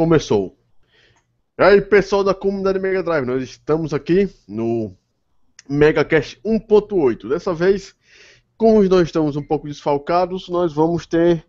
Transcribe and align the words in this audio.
começou. 0.00 0.56
E 1.58 1.62
aí, 1.62 1.82
pessoal 1.82 2.24
da 2.24 2.32
comunidade 2.32 2.78
Mega 2.78 3.02
Drive, 3.02 3.26
nós 3.26 3.42
estamos 3.42 3.92
aqui 3.92 4.30
no 4.48 4.96
MegaCast 5.68 6.40
1.8. 6.42 7.28
Dessa 7.28 7.52
vez, 7.52 7.94
como 8.56 8.82
nós 8.84 9.02
estamos 9.02 9.36
um 9.36 9.42
pouco 9.42 9.68
desfalcados, 9.68 10.48
nós 10.48 10.72
vamos 10.72 11.04
ter 11.04 11.46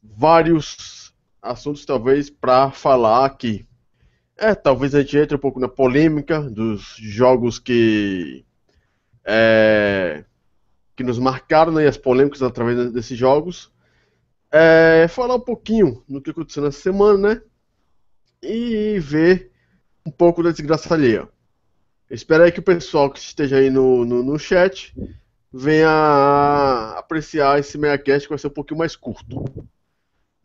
vários 0.00 1.12
assuntos, 1.42 1.84
talvez, 1.84 2.30
para 2.30 2.70
falar 2.70 3.26
aqui. 3.26 3.66
É, 4.36 4.54
talvez 4.54 4.94
a 4.94 5.00
gente 5.00 5.18
entre 5.18 5.34
um 5.34 5.40
pouco 5.40 5.58
na 5.58 5.66
polêmica 5.66 6.40
dos 6.40 6.94
jogos 7.00 7.58
que. 7.58 8.44
É, 9.24 10.24
que 10.94 11.02
nos 11.02 11.18
marcaram 11.18 11.72
né, 11.72 11.82
e 11.82 11.88
as 11.88 11.96
polêmicas 11.96 12.44
através 12.44 12.92
desses 12.92 13.18
jogos. 13.18 13.72
É, 14.52 15.08
falar 15.08 15.34
um 15.34 15.40
pouquinho 15.40 16.00
do 16.08 16.22
que 16.22 16.30
aconteceu 16.30 16.62
nessa 16.62 16.80
semana, 16.80 17.34
né? 17.34 17.42
E 18.42 18.98
ver 18.98 19.52
um 20.04 20.10
pouco 20.10 20.42
da 20.42 20.50
desgraça 20.50 20.92
alheia. 20.92 21.28
Espero 22.10 22.44
aí 22.44 22.52
que 22.52 22.60
o 22.60 22.64
pessoal 22.64 23.10
que 23.10 23.18
esteja 23.18 23.56
aí 23.56 23.70
no, 23.70 24.04
no, 24.04 24.22
no 24.22 24.38
chat 24.38 24.94
venha 25.52 26.94
apreciar 26.98 27.58
esse 27.58 27.78
MeiaCast 27.78 28.26
que 28.26 28.30
vai 28.30 28.38
ser 28.38 28.48
um 28.48 28.50
pouquinho 28.50 28.78
mais 28.78 28.96
curto. 28.96 29.44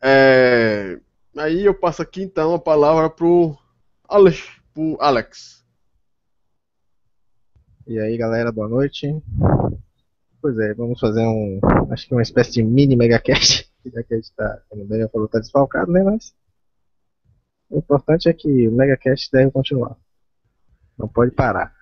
É, 0.00 0.98
aí 1.36 1.64
eu 1.64 1.74
passo 1.74 2.02
aqui 2.02 2.22
então 2.22 2.54
a 2.54 2.58
palavra 2.58 3.10
pro 3.10 3.56
Alex. 4.08 4.48
Pro 4.72 4.96
Alex. 5.00 5.64
E 7.86 7.98
aí 7.98 8.16
galera, 8.16 8.52
boa 8.52 8.68
noite. 8.68 9.06
Pois 10.40 10.56
é, 10.58 10.72
vamos 10.74 11.00
fazer 11.00 11.26
um. 11.26 11.58
Acho 11.90 12.06
que 12.06 12.14
uma 12.14 12.22
espécie 12.22 12.52
de 12.52 12.62
mini 12.62 12.94
megacast. 12.94 13.68
A 13.86 14.00
gente 14.14 14.32
tá, 14.34 14.62
como 14.68 14.84
o 14.84 14.86
Daniel 14.86 15.08
falou, 15.08 15.26
tá 15.28 15.38
desfalcado, 15.38 15.90
né? 15.90 16.02
Mas. 16.02 16.34
O 17.70 17.78
importante 17.78 18.28
é 18.28 18.32
que 18.32 18.68
o 18.68 18.72
megacast 18.72 19.30
deve 19.30 19.50
continuar. 19.50 19.96
Não 20.98 21.08
pode 21.08 21.32
parar. 21.32 21.74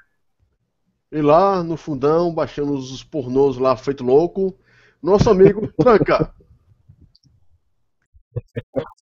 E 1.10 1.20
lá 1.22 1.62
no 1.62 1.76
fundão, 1.76 2.34
baixando 2.34 2.74
os 2.74 3.02
pornôs 3.04 3.56
lá, 3.56 3.76
feito 3.76 4.04
louco, 4.04 4.58
nosso 5.02 5.30
amigo 5.30 5.68
Tranca. 5.78 6.34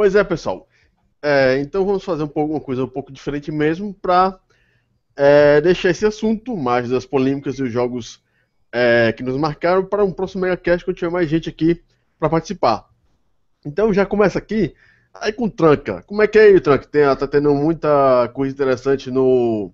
Pois 0.00 0.14
é, 0.14 0.24
pessoal. 0.24 0.66
É, 1.20 1.60
então 1.60 1.84
vamos 1.84 2.02
fazer 2.02 2.22
um 2.22 2.26
pouco, 2.26 2.54
uma 2.54 2.60
coisa 2.62 2.82
um 2.82 2.88
pouco 2.88 3.12
diferente 3.12 3.52
mesmo 3.52 3.92
para 3.92 4.40
é, 5.14 5.60
deixar 5.60 5.90
esse 5.90 6.06
assunto 6.06 6.56
mais 6.56 6.88
das 6.88 7.04
polêmicas 7.04 7.58
e 7.58 7.64
os 7.64 7.70
jogos 7.70 8.24
é, 8.72 9.12
que 9.12 9.22
nos 9.22 9.36
marcaram 9.36 9.84
para 9.84 10.02
um 10.02 10.10
próximo 10.10 10.40
MegaCast 10.40 10.86
quando 10.86 10.96
tiver 10.96 11.10
mais 11.10 11.28
gente 11.28 11.50
aqui 11.50 11.84
para 12.18 12.30
participar. 12.30 12.88
Então 13.62 13.92
já 13.92 14.06
começa 14.06 14.38
aqui, 14.38 14.74
aí 15.12 15.34
com 15.34 15.50
Tranca. 15.50 16.02
Como 16.04 16.22
é 16.22 16.26
que 16.26 16.38
é 16.38 16.44
aí, 16.44 16.60
Tranca? 16.62 16.86
Tem, 16.86 17.02
tá 17.14 17.26
tendo 17.26 17.54
muita 17.54 18.26
coisa 18.32 18.54
interessante 18.54 19.10
no, 19.10 19.70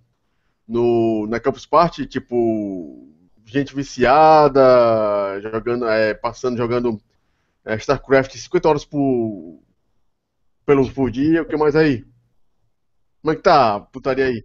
no 0.67 1.29
na 1.29 1.39
Campus 1.39 1.67
Party, 1.67 2.05
tipo 2.05 3.15
gente 3.45 3.73
viciada, 3.73 4.61
jogando, 5.41 5.87
é, 5.87 6.15
passando, 6.15 6.57
jogando 6.57 7.01
é, 7.65 7.77
StarCraft 7.77 8.35
50 8.35 8.69
horas 8.69 8.85
por, 8.85 9.65
pelos 10.67 10.91
por 10.93 11.11
dia, 11.11 11.43
o 11.43 11.47
que 11.47 11.57
mais 11.57 11.77
aí? 11.77 12.05
Como 13.21 13.33
é 13.33 13.37
que 13.37 13.43
tá 13.43 13.77
a 13.77 13.81
putaria 13.81 14.27
aí? 14.27 14.45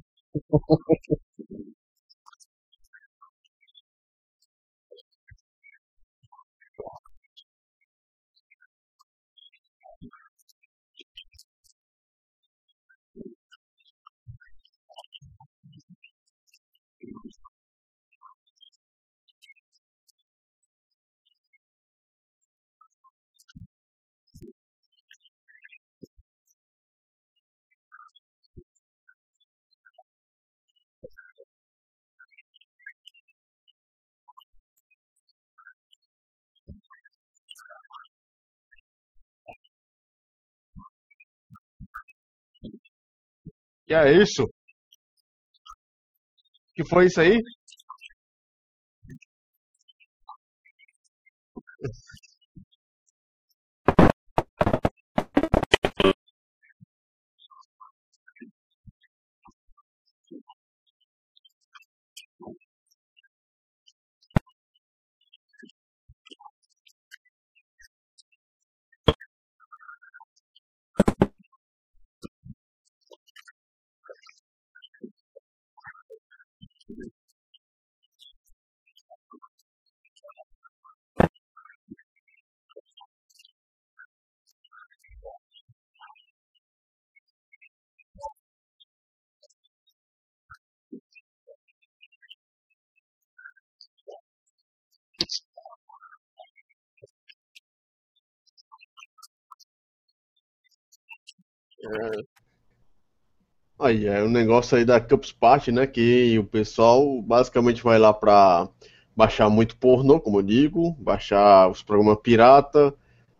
Que 43.91 43.95
é 43.95 44.23
isso? 44.23 44.47
Que 46.73 46.83
foi 46.85 47.07
isso 47.07 47.19
aí? 47.19 47.37
É. 101.83 102.41
Aí 103.79 104.05
é 104.05 104.23
um 104.23 104.29
negócio 104.29 104.77
aí 104.77 104.85
da 104.85 104.99
Campus 105.01 105.31
Party, 105.31 105.71
né? 105.71 105.87
Que 105.87 106.37
o 106.37 106.43
pessoal 106.43 107.21
basicamente 107.21 107.83
vai 107.83 107.97
lá 107.97 108.13
pra 108.13 108.69
baixar 109.15 109.49
muito 109.49 109.75
pornô, 109.77 110.19
como 110.19 110.39
eu 110.39 110.43
digo, 110.43 110.95
baixar 110.99 111.69
os 111.69 111.83
programas 111.83 112.19
pirata, 112.21 112.93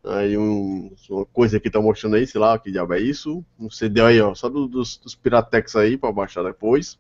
aí 0.03 0.38
um, 0.38 0.91
uma 1.09 1.25
coisa 1.27 1.59
que 1.59 1.69
tá 1.69 1.79
mostrando 1.81 2.15
aí, 2.15 2.27
sei 2.27 2.41
lá, 2.41 2.57
que 2.57 2.71
diabo 2.71 2.93
é 2.93 2.99
isso, 2.99 3.45
um 3.59 3.69
CD 3.69 4.01
aí, 4.01 4.21
ó, 4.21 4.33
só 4.35 4.49
do, 4.49 4.67
dos, 4.67 4.97
dos 4.97 5.15
Piratex 5.15 5.75
aí 5.75 5.97
pra 5.97 6.11
baixar 6.11 6.43
depois. 6.43 6.99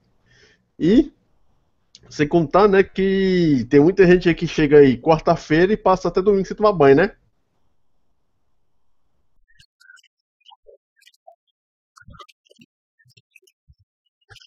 E 0.79 1.11
sem 2.09 2.27
contar, 2.27 2.67
né, 2.67 2.83
que 2.83 3.65
tem 3.69 3.79
muita 3.79 4.05
gente 4.05 4.27
aí 4.29 4.35
que 4.35 4.47
chega 4.47 4.79
aí 4.79 4.97
quarta-feira 4.97 5.73
e 5.73 5.77
passa 5.77 6.07
até 6.07 6.21
domingo 6.21 6.45
sem 6.45 6.55
tomar 6.57 6.73
banho, 6.73 6.95
né? 6.97 7.11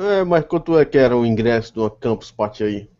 É, 0.00 0.24
mas 0.24 0.44
quanto 0.46 0.76
é 0.76 0.84
que 0.84 0.98
era 0.98 1.16
o 1.16 1.24
ingresso 1.24 1.72
uma 1.78 1.90
Campus 1.90 2.32
Party 2.32 2.64
aí? 2.64 2.90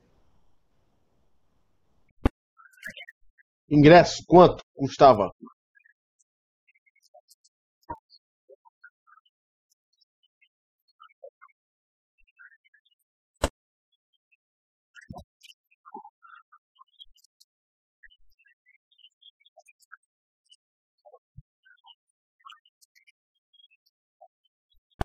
Ingresso, 3.71 4.23
quanto 4.27 4.63
custava? 4.77 5.33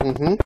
Uhum. 0.03 0.37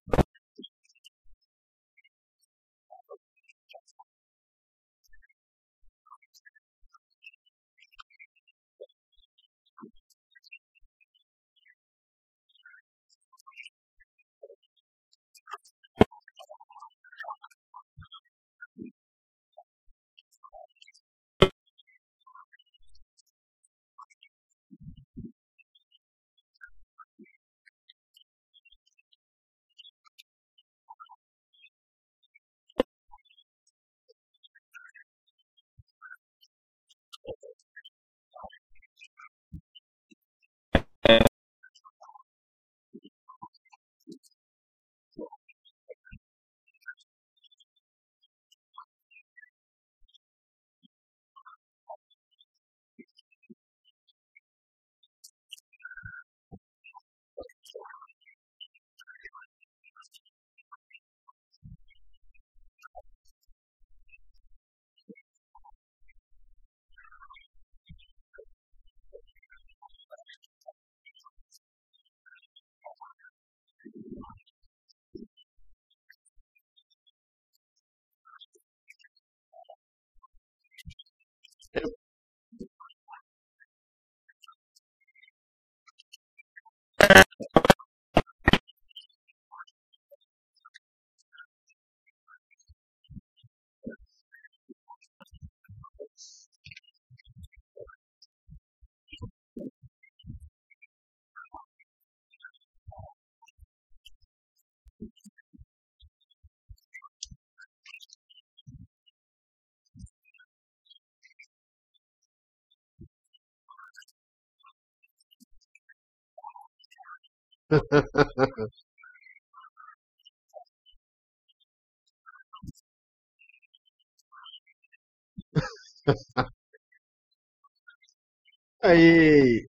Aí, 128.83 129.65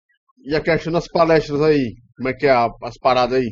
e 0.51 0.55
a 0.57 0.61
questão 0.63 0.93
das 0.93 1.09
palestras 1.09 1.61
aí? 1.63 1.95
Como 2.17 2.29
é 2.29 2.35
que 2.35 2.47
é 2.47 2.51
a- 2.53 2.71
as 2.83 2.97
paradas 2.99 3.39
aí? 3.41 3.51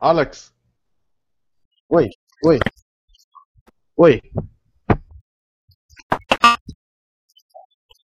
Alex. 0.00 0.52
Oi, 1.88 2.08
oi. 2.44 2.58
Oi. 3.96 4.20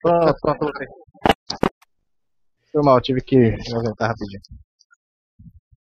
Pronto, 0.01 0.35
pronto, 0.41 0.59
voltei. 0.59 0.87
Foi 2.71 2.81
mal, 2.83 3.01
tive 3.01 3.21
que 3.21 3.35
me 3.37 3.73
ausentar 3.73 4.09
rapidinho. 4.09 4.41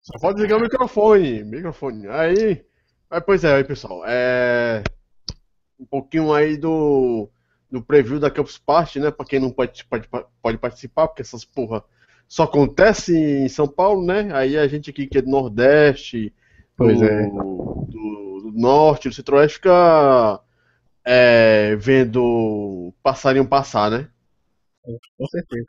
Só 0.01 0.17
pode 0.19 0.41
ligar 0.41 0.57
o 0.57 0.61
microfone. 0.61 1.43
Microfone. 1.43 2.07
Aí. 2.07 2.65
aí 3.09 3.21
pois 3.21 3.43
é, 3.43 3.55
aí 3.55 3.63
pessoal. 3.63 4.03
É. 4.05 4.81
Um 5.79 5.85
pouquinho 5.85 6.33
aí 6.33 6.57
do. 6.57 7.29
Do 7.69 7.83
preview 7.83 8.17
da 8.17 8.31
Campus 8.31 8.57
Party, 8.57 8.97
né? 8.97 9.11
Pra 9.11 9.25
quem 9.25 9.41
não 9.41 9.51
pode, 9.51 9.83
pode, 9.83 10.07
pode 10.41 10.57
participar, 10.57 11.09
porque 11.09 11.21
essas 11.21 11.43
porra 11.43 11.83
só 12.25 12.43
acontece 12.43 13.13
em 13.13 13.49
São 13.49 13.67
Paulo, 13.67 14.05
né? 14.05 14.29
Aí 14.33 14.57
a 14.57 14.65
gente 14.67 14.89
aqui 14.89 15.05
que 15.05 15.17
é 15.17 15.21
do 15.21 15.29
Nordeste, 15.29 16.33
do, 16.77 16.89
é. 16.89 17.27
do, 17.27 17.87
do 18.41 18.51
Norte, 18.53 19.09
do 19.09 19.15
Centro-Oeste, 19.15 19.55
fica 19.55 20.39
é, 21.07 21.75
vendo 21.77 22.93
passarinho 23.01 23.47
passar, 23.47 23.89
né? 23.91 24.09
Com 25.17 25.27
certeza. 25.27 25.67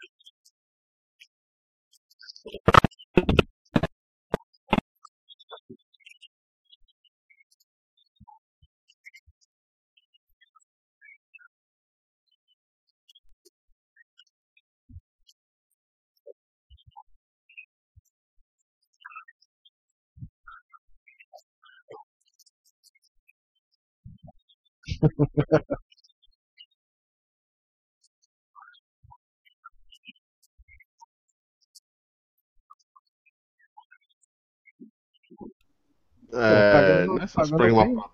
É, 36.33 36.73
pagando- 36.73 37.15
né, 37.15 37.25
essas 37.25 37.51
pagando 37.51 37.75
pra- 37.95 38.11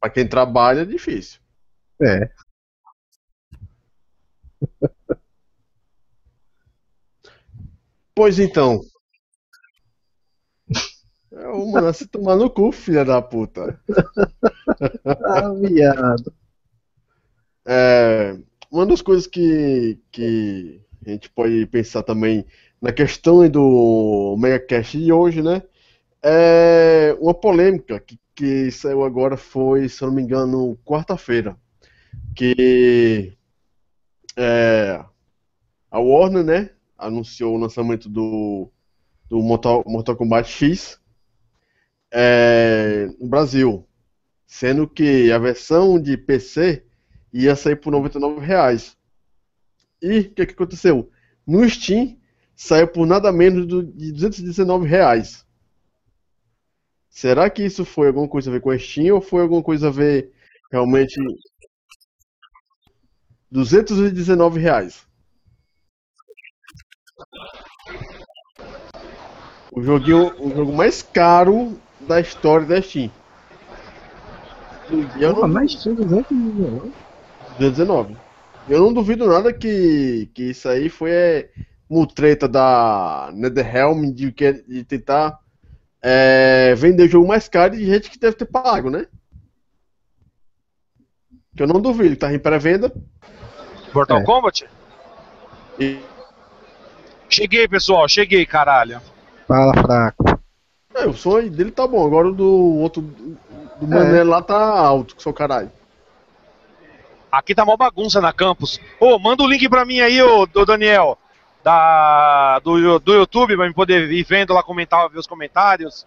pra 0.00 0.10
quem 0.10 0.28
trabalha 0.28 0.80
é 0.80 0.84
difícil. 0.84 1.40
É. 2.02 2.28
Pois 8.14 8.38
então. 8.38 8.80
É 11.34 11.48
o 11.48 11.66
mano 11.66 11.92
se 11.94 12.06
tomar 12.06 12.36
no 12.36 12.50
cu, 12.50 12.70
filha 12.72 13.04
da 13.04 13.20
puta. 13.22 13.80
Ah, 15.04 15.52
viado. 15.54 16.32
É, 17.66 18.36
uma 18.70 18.86
das 18.86 19.02
coisas 19.02 19.26
que, 19.26 19.98
que 20.10 20.80
a 21.04 21.10
gente 21.10 21.30
pode 21.30 21.66
pensar 21.66 22.02
também 22.02 22.46
na 22.80 22.92
questão 22.92 23.48
do 23.48 24.36
MegaCast 24.38 24.98
de 24.98 25.12
hoje, 25.12 25.42
né? 25.42 25.62
É 26.22 27.16
uma 27.20 27.34
polêmica 27.34 28.00
que, 28.00 28.18
que 28.34 28.70
saiu 28.70 29.04
agora 29.04 29.36
foi, 29.36 29.88
se 29.88 30.02
eu 30.02 30.08
não 30.08 30.14
me 30.14 30.22
engano, 30.22 30.78
quarta-feira. 30.84 31.56
Que 32.34 33.36
é, 34.36 35.04
a 35.90 36.00
Warner, 36.00 36.44
né? 36.44 36.70
Anunciou 36.96 37.54
o 37.54 37.58
lançamento 37.58 38.08
do, 38.08 38.70
do 39.28 39.40
Mortal, 39.42 39.82
Mortal 39.86 40.16
Kombat 40.16 40.48
X 40.48 41.01
é, 42.12 43.06
no 43.18 43.26
Brasil. 43.26 43.88
Sendo 44.46 44.86
que 44.86 45.32
a 45.32 45.38
versão 45.38 46.00
de 46.00 46.16
PC 46.16 46.84
ia 47.32 47.56
sair 47.56 47.76
por 47.76 47.90
99 47.90 48.44
reais. 48.44 48.96
E 50.00 50.20
o 50.20 50.30
que, 50.34 50.46
que 50.46 50.52
aconteceu? 50.52 51.10
No 51.46 51.68
Steam 51.68 52.18
saiu 52.54 52.86
por 52.86 53.06
nada 53.06 53.32
menos 53.32 53.66
de 53.66 54.12
219 54.12 54.86
reais. 54.86 55.46
Será 57.08 57.48
que 57.48 57.64
isso 57.64 57.84
foi 57.84 58.08
alguma 58.08 58.28
coisa 58.28 58.50
a 58.50 58.52
ver 58.52 58.60
com 58.60 58.70
a 58.70 58.78
Steam 58.78 59.14
ou 59.14 59.20
foi 59.20 59.42
alguma 59.42 59.62
coisa 59.62 59.88
a 59.88 59.90
ver 59.90 60.32
realmente 60.70 61.14
219 63.50 64.60
reais? 64.60 65.06
O 69.70 69.82
joguinho, 69.82 70.34
o 70.38 70.54
jogo 70.54 70.72
mais 70.72 71.02
caro 71.02 71.80
da 72.06 72.20
história 72.20 72.66
da 72.66 72.80
Steam. 72.82 73.10
Eu 75.18 75.34
Porra, 75.34 75.46
não- 75.48 75.54
mais 75.54 75.74
tinha 75.74 75.94
219. 75.94 76.92
219. 77.58 78.16
Eu 78.68 78.80
não 78.80 78.92
duvido 78.92 79.26
nada 79.26 79.52
que, 79.52 80.30
que 80.34 80.50
isso 80.50 80.68
aí 80.68 80.88
foi 80.88 81.10
é, 81.10 81.50
mutreta 81.88 82.46
da 82.48 83.30
NetherRealm 83.34 84.12
de, 84.12 84.30
de 84.30 84.84
tentar 84.84 85.38
é, 86.00 86.74
vender 86.76 87.04
o 87.04 87.08
jogo 87.08 87.26
mais 87.28 87.48
caro 87.48 87.76
de 87.76 87.84
gente 87.84 88.10
que 88.10 88.18
deve 88.18 88.36
ter 88.36 88.44
pago, 88.46 88.90
né? 88.90 89.06
Que 91.56 91.62
eu 91.62 91.66
não 91.66 91.80
duvido, 91.80 92.10
que 92.10 92.16
tá 92.16 92.32
em 92.32 92.38
pré-venda. 92.38 92.92
Mortal 93.94 94.18
É. 94.18 94.24
Kombat? 94.24 94.66
E 95.78 95.98
Cheguei, 97.28 97.66
pessoal, 97.66 98.06
cheguei, 98.08 98.44
caralho. 98.44 99.00
Fala, 99.48 99.72
fraco. 99.74 100.31
É, 100.94 101.06
o 101.06 101.14
som 101.14 101.40
dele 101.48 101.70
tá 101.70 101.86
bom, 101.86 102.06
agora 102.06 102.28
o 102.28 102.32
do 102.32 102.80
outro 102.80 103.02
do 103.02 103.84
É. 103.84 103.86
Mané 103.86 104.24
lá 104.24 104.42
tá 104.42 104.58
alto, 104.58 105.16
que 105.16 105.22
seu 105.22 105.32
caralho. 105.32 105.70
Aqui 107.30 107.54
tá 107.54 107.64
mó 107.64 107.76
bagunça 107.76 108.20
na 108.20 108.32
campus. 108.32 108.78
Ô, 109.00 109.18
manda 109.18 109.42
o 109.42 109.48
link 109.48 109.68
pra 109.68 109.84
mim 109.84 110.00
aí, 110.00 110.20
ô, 110.22 110.42
ô 110.42 110.66
Daniel, 110.66 111.18
da, 111.64 112.58
do, 112.58 112.98
do 112.98 113.14
YouTube, 113.14 113.56
pra 113.56 113.66
eu 113.66 113.74
poder 113.74 114.10
ir 114.12 114.24
vendo 114.24 114.52
lá, 114.52 114.62
comentar, 114.62 115.08
ver 115.08 115.18
os 115.18 115.26
comentários. 115.26 116.06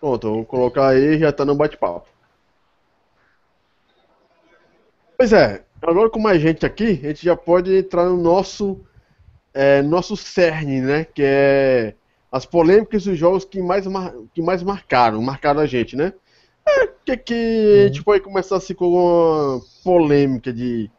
Pronto, 0.00 0.26
eu 0.26 0.34
vou 0.34 0.44
colocar 0.44 0.88
aí 0.88 1.18
já 1.18 1.32
tá 1.32 1.44
no 1.44 1.54
bate-papo. 1.54 2.06
Pois 5.16 5.32
é, 5.32 5.64
agora 5.82 6.08
com 6.08 6.20
mais 6.20 6.40
gente 6.40 6.64
aqui, 6.64 7.00
a 7.02 7.08
gente 7.08 7.24
já 7.24 7.36
pode 7.36 7.76
entrar 7.76 8.04
no 8.04 8.16
nosso 8.16 8.80
é, 9.52 9.82
nosso 9.82 10.16
cerne, 10.16 10.80
né? 10.80 11.04
Que 11.04 11.22
é 11.24 11.94
as 12.30 12.44
polêmicas 12.46 13.04
dos 13.04 13.18
jogos 13.18 13.44
que 13.44 13.60
mais, 13.62 13.86
mar- 13.86 14.14
que 14.34 14.42
mais 14.42 14.62
marcaram, 14.62 15.22
marcaram 15.22 15.60
a 15.60 15.66
gente, 15.66 15.96
né? 15.96 16.12
É, 16.66 16.86
que, 16.86 17.16
que 17.16 17.82
a 17.84 17.86
gente 17.86 18.04
pode 18.04 18.22
começar 18.22 18.56
assim 18.56 18.74
com 18.74 18.86
uma 18.88 19.60
polêmica 19.82 20.52
de, 20.52 20.90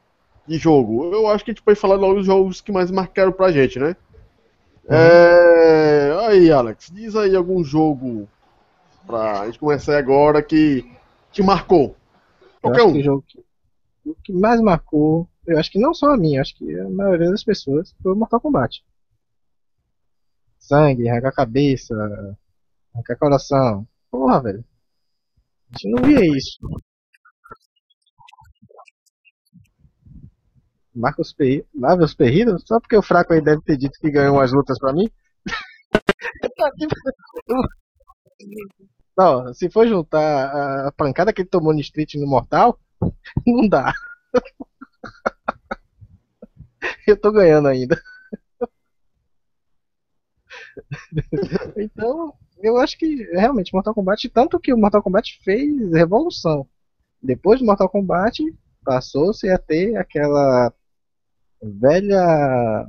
de 0.47 0.57
jogo. 0.57 1.13
Eu 1.13 1.27
acho 1.27 1.45
que 1.45 1.51
a 1.51 1.53
gente 1.53 1.63
pode 1.63 1.79
falar 1.79 1.95
logo 1.95 2.15
dos 2.15 2.25
jogos 2.25 2.61
que 2.61 2.71
mais 2.71 2.89
marcaram 2.89 3.31
pra 3.31 3.51
gente, 3.51 3.79
né? 3.79 3.95
É, 4.89 6.17
aí, 6.27 6.51
Alex, 6.51 6.89
diz 6.91 7.15
aí 7.15 7.35
algum 7.35 7.63
jogo 7.63 8.27
pra 9.05 9.45
gente 9.45 9.59
começar 9.59 9.97
agora 9.97 10.41
que 10.41 10.85
te 11.31 11.43
marcou. 11.43 11.95
Qualquer 12.61 12.83
um. 12.83 12.93
que 12.93 12.99
o 12.99 13.03
jogo 13.03 13.23
que, 13.27 13.39
o 14.05 14.15
que 14.23 14.33
mais 14.33 14.59
marcou, 14.61 15.27
eu 15.45 15.59
acho 15.59 15.71
que 15.71 15.79
não 15.79 15.93
só 15.93 16.07
a 16.13 16.17
minha, 16.17 16.41
acho 16.41 16.55
que 16.55 16.79
a 16.79 16.89
maioria 16.89 17.29
das 17.29 17.43
pessoas, 17.43 17.95
foi 18.01 18.13
o 18.13 18.15
Mortal 18.15 18.41
Kombat. 18.41 18.83
Sangue, 20.59 21.09
arrancar 21.09 21.31
cabeça, 21.33 21.93
arrancar 22.93 23.17
coração. 23.17 23.87
Porra, 24.11 24.41
velho. 24.41 24.63
A 25.71 25.77
gente 25.77 25.89
não 25.91 26.03
via 26.03 26.25
isso. 26.37 26.59
Marcos 30.93 31.33
Perri... 31.33 31.65
Marcos 31.73 32.13
Perrido? 32.13 32.59
Só 32.65 32.79
porque 32.79 32.95
o 32.97 33.01
fraco 33.01 33.33
aí 33.33 33.41
deve 33.41 33.61
ter 33.63 33.77
dito 33.77 33.99
que 33.99 34.11
ganhou 34.11 34.35
umas 34.35 34.51
lutas 34.51 34.77
pra 34.79 34.93
mim? 34.93 35.09
Não, 39.17 39.53
se 39.53 39.69
for 39.69 39.87
juntar 39.87 40.87
a- 40.87 40.91
pancada 40.93 41.33
que 41.33 41.41
ele 41.41 41.49
tomou 41.49 41.73
no 41.73 41.79
Street 41.81 42.15
no 42.15 42.27
Mortal, 42.27 42.79
não 43.45 43.67
dá. 43.67 43.93
Eu 47.07 47.19
tô 47.19 47.31
ganhando 47.31 47.67
ainda. 47.67 48.01
Então, 51.77 52.33
eu 52.61 52.77
acho 52.77 52.97
que 52.97 53.23
realmente 53.31 53.73
Mortal 53.73 53.93
Kombat, 53.93 54.27
tanto 54.29 54.59
que 54.59 54.73
o 54.73 54.77
Mortal 54.77 55.03
Kombat 55.03 55.39
fez 55.43 55.91
revolução. 55.91 56.67
Depois 57.21 57.59
do 57.59 57.65
Mortal 57.65 57.89
Kombat, 57.89 58.41
passou-se 58.83 59.49
a 59.49 59.57
ter 59.57 59.95
aquela 59.95 60.73
Velha. 61.61 62.87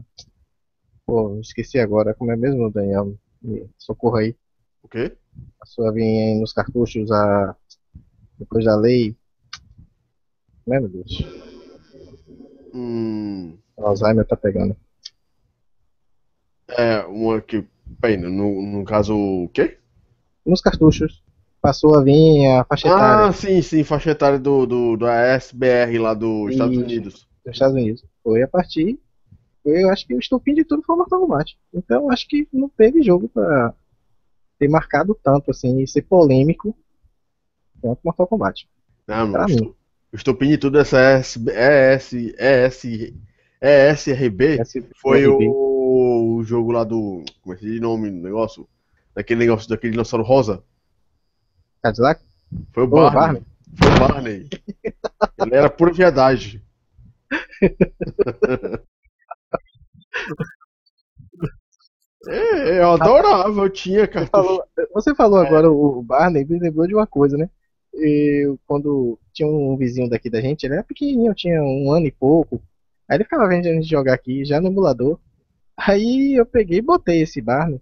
Pô, 1.04 1.38
esqueci 1.40 1.78
agora. 1.78 2.14
Como 2.14 2.30
é 2.30 2.36
mesmo, 2.36 2.70
Daniel? 2.70 3.18
Me 3.42 3.68
socorra 3.78 4.20
aí. 4.20 4.36
O 4.82 4.88
quê? 4.88 5.16
A 5.60 5.66
sua 5.66 5.92
vinha 5.92 6.26
aí 6.34 6.40
nos 6.40 6.52
cartuchos 6.52 7.10
a... 7.10 7.56
depois 8.38 8.64
da 8.64 8.76
lei. 8.76 9.16
Não 10.66 10.76
é, 10.76 10.80
meu 10.80 10.88
Deus? 10.88 11.18
Hum, 12.72 13.58
O 13.76 13.86
Alzheimer 13.86 14.24
tá 14.26 14.36
pegando. 14.36 14.76
é 16.68 17.04
uma 17.06 17.40
que. 17.40 17.66
Pena, 18.00 18.28
no, 18.28 18.62
no 18.62 18.84
caso. 18.84 19.14
O 19.16 19.48
quê? 19.48 19.78
Nos 20.44 20.60
cartuchos. 20.60 21.22
Passou 21.60 21.94
a 21.96 22.02
vinha, 22.02 22.62
a 22.62 22.64
faixa 22.64 22.88
etária 22.88 23.26
Ah, 23.26 23.32
sim, 23.32 23.60
sim, 23.60 23.84
faixa 23.84 24.10
etária 24.10 24.38
do, 24.38 24.64
do, 24.64 24.96
do 24.96 25.06
ASBR 25.06 25.98
lá 25.98 26.14
dos 26.14 26.52
Estados. 26.52 26.76
Unidos. 26.76 27.28
dos 27.44 27.52
Estados 27.52 27.74
Unidos. 27.74 28.04
Foi 28.22 28.42
a 28.42 28.48
partir. 28.48 28.98
Foi, 29.62 29.82
eu 29.82 29.90
acho 29.90 30.06
que 30.06 30.14
o 30.14 30.18
estupim 30.18 30.54
de 30.54 30.64
tudo 30.64 30.82
foi 30.82 30.94
o 30.94 30.98
Mortal 30.98 31.20
Kombat. 31.20 31.58
Então 31.72 32.10
acho 32.10 32.26
que 32.26 32.48
não 32.50 32.68
teve 32.68 33.02
jogo 33.02 33.28
pra 33.28 33.74
ter 34.58 34.68
marcado 34.68 35.18
tanto 35.22 35.50
assim 35.50 35.80
e 35.80 35.86
ser 35.86 36.02
polêmico 36.02 36.74
quanto 37.80 38.00
Mortal 38.02 38.26
Kombat. 38.26 38.68
Não. 39.06 39.32
Pra 39.32 39.44
o 39.44 39.48
mim. 39.48 39.74
O 40.12 40.16
estupim 40.16 40.48
de 40.48 40.58
tudo 40.58 40.78
essa 40.78 41.18
ES, 41.18 41.36
ES, 41.36 42.12
ES, 42.38 42.84
ESRB 43.60 44.58
foi 44.96 45.26
RB. 45.26 45.69
O, 45.90 46.36
o 46.36 46.44
jogo 46.44 46.70
lá 46.72 46.84
do. 46.84 47.24
Como 47.42 47.54
é 47.54 47.58
que 47.58 47.76
é 47.76 47.80
nome 47.80 48.10
do 48.10 48.16
negócio? 48.16 48.68
Daquele 49.14 49.40
negócio, 49.40 49.68
daquele 49.68 49.92
dinossauro 49.92 50.24
rosa. 50.24 50.62
Cadillac? 51.82 52.22
Foi 52.72 52.84
o 52.84 52.86
Barney. 52.86 53.14
Barney. 53.14 53.42
Foi 53.76 53.88
o 53.88 53.98
Barney. 53.98 54.48
Ele 55.40 55.54
era 55.54 55.70
pura 55.70 55.92
viadagem. 55.92 56.62
É, 62.28 62.80
eu 62.80 62.90
adorava, 62.90 63.62
eu 63.62 63.70
tinha 63.70 64.06
cartucho. 64.06 64.62
você 64.92 65.14
falou 65.14 65.38
agora 65.38 65.70
o 65.70 66.02
Barney, 66.02 66.44
me 66.44 66.58
lembrou 66.58 66.86
de 66.86 66.94
uma 66.94 67.06
coisa, 67.06 67.34
né? 67.34 67.48
Eu, 67.94 68.58
quando 68.66 69.18
tinha 69.32 69.48
um 69.48 69.74
vizinho 69.76 70.08
daqui 70.08 70.28
da 70.28 70.38
gente, 70.38 70.64
ele 70.64 70.74
era 70.74 70.84
pequenininho, 70.84 71.34
tinha 71.34 71.62
um 71.62 71.90
ano 71.90 72.06
e 72.06 72.12
pouco. 72.12 72.62
Aí 73.08 73.16
ele 73.16 73.24
ficava 73.24 73.48
vendo 73.48 73.66
a 73.66 73.72
gente 73.72 73.88
jogar 73.88 74.12
aqui, 74.12 74.44
já 74.44 74.60
no 74.60 74.68
emulador. 74.68 75.18
Aí 75.76 76.34
eu 76.38 76.46
peguei 76.46 76.78
e 76.78 76.82
botei 76.82 77.22
esse 77.22 77.40
Barney. 77.40 77.80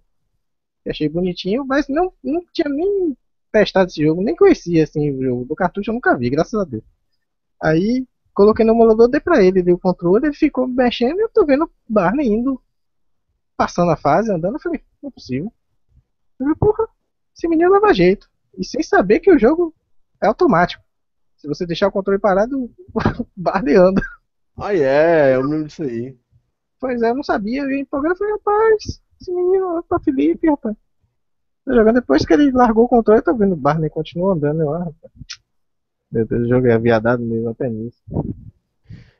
Achei 0.87 1.07
bonitinho, 1.09 1.65
mas 1.65 1.87
não, 1.87 2.11
não 2.23 2.43
tinha 2.53 2.69
nem 2.69 3.15
testado 3.51 3.89
esse 3.89 4.01
jogo, 4.03 4.23
nem 4.23 4.35
conhecia 4.35 4.83
assim 4.83 5.11
o 5.11 5.23
jogo. 5.23 5.45
Do 5.45 5.55
cartucho 5.55 5.91
eu 5.91 5.95
nunca 5.95 6.17
vi, 6.17 6.29
graças 6.29 6.59
a 6.59 6.63
Deus. 6.63 6.83
Aí 7.61 8.07
coloquei 8.33 8.65
no 8.65 8.73
emulador, 8.73 9.07
dei 9.07 9.19
pra 9.19 9.43
ele, 9.43 9.61
dei 9.61 9.73
o 9.73 9.79
controle, 9.79 10.27
ele 10.27 10.33
ficou 10.33 10.67
mexendo 10.67 11.19
e 11.19 11.23
eu 11.23 11.29
tô 11.29 11.45
vendo 11.45 11.65
o 11.65 11.71
Barney 11.87 12.27
indo, 12.27 12.61
passando 13.57 13.91
a 13.91 13.97
fase, 13.97 14.31
andando. 14.31 14.55
Eu 14.55 14.61
falei, 14.61 14.81
não 15.03 15.09
é 15.09 15.11
possível. 15.11 15.53
Eu 16.39 16.45
falei, 16.45 16.55
porra, 16.55 16.87
esse 17.35 17.47
menino 17.47 17.71
leva 17.71 17.93
jeito. 17.93 18.29
E 18.57 18.65
sem 18.65 18.81
saber 18.81 19.19
que 19.19 19.31
o 19.31 19.37
jogo 19.37 19.75
é 20.21 20.27
automático. 20.27 20.83
Se 21.37 21.47
você 21.47 21.65
deixar 21.65 21.87
o 21.87 21.91
controle 21.91 22.19
parado, 22.19 22.63
o 22.93 23.27
Barney 23.35 23.75
anda. 23.75 24.01
Ah, 24.57 24.75
é, 24.75 25.35
eu 25.35 25.43
me 25.43 25.51
lembro 25.51 25.67
disso 25.67 25.83
aí. 25.83 26.17
Pois 26.79 27.01
é, 27.01 27.09
eu 27.09 27.15
não 27.15 27.23
sabia. 27.23 27.63
Eu 27.63 27.71
empolgando, 27.71 28.13
eu 28.13 28.17
falei, 28.17 28.33
rapaz, 28.33 29.01
esse 29.19 29.31
menino 29.33 29.77
é 29.77 29.81
pra 29.87 29.99
Felipe, 29.99 30.49
rapaz. 30.49 30.75
Tô 31.65 31.73
jogando 31.73 31.95
depois 31.95 32.25
que 32.25 32.33
ele 32.33 32.51
largou 32.51 32.85
o 32.85 32.89
controle, 32.89 33.19
eu 33.19 33.23
tô 33.23 33.35
vendo 33.35 33.53
o 33.53 33.57
Barney 33.57 33.89
continua 33.89 34.33
andando. 34.33 34.61
Eu, 34.61 34.73
ah, 34.73 34.79
rapaz. 34.79 35.13
Meu 36.11 36.25
Deus, 36.25 36.45
o 36.45 36.49
jogo 36.49 36.67
é 36.67 36.79
viadado 36.79 37.23
mesmo 37.23 37.49
até 37.49 37.69
nisso. 37.69 38.01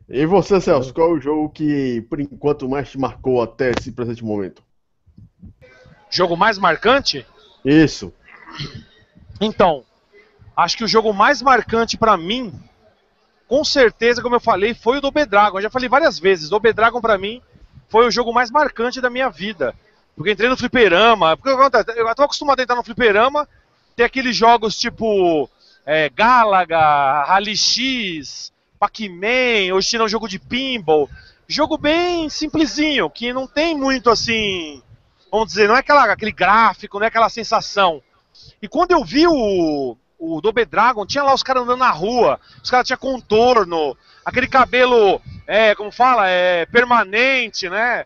E 0.08 0.26
você, 0.26 0.60
Celso, 0.60 0.92
qual 0.92 1.12
é 1.12 1.14
o 1.14 1.22
jogo 1.22 1.50
que, 1.50 2.02
por 2.10 2.20
enquanto, 2.20 2.68
mais 2.68 2.90
te 2.90 2.98
marcou 2.98 3.44
até 3.44 3.72
esse 3.78 3.92
presente 3.92 4.26
momento? 4.26 4.64
Jogo 6.10 6.36
mais 6.36 6.58
marcante? 6.58 7.24
Isso. 7.64 8.12
Então, 9.40 9.84
acho 10.58 10.76
que 10.76 10.84
o 10.84 10.88
jogo 10.88 11.14
mais 11.14 11.44
marcante 11.44 11.96
pra 11.96 12.18
mim, 12.18 12.52
com 13.50 13.66
certeza, 13.66 14.22
como 14.22 14.36
eu 14.36 14.40
falei, 14.40 14.76
foi 14.76 15.00
o 15.00 15.02
do 15.02 15.10
Dragon. 15.10 15.58
Eu 15.58 15.64
já 15.64 15.72
falei 15.72 15.90
várias 15.90 16.20
vezes, 16.20 16.52
o 16.52 16.60
Dragon 16.60 17.02
pra 17.02 17.18
mim 17.18 17.42
foi 17.90 18.08
o 18.08 18.12
jogo 18.12 18.32
mais 18.32 18.52
marcante 18.52 19.02
da 19.02 19.10
minha 19.10 19.28
vida. 19.28 19.74
Porque 20.16 20.32
entrei 20.32 20.48
no 20.48 20.56
fliperama, 20.56 21.36
porque 21.36 21.50
eu, 21.50 21.60
eu 21.96 22.16
tô 22.16 22.24
acostumado 22.24 22.60
a 22.60 22.64
entrar 22.64 22.76
no 22.76 22.84
fliperama, 22.84 23.50
ter 23.96 24.04
aqueles 24.04 24.36
jogos 24.36 24.78
tipo 24.78 25.50
é, 25.84 26.10
Galaga, 26.10 27.24
Rally 27.24 27.58
X, 27.58 28.54
Pac-Man, 28.78 29.74
ou 29.74 29.82
tinha 29.82 30.04
um 30.04 30.08
jogo 30.08 30.28
de 30.28 30.38
pinball. 30.38 31.10
Jogo 31.48 31.76
bem 31.76 32.30
simplesinho, 32.30 33.10
que 33.10 33.34
não 33.34 33.48
tem 33.48 33.76
muito 33.76 34.12
assim, 34.12 34.84
vamos 35.32 35.48
dizer, 35.48 35.68
não 35.68 35.76
é 35.76 35.80
aquela, 35.80 36.04
aquele 36.04 36.32
gráfico, 36.32 37.00
não 37.00 37.06
é 37.06 37.08
aquela 37.08 37.30
sensação. 37.30 38.00
E 38.62 38.68
quando 38.68 38.92
eu 38.92 39.04
vi 39.04 39.26
o, 39.26 39.98
o 40.20 40.42
Double 40.42 40.66
Dragon, 40.66 41.06
tinha 41.06 41.24
lá 41.24 41.34
os 41.34 41.42
caras 41.42 41.64
andando 41.64 41.80
na 41.80 41.90
rua, 41.90 42.40
os 42.62 42.70
caras 42.70 42.86
tinham 42.86 43.00
contorno, 43.00 43.98
aquele 44.26 44.48
cabelo, 44.48 45.22
é, 45.48 45.74
como 45.74 45.92
fala, 45.92 46.28
é, 46.28 46.66
permanente, 46.66 47.70
né? 47.70 48.06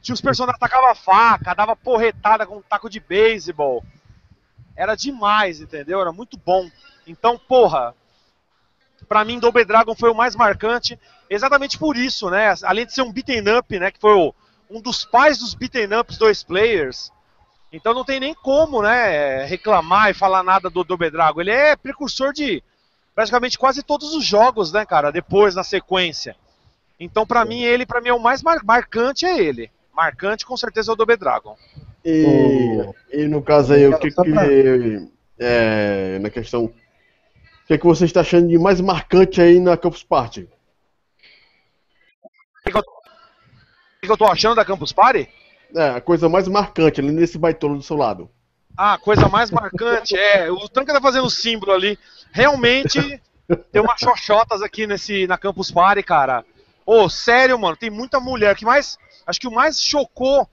Tinha 0.00 0.14
os 0.14 0.20
personagens 0.22 0.56
que 0.56 0.60
tacavam 0.60 0.94
faca, 0.94 1.54
dava 1.54 1.76
porretada 1.76 2.46
com 2.46 2.56
um 2.56 2.62
taco 2.62 2.88
de 2.88 2.98
beisebol. 2.98 3.84
Era 4.74 4.94
demais, 4.94 5.60
entendeu? 5.60 6.00
Era 6.00 6.10
muito 6.10 6.38
bom. 6.38 6.70
Então, 7.06 7.38
porra, 7.38 7.94
pra 9.06 9.24
mim 9.24 9.38
Double 9.38 9.64
Dragon 9.64 9.94
foi 9.94 10.10
o 10.10 10.14
mais 10.14 10.34
marcante, 10.34 10.98
exatamente 11.28 11.76
por 11.76 11.96
isso, 11.96 12.30
né? 12.30 12.54
Além 12.62 12.86
de 12.86 12.94
ser 12.94 13.02
um 13.02 13.12
beaten 13.12 13.58
up, 13.58 13.78
né, 13.78 13.90
que 13.90 14.00
foi 14.00 14.14
o, 14.14 14.34
um 14.70 14.80
dos 14.80 15.04
pais 15.04 15.38
dos 15.38 15.52
beaten 15.52 15.98
ups 15.98 16.16
dois 16.16 16.42
players, 16.42 17.12
então 17.72 17.94
não 17.94 18.04
tem 18.04 18.18
nem 18.18 18.34
como, 18.34 18.82
né, 18.82 19.44
reclamar 19.44 20.10
e 20.10 20.14
falar 20.14 20.42
nada 20.42 20.68
do 20.68 20.82
Double 20.82 21.10
Dragon. 21.10 21.40
Ele 21.40 21.50
é 21.50 21.76
precursor 21.76 22.32
de 22.32 22.62
praticamente 23.14 23.58
quase 23.58 23.82
todos 23.82 24.14
os 24.14 24.24
jogos, 24.24 24.72
né, 24.72 24.84
cara, 24.84 25.10
depois 25.10 25.54
na 25.54 25.62
sequência. 25.62 26.36
Então, 26.98 27.26
pra 27.26 27.44
mim, 27.44 27.62
ele, 27.62 27.86
pra 27.86 28.00
mim, 28.00 28.10
é 28.10 28.12
o 28.12 28.20
mais 28.20 28.42
mar 28.42 28.62
marcante 28.62 29.24
é 29.24 29.38
ele. 29.38 29.70
Marcante, 29.94 30.44
com 30.44 30.56
certeza, 30.56 30.90
é 30.90 30.94
o 30.94 30.96
Double 30.96 31.16
Dragon. 31.16 31.56
E, 32.04 32.76
e 33.12 33.26
no 33.26 33.42
caso 33.42 33.72
aí, 33.72 33.86
o 33.86 33.98
que 33.98 34.10
que. 34.10 35.10
É, 35.38 36.18
na 36.18 36.28
questão. 36.28 36.64
O 36.64 36.74
que, 37.66 37.78
que 37.78 37.86
você 37.86 38.04
está 38.04 38.20
achando 38.20 38.48
de 38.48 38.58
mais 38.58 38.80
marcante 38.80 39.40
aí 39.40 39.60
na 39.60 39.76
Campus 39.76 40.02
Party? 40.02 40.48
O 42.66 42.70
que, 42.70 44.06
que 44.06 44.12
eu 44.12 44.16
tô 44.16 44.26
achando 44.26 44.56
da 44.56 44.64
Campus 44.64 44.92
Party? 44.92 45.28
É, 45.74 45.90
a 45.90 46.00
coisa 46.00 46.28
mais 46.28 46.48
marcante 46.48 47.00
ali 47.00 47.12
nesse 47.12 47.38
baitolo 47.38 47.76
do 47.76 47.82
seu 47.82 47.96
lado. 47.96 48.30
Ah, 48.76 48.98
coisa 48.98 49.28
mais 49.28 49.50
marcante 49.50 50.16
é. 50.16 50.50
O 50.50 50.68
Tanca 50.68 50.92
tá 50.92 51.00
fazendo 51.00 51.26
o 51.26 51.30
símbolo 51.30 51.72
ali. 51.72 51.98
Realmente 52.32 53.20
tem 53.70 53.82
umas 53.82 54.00
xoxotas 54.00 54.62
aqui 54.62 54.86
nesse, 54.86 55.26
na 55.26 55.36
Campus 55.36 55.70
Party, 55.70 56.02
cara. 56.02 56.44
Ô, 56.86 57.08
sério, 57.08 57.58
mano, 57.58 57.76
tem 57.76 57.90
muita 57.90 58.18
mulher. 58.18 58.56
Que 58.56 58.64
mais. 58.64 58.98
Acho 59.26 59.40
que 59.40 59.48
o 59.48 59.52
mais 59.52 59.80
chocou 59.80 60.48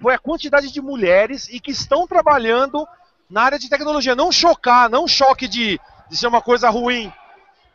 foi 0.00 0.14
a 0.14 0.18
quantidade 0.18 0.72
de 0.72 0.80
mulheres 0.80 1.48
e 1.48 1.60
que 1.60 1.70
estão 1.70 2.06
trabalhando 2.06 2.86
na 3.28 3.42
área 3.42 3.58
de 3.58 3.68
tecnologia. 3.68 4.14
Não 4.14 4.32
chocar, 4.32 4.88
não 4.88 5.06
choque 5.06 5.46
de, 5.46 5.80
de 6.08 6.16
ser 6.16 6.26
uma 6.26 6.40
coisa 6.40 6.70
ruim. 6.70 7.12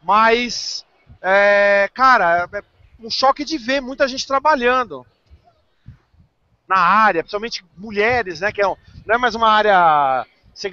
Mas, 0.03 0.85
é, 1.21 1.89
cara, 1.93 2.49
é 2.51 2.63
um 2.99 3.09
choque 3.09 3.45
de 3.45 3.57
ver 3.57 3.81
muita 3.81 4.07
gente 4.07 4.25
trabalhando 4.25 5.05
na 6.71 6.79
área, 6.79 7.21
principalmente 7.21 7.65
mulheres, 7.77 8.39
né? 8.39 8.51
Que 8.51 8.61
é 8.61 8.65
não 8.65 9.15
é 9.15 9.17
mais 9.17 9.35
uma 9.35 9.49
área. 9.49 10.25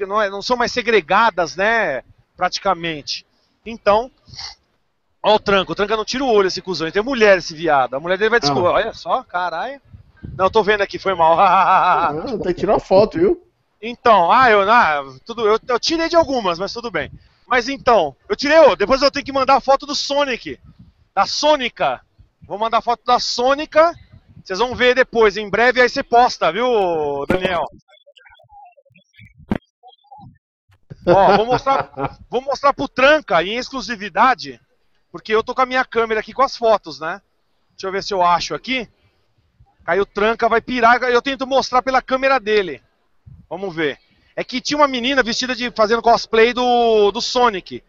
Não, 0.07 0.21
é- 0.23 0.31
não 0.31 0.43
são 0.43 0.57
mais 0.57 0.71
segregadas, 0.71 1.57
né? 1.57 2.03
Praticamente. 2.37 3.27
Então. 3.67 4.11
Ó 5.21 5.35
o 5.35 5.39
tranco, 5.39 5.73
o 5.73 5.75
tranca 5.75 5.97
não 5.97 6.05
tira 6.05 6.23
o 6.23 6.33
olho 6.33 6.47
esse 6.47 6.63
cuzão. 6.63 6.87
E 6.87 6.93
tem 6.93 7.03
mulher 7.03 7.39
esse 7.39 7.55
viado. 7.55 7.95
A 7.95 8.01
mulher 8.01 8.17
dele 8.17 8.31
vai 8.31 8.39
descobrir. 8.39 8.69
Olha 8.69 8.93
só, 8.93 9.23
caralho. 9.25 9.81
Não, 10.37 10.47
eu 10.47 10.51
tô 10.51 10.63
vendo 10.63 10.83
aqui, 10.83 10.99
foi 10.99 11.15
mal. 11.15 11.39
Ah, 11.39 12.13
tem 12.43 12.55
que 12.55 12.61
tirar 12.61 12.79
foto, 12.79 13.19
viu? 13.19 13.43
Então, 13.83 14.31
ah, 14.31 14.51
eu, 14.51 14.69
ah, 14.71 15.03
tudo, 15.25 15.47
eu, 15.47 15.59
eu 15.69 15.81
tirei 15.81 16.09
de 16.09 16.17
algumas, 16.17 16.59
mas 16.59 16.73
tudo 16.73 16.91
bem. 16.91 17.11
Mas 17.47 17.69
então, 17.69 18.15
eu 18.29 18.37
tirei, 18.37 18.59
ô, 18.59 18.77
depois 18.77 19.03
eu 19.03 19.11
tenho 19.11 19.25
que 19.25 19.33
mandar 19.33 19.57
a 19.57 19.61
foto 19.61 19.87
do 19.87 19.95
Sonic, 19.95 20.59
da 21.15 21.27
Sônica. 21.27 22.01
Vou 22.47 22.59
mandar 22.59 22.79
a 22.79 22.83
foto 22.83 23.05
da 23.05 23.19
Sônica, 23.19 23.93
vocês 24.49 24.61
vão 24.61 24.75
ver 24.75 24.95
depois, 24.95 25.37
em 25.37 25.51
breve 25.51 25.79
aí 25.79 25.91
você 25.91 26.03
posta, 26.03 26.51
viu, 26.51 26.67
Daniel? 27.29 27.65
Ó, 31.07 31.37
vou 31.37 31.45
mostrar, 31.45 32.19
vou 32.31 32.41
mostrar 32.41 32.73
pro 32.73 32.89
Tranca 32.89 33.43
em 33.43 33.59
exclusividade, 33.59 34.59
porque 35.13 35.35
eu 35.35 35.45
tô 35.45 35.55
com 35.55 35.61
a 35.61 35.67
minha 35.67 35.85
câmera 35.85 36.21
aqui 36.21 36.33
com 36.33 36.41
as 36.41 36.57
fotos, 36.57 36.99
né? 36.99 37.21
Deixa 37.73 37.89
eu 37.89 37.93
ver 37.93 38.03
se 38.03 38.15
eu 38.15 38.23
acho 38.23 38.55
aqui. 38.55 38.89
Aí 39.87 40.01
o 40.01 40.07
Tranca 40.07 40.49
vai 40.49 40.63
pirar, 40.63 41.03
eu 41.03 41.21
tento 41.21 41.47
mostrar 41.47 41.83
pela 41.83 42.01
câmera 42.01 42.41
dele. 42.41 42.83
Vamos 43.51 43.75
ver. 43.75 43.99
É 44.35 44.43
que 44.43 44.63
tinha 44.63 44.79
uma 44.79 44.89
menina 44.89 45.23
vestida 45.23 45.55
de 45.55 45.71
fazendo 45.73 46.01
cosplay 46.01 46.55
do, 46.55 47.11
do 47.11 47.21
Sonic. 47.21 47.85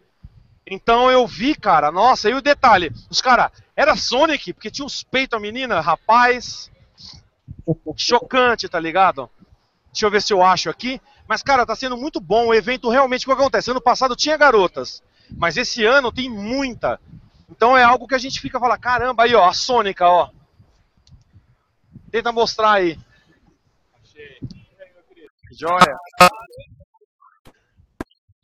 Então 0.70 1.10
eu 1.10 1.26
vi, 1.26 1.56
cara, 1.56 1.92
nossa, 1.92 2.30
e 2.30 2.34
o 2.34 2.42
detalhe, 2.42 2.92
os 3.10 3.20
cara, 3.22 3.52
era 3.76 3.96
Sonic, 3.96 4.54
porque 4.54 4.70
tinha 4.70 4.86
uns 4.86 5.02
peitos 5.02 5.36
a 5.36 5.42
menina, 5.42 5.82
rapaz, 5.82 6.70
chocante, 7.98 8.70
tá 8.70 8.80
ligado? 8.80 9.28
Deixa 9.92 10.06
eu 10.06 10.12
ver 10.12 10.22
se 10.22 10.32
eu 10.32 10.44
acho 10.44 10.70
aqui. 10.70 11.02
Mas, 11.28 11.42
cara, 11.42 11.66
tá 11.66 11.76
sendo 11.76 11.98
muito 11.98 12.20
bom 12.20 12.48
o 12.48 12.54
evento 12.54 12.90
realmente. 12.90 13.24
O 13.24 13.28
que 13.28 13.34
acontece? 13.34 13.72
Ano 13.72 13.82
passado 13.82 14.16
tinha 14.16 14.38
garotas, 14.38 15.02
mas 15.38 15.58
esse 15.58 15.84
ano 15.84 16.12
tem 16.12 16.30
muita. 16.30 17.00
Então 17.50 17.76
é 17.76 17.84
algo 17.84 18.08
que 18.08 18.16
a 18.16 18.20
gente 18.20 18.40
fica 18.40 18.60
falando, 18.60 18.80
caramba, 18.80 19.24
aí 19.24 19.34
ó, 19.34 19.48
a 19.48 19.54
Sônica, 19.54 20.08
ó. 20.08 20.30
Tenta 22.12 22.32
mostrar 22.32 22.74
aí. 22.74 22.98
Achei. 24.04 24.40
Joia. 25.52 25.98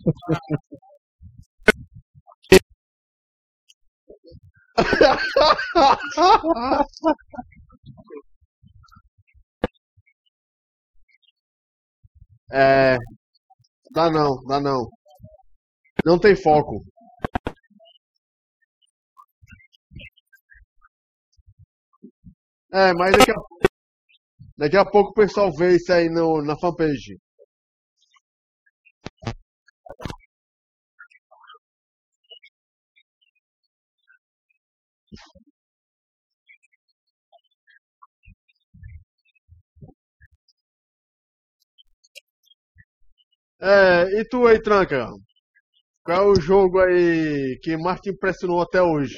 É. 12.52 12.98
Dá 13.92 14.10
não, 14.12 14.44
dá 14.46 14.60
não. 14.62 14.88
Não 16.06 16.18
tem 16.18 16.38
foco. 16.38 16.82
É, 22.72 22.94
mas 22.94 23.12
daqui 23.18 23.32
a, 23.32 23.36
daqui 24.58 24.76
a 24.78 24.84
pouco 24.84 25.12
o 25.12 25.14
pessoal 25.14 25.50
vê 25.56 25.78
isso 25.78 25.94
aí 25.94 26.10
no, 26.10 26.42
na 26.42 26.58
fanpage. 26.58 27.18
É, 43.66 44.22
e 44.22 44.24
tu 44.30 44.46
aí, 44.48 44.62
Tranca? 44.62 45.08
Qual 46.06 46.24
é 46.24 46.28
o 46.34 46.42
jogo 46.42 46.80
aí 46.82 47.60
que 47.64 47.78
mais 47.78 48.02
te 48.02 48.10
impressionou 48.12 48.62
até 48.62 48.82
hoje? 48.82 49.18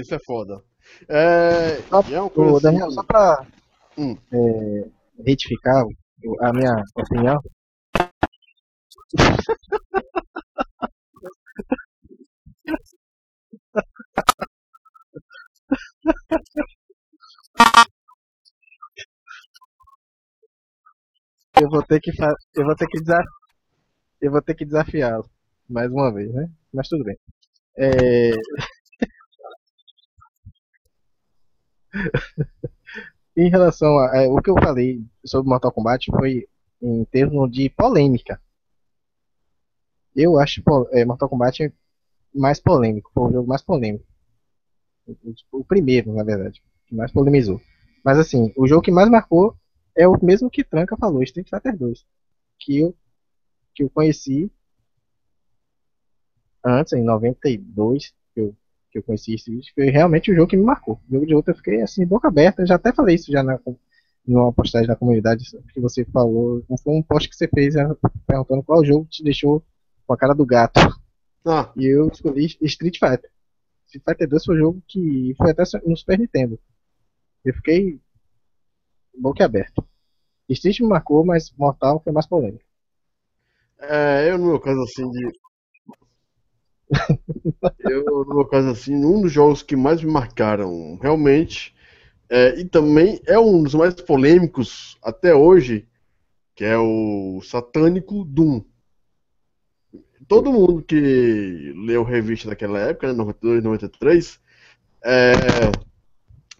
Isso 0.00 0.14
é 0.14 0.18
foda. 0.24 0.62
É, 1.08 1.78
e 2.10 2.14
é 2.14 2.30
coisa 2.30 2.52
Ô, 2.52 2.56
assim- 2.56 2.62
Daniel, 2.62 2.90
só 2.90 3.02
pra 3.02 3.46
Hum. 3.96 4.16
é, 4.32 4.88
retificar 5.24 5.84
o- 5.84 6.44
a 6.44 6.52
minha 6.52 6.74
opinião. 6.96 7.38
Eu 21.60 21.68
vou 21.70 21.82
ter 21.82 22.00
que 22.00 22.12
fa- 22.14 22.34
eu 22.54 22.64
vou 22.64 22.74
ter 22.76 22.86
que 22.88 22.98
desaf... 23.00 23.24
eu 24.20 24.30
vou 24.32 24.42
ter 24.42 24.54
que 24.54 24.64
desafiá-lo 24.64 25.28
mais 25.68 25.90
uma 25.90 26.12
vez, 26.12 26.32
né? 26.34 26.48
Mas 26.72 26.88
tudo 26.88 27.04
bem. 27.04 27.16
É... 27.76 28.32
em 33.36 33.48
relação 33.48 33.98
a, 33.98 34.22
é, 34.22 34.28
o 34.28 34.40
que 34.40 34.50
eu 34.50 34.54
falei 34.54 35.04
sobre 35.24 35.48
Mortal 35.48 35.72
Kombat 35.72 36.10
foi 36.10 36.48
em 36.80 37.04
termos 37.04 37.50
de 37.50 37.70
polêmica. 37.70 38.40
Eu 40.14 40.38
acho 40.38 40.62
é, 40.90 41.04
Mortal 41.04 41.28
Kombat 41.28 41.72
mais 42.34 42.60
polêmico, 42.60 43.10
foi 43.14 43.28
o 43.28 43.32
jogo 43.32 43.48
mais 43.48 43.62
polêmico. 43.62 44.06
O, 45.06 45.60
o 45.60 45.64
primeiro, 45.64 46.12
na 46.12 46.22
verdade, 46.22 46.62
que 46.86 46.94
mais 46.94 47.12
polemizou. 47.12 47.60
Mas 48.04 48.18
assim, 48.18 48.52
o 48.56 48.66
jogo 48.66 48.82
que 48.82 48.90
mais 48.90 49.08
marcou 49.08 49.56
é 49.96 50.06
o 50.08 50.18
mesmo 50.22 50.50
que 50.50 50.64
Tranca 50.64 50.96
falou, 50.96 51.22
Street 51.22 51.48
Fighter 51.48 51.76
2, 51.76 52.04
que 52.58 52.78
eu 52.78 52.96
que 53.74 53.82
eu 53.82 53.90
conheci 53.90 54.52
antes, 56.64 56.92
em 56.92 57.02
92, 57.02 58.14
que 58.92 58.98
eu, 58.98 59.02
conheci 59.02 59.34
Street, 59.34 59.68
foi 59.74 59.86
realmente 59.86 60.30
o 60.30 60.34
jogo 60.34 60.48
que 60.48 60.56
me 60.56 60.62
marcou. 60.62 61.00
O 61.08 61.12
jogo 61.14 61.26
de 61.26 61.34
luta 61.34 61.50
eu 61.50 61.56
fiquei 61.56 61.80
assim, 61.80 62.06
boca 62.06 62.28
aberta, 62.28 62.62
eu 62.62 62.66
já 62.66 62.74
até 62.74 62.92
falei 62.92 63.14
isso 63.14 63.32
já 63.32 63.42
na, 63.42 63.58
numa 64.26 64.52
postagem 64.52 64.86
da 64.86 64.94
comunidade 64.96 65.44
que 65.72 65.80
você 65.80 66.04
falou, 66.04 66.62
foi 66.82 66.92
um 66.92 67.02
post 67.02 67.28
que 67.28 67.34
você 67.34 67.48
fez 67.48 67.74
né, 67.74 67.90
perguntando 68.26 68.62
qual 68.62 68.84
jogo 68.84 69.06
te 69.06 69.24
deixou 69.24 69.64
com 70.06 70.12
a 70.12 70.16
cara 70.16 70.34
do 70.34 70.46
gato. 70.46 70.80
Ah, 71.44 71.72
E 71.76 71.86
eu 71.86 72.08
escolhi 72.08 72.46
Street 72.60 72.98
Fighter. 72.98 73.30
Street 73.86 74.04
Fighter 74.06 74.28
2 74.28 74.44
foi 74.44 74.54
um 74.54 74.58
jogo 74.58 74.82
que 74.86 75.34
foi 75.36 75.50
até 75.50 75.62
no 75.84 75.96
Super 75.96 76.18
Nintendo. 76.18 76.58
Eu 77.44 77.54
fiquei 77.54 78.00
boca 79.18 79.44
aberta. 79.44 79.82
Street 80.48 80.80
me 80.80 80.88
marcou, 80.88 81.24
mas 81.24 81.50
Mortal 81.56 82.00
foi 82.02 82.12
mais 82.12 82.26
polêmico. 82.26 82.64
é, 83.80 84.30
eu 84.30 84.38
no 84.38 84.46
meu 84.46 84.60
caso 84.60 84.80
assim 84.82 85.10
de. 85.10 85.30
Eu, 87.78 88.04
no 88.26 88.34
meu 88.36 88.44
caso 88.46 88.68
assim, 88.70 88.94
um 89.04 89.20
dos 89.22 89.32
jogos 89.32 89.62
que 89.62 89.76
mais 89.76 90.02
me 90.02 90.10
marcaram 90.10 90.98
realmente 91.00 91.74
É, 92.30 92.60
e 92.60 92.64
também 92.66 93.20
é 93.26 93.38
um 93.38 93.62
dos 93.62 93.74
mais 93.74 93.94
polêmicos 93.94 94.98
até 95.02 95.34
hoje, 95.34 95.88
que 96.56 96.64
é 96.64 96.78
o 96.78 97.40
satânico 97.42 98.24
Doom. 98.24 98.62
Todo 100.28 100.52
mundo 100.52 100.82
que 100.82 101.72
leu 101.76 102.02
revista 102.04 102.48
daquela 102.48 102.78
época, 102.78 103.08
né, 103.08 103.12
92, 103.12 103.62
93, 103.62 104.40
é, 105.04 105.32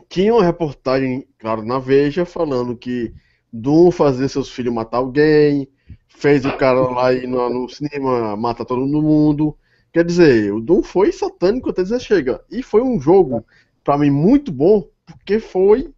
tinha 0.09 0.35
uma 0.35 0.45
reportagem, 0.45 1.27
claro, 1.39 1.65
na 1.65 1.79
Veja, 1.79 2.25
falando 2.25 2.77
que 2.77 3.15
Doom 3.53 3.91
fazia 3.91 4.29
seus 4.29 4.51
filhos 4.51 4.73
matar 4.75 4.99
alguém, 4.99 5.69
fez 6.09 6.45
o 6.45 6.53
cara 6.57 6.81
lá 6.91 7.13
ir 7.13 7.27
no, 7.27 7.49
no 7.49 7.69
cinema 7.69 8.37
matar 8.37 8.65
todo 8.65 8.87
mundo. 8.87 9.57
Quer 9.93 10.05
dizer, 10.05 10.53
o 10.53 10.61
Doom 10.61 10.83
foi 10.83 11.13
satânico 11.13 11.69
até 11.69 11.83
dizer 11.83 12.01
chega. 12.01 12.43
E 12.51 12.63
foi 12.63 12.81
um 12.83 12.99
jogo, 12.99 13.45
para 13.85 13.99
mim, 13.99 14.11
muito 14.11 14.51
bom, 14.51 14.89
porque 15.05 15.39
foi. 15.39 15.93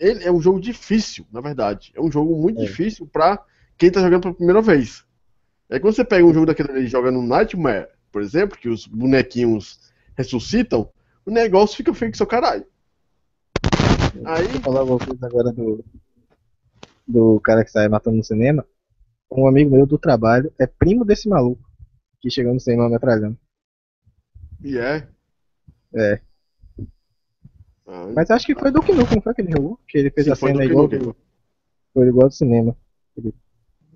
Ele 0.00 0.24
é 0.24 0.32
um 0.32 0.40
jogo 0.40 0.60
difícil, 0.60 1.26
na 1.30 1.40
verdade. 1.40 1.92
É 1.94 2.00
um 2.00 2.10
jogo 2.10 2.34
muito 2.40 2.62
É. 2.62 2.64
difícil 2.64 3.06
pra 3.06 3.38
quem 3.76 3.90
tá 3.90 4.00
jogando 4.00 4.22
pela 4.22 4.34
primeira 4.34 4.62
vez. 4.62 5.04
É 5.68 5.78
quando 5.78 5.94
você 5.94 6.04
pega 6.04 6.24
um 6.24 6.32
jogo 6.32 6.46
daquele 6.46 6.70
ali 6.70 6.84
e 6.84 6.88
joga 6.88 7.10
no 7.10 7.22
Nightmare, 7.22 7.88
por 8.10 8.22
exemplo, 8.22 8.56
que 8.56 8.68
os 8.68 8.86
bonequinhos 8.86 9.78
ressuscitam, 10.16 10.88
o 11.26 11.30
negócio 11.30 11.76
fica 11.76 11.92
feio 11.92 12.10
que 12.10 12.16
seu 12.16 12.26
caralho. 12.26 12.64
Aí, 14.24 14.46
Vou 14.48 14.60
falar 14.62 14.80
alguma 14.80 14.98
coisa 14.98 15.26
agora 15.26 15.52
do, 15.52 15.84
do 17.06 17.40
cara 17.40 17.62
que 17.62 17.70
sai 17.70 17.88
matando 17.88 18.16
no 18.16 18.24
cinema. 18.24 18.64
Um 19.30 19.46
amigo 19.46 19.70
meu 19.76 19.84
do 19.84 19.98
trabalho 19.98 20.50
é 20.58 20.66
primo 20.66 21.04
desse 21.04 21.28
maluco 21.28 21.67
que 22.20 22.30
chegou 22.30 22.54
no 22.54 22.60
cinema 22.60 22.88
me 22.88 22.96
atrasando. 22.96 23.38
e 24.62 24.78
é. 24.78 25.08
É. 25.94 26.20
Ah, 27.86 28.10
Mas 28.14 28.30
acho 28.30 28.46
que 28.46 28.54
foi 28.54 28.70
do 28.70 28.80
Nukem, 28.80 28.94
não 28.96 29.22
foi 29.22 29.34
que 29.34 29.40
ele 29.40 29.52
jogou? 29.52 29.80
Que 29.88 29.98
ele 29.98 30.10
fez 30.10 30.26
Sim, 30.26 30.32
a 30.32 30.36
cena 30.36 30.64
igual 30.64 30.86
do, 30.88 31.16
foi 31.94 32.06
igual 32.06 32.28
do 32.28 32.34
cinema. 32.34 32.76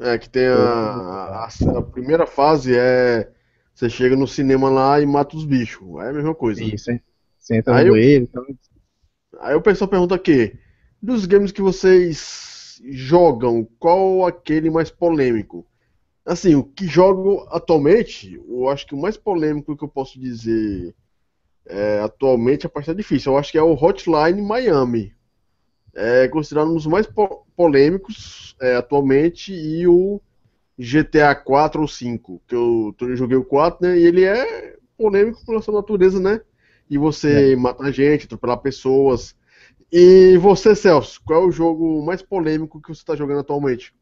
É, 0.01 0.19
que 0.19 0.29
tem 0.29 0.47
a, 0.47 0.55
a, 0.55 1.49
a 1.79 1.83
primeira 1.83 2.27
fase 2.27 2.75
é. 2.77 3.31
Você 3.75 3.89
chega 3.89 4.17
no 4.17 4.27
cinema 4.27 4.69
lá 4.69 5.01
e 5.01 5.07
mata 5.07 5.37
os 5.37 5.45
bichos. 5.45 5.87
É 6.01 6.09
a 6.09 6.13
mesma 6.13 6.35
coisa. 6.35 6.63
Isso, 6.63 6.91
hein? 6.91 7.01
Você 7.39 7.57
entra 7.57 7.77
Aí 7.77 7.85
no 7.87 7.93
banheiro, 7.93 8.25
então, 8.25 8.45
Aí 9.41 9.55
o 9.55 9.63
pessoal 9.63 9.89
pergunta 9.89 10.15
aqui: 10.15 10.59
dos 11.01 11.27
games 11.27 11.53
que 11.53 11.63
vocês 11.63 12.81
jogam, 12.85 13.67
qual 13.79 14.27
aquele 14.27 14.71
mais 14.71 14.91
polêmico? 14.91 15.67
Assim, 16.25 16.55
o 16.55 16.63
que 16.65 16.87
jogo 16.87 17.47
atualmente, 17.51 18.35
eu 18.49 18.69
acho 18.69 18.87
que 18.87 18.95
o 18.95 18.99
mais 19.01 19.17
polêmico 19.17 19.77
que 19.77 19.85
eu 19.85 19.89
posso 19.89 20.21
dizer 20.21 20.95
é, 21.67 22.01
atualmente, 22.01 22.67
a 22.67 22.71
parte 22.71 22.91
é 22.91 22.95
difícil. 22.95 23.33
Eu 23.33 23.39
acho 23.39 23.53
que 23.53 23.59
é 23.59 23.63
o 23.63 23.75
Hotline 23.75 24.43
Miami. 24.43 25.15
É 25.95 26.29
considerado 26.29 26.71
um 26.71 26.75
dos 26.75 26.87
mais 26.87 27.07
po- 27.07 27.47
polêmicos 27.57 28.57
é, 28.61 28.77
atualmente 28.77 29.53
e 29.55 29.87
o 29.87 30.21
GTA 30.79 31.35
4 31.35 31.83
ou 31.83 31.89
5, 31.89 32.43
que 32.49 32.55
eu, 32.55 32.95
eu 33.01 33.17
joguei 33.17 33.37
o 33.37 33.45
4, 33.45 33.87
né? 33.87 33.99
E 33.99 34.05
ele 34.07 34.25
é 34.25 34.77
polêmico 34.97 35.45
pela 35.47 35.63
sua 35.63 35.75
natureza, 35.75 36.21
né? 36.21 36.41
E 36.91 36.99
você 36.99 37.57
matar 37.57 37.93
gente, 37.93 38.27
atropelar 38.27 38.59
pessoas. 38.59 39.37
E 39.93 40.37
você, 40.39 40.75
Celso, 40.77 41.21
qual 41.25 41.43
é 41.45 41.47
o 41.47 41.53
jogo 41.53 42.05
mais 42.05 42.23
polêmico 42.23 42.81
que 42.83 42.89
você 42.89 43.03
está 43.03 43.17
jogando 43.17 43.41
atualmente? 43.41 43.95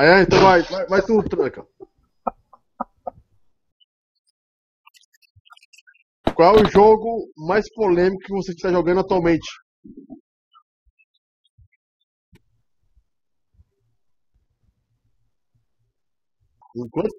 Aí, 0.00 0.08
aí, 0.08 0.22
então 0.22 0.40
vai, 0.40 0.62
vai, 0.62 0.86
vai 0.86 1.02
tu, 1.02 1.22
tranca. 1.28 1.62
Qual 6.34 6.56
é 6.56 6.62
o 6.62 6.70
jogo 6.70 7.30
mais 7.36 7.70
polêmico 7.74 8.22
que 8.24 8.32
você 8.32 8.52
está 8.52 8.70
jogando 8.70 9.00
atualmente? 9.00 9.46
Enquanto 16.74 17.14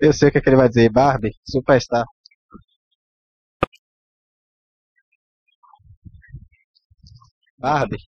eu 0.00 0.12
sei 0.12 0.28
o 0.28 0.32
que, 0.32 0.38
é 0.38 0.40
que 0.40 0.48
ele 0.48 0.56
vai 0.56 0.68
dizer, 0.68 0.90
Barbie, 0.90 1.30
Superstar. 1.44 2.04
Barbie. 7.58 8.09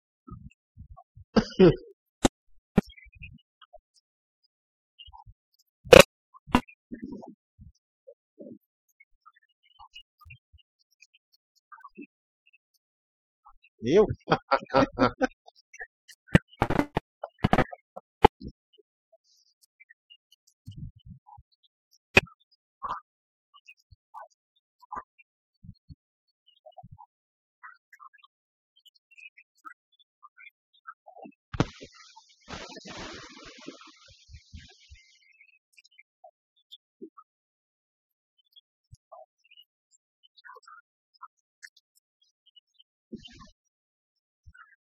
Eu? 13.82 14.04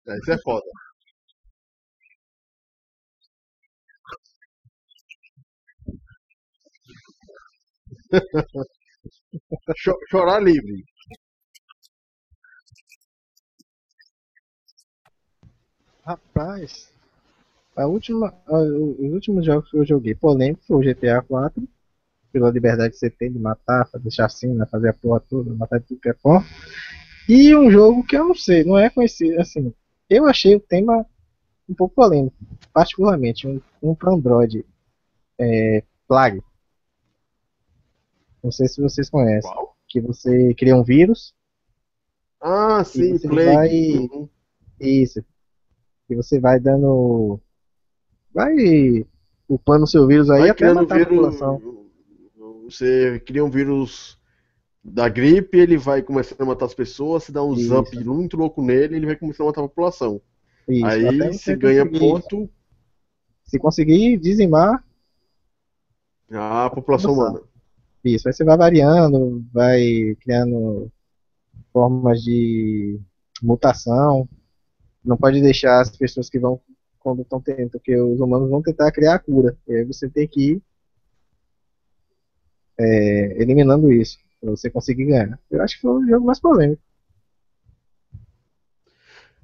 É, 0.07 0.17
isso 0.17 0.31
é 0.31 0.37
foda. 0.39 0.65
Cho- 9.75 9.99
Chorar 10.09 10.39
livre. 10.41 10.83
Rapaz, 16.05 16.89
a 17.77 17.87
última, 17.87 18.33
a- 18.47 18.59
os 18.61 19.13
últimos 19.13 19.45
jogos 19.45 19.69
que 19.71 19.77
eu 19.77 19.85
joguei 19.85 20.15
polêmico 20.15 20.63
foi 20.67 20.77
o 20.77 20.83
GTA 20.83 21.21
4, 21.21 21.63
pela 22.33 22.51
liberdade 22.51 22.93
que 22.93 22.99
você 22.99 23.09
tem 23.09 23.31
de 23.31 23.39
matar, 23.39 23.87
fazer 23.89 24.11
chacina, 24.11 24.67
fazer 24.67 24.89
a 24.89 24.93
porra 24.93 25.21
toda, 25.21 25.53
matar 25.55 25.79
de 25.79 25.87
tudo 25.87 26.01
que 26.01 26.09
é 26.09 26.15
forma. 26.15 26.45
E 27.29 27.55
um 27.55 27.71
jogo 27.71 28.05
que 28.05 28.17
eu 28.17 28.27
não 28.27 28.35
sei, 28.35 28.63
não 28.63 28.77
é 28.77 28.89
conhecido, 28.89 29.39
assim, 29.41 29.73
eu 30.17 30.25
achei 30.25 30.55
o 30.55 30.59
tema 30.59 31.05
um 31.67 31.73
pouco 31.73 31.95
polêmico, 31.95 32.35
particularmente, 32.73 33.47
um, 33.47 33.61
um 33.81 33.95
para 33.95 34.11
Android, 34.13 34.65
é, 35.39 35.83
Plague. 36.07 36.41
Não 38.43 38.51
sei 38.51 38.67
se 38.67 38.81
vocês 38.81 39.09
conhecem, 39.09 39.49
Qual? 39.51 39.75
que 39.87 40.01
você 40.01 40.53
cria 40.55 40.75
um 40.75 40.83
vírus, 40.83 41.33
Ah, 42.41 42.83
sim, 42.83 43.17
você 43.17 43.27
Plague. 43.27 44.07
vai-. 44.09 44.29
Isso. 44.79 45.23
E 46.09 46.15
você 46.15 46.39
vai 46.39 46.59
dando. 46.59 47.39
Vai 48.33 49.05
upando 49.47 49.85
o 49.85 49.87
seu 49.87 50.05
vírus 50.07 50.29
aí 50.29 50.41
Vai 50.41 50.49
até 50.49 50.73
matar 50.73 50.95
a 50.95 50.97
vírus. 50.97 51.09
população. 51.15 51.83
Você 52.65 53.19
cria 53.21 53.43
um 53.45 53.49
vírus 53.49 54.19
da 54.83 55.07
gripe, 55.07 55.57
ele 55.57 55.77
vai 55.77 56.01
começando 56.01 56.41
a 56.41 56.45
matar 56.45 56.65
as 56.65 56.73
pessoas, 56.73 57.23
se 57.23 57.31
dá 57.31 57.43
um 57.43 57.53
Isso. 57.53 57.77
up 57.77 58.03
muito 58.03 58.35
louco 58.35 58.61
nele, 58.61 58.97
ele 58.97 59.05
vai 59.05 59.15
começando 59.15 59.45
a 59.45 59.49
matar 59.49 59.61
a 59.61 59.67
população. 59.67 60.21
Isso, 60.67 60.85
Aí 60.85 61.33
se 61.33 61.55
ganha 61.55 61.89
ponto 61.89 62.49
Se 63.45 63.59
conseguir 63.59 64.17
dizimar, 64.17 64.83
a 66.29 66.69
população 66.69 67.13
humana. 67.13 67.41
isso. 68.03 68.27
Aí 68.27 68.33
você 68.33 68.43
vai 68.43 68.57
variando, 68.57 69.45
vai 69.53 70.15
criando 70.21 70.91
formas 71.71 72.21
de 72.21 72.99
mutação. 73.41 74.27
Não 75.03 75.17
pode 75.17 75.41
deixar 75.41 75.81
as 75.81 75.95
pessoas 75.95 76.29
que 76.29 76.39
vão. 76.39 76.59
Quando 76.99 77.21
estão 77.21 77.41
tentando, 77.41 77.71
porque 77.71 77.95
os 77.97 78.19
humanos 78.21 78.49
vão 78.49 78.61
tentar 78.61 78.89
criar 78.91 79.15
a 79.15 79.19
cura. 79.19 79.57
E 79.67 79.75
aí 79.75 79.83
você 79.83 80.09
tem 80.09 80.25
que 80.25 80.51
ir 80.53 80.61
é, 82.79 83.41
eliminando 83.41 83.91
isso. 83.91 84.17
Pra 84.43 84.51
você 84.51 84.69
conseguir 84.69 85.05
ganhar. 85.05 85.39
Eu 85.49 85.61
acho 85.61 85.75
que 85.75 85.81
foi 85.83 85.91
o 86.03 86.05
jogo 86.05 86.25
mais 86.25 86.37
polêmico. 86.37 86.81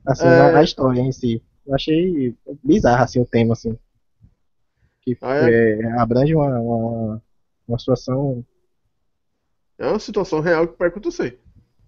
Assim, 0.06 0.28
É. 0.28 0.28
a, 0.28 0.58
a 0.60 0.64
história 0.64 1.00
em 1.00 1.12
si. 1.14 1.42
Eu 1.66 1.74
achei 1.74 2.36
bizarro 2.62 3.04
assim, 3.04 3.22
o 3.22 3.26
tema, 3.26 3.54
assim. 3.54 3.78
Que 5.02 5.18
Ah, 5.22 5.50
é? 5.50 5.80
é, 5.80 5.92
abrange 6.00 6.36
uma, 6.36 6.60
uma, 6.60 7.22
uma 7.66 7.80
situação. 7.80 8.46
É 9.78 9.88
uma 9.88 10.00
situação 10.00 10.42
real 10.42 10.68
que 10.68 10.76
pode 10.78 10.90
acontecer. 10.92 11.40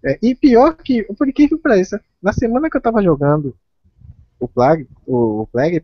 é, 0.06 0.18
e 0.22 0.34
pior 0.34 0.74
que, 0.78 1.04
por 1.16 1.28
incrível 1.28 1.58
que 1.58 1.64
pareça, 1.64 2.02
na 2.22 2.32
semana 2.32 2.70
que 2.70 2.78
eu 2.78 2.82
tava 2.82 3.04
jogando 3.04 3.54
o 4.40 4.48
Plague, 4.48 4.88
o, 5.06 5.42
o 5.42 5.48
Plague, 5.48 5.84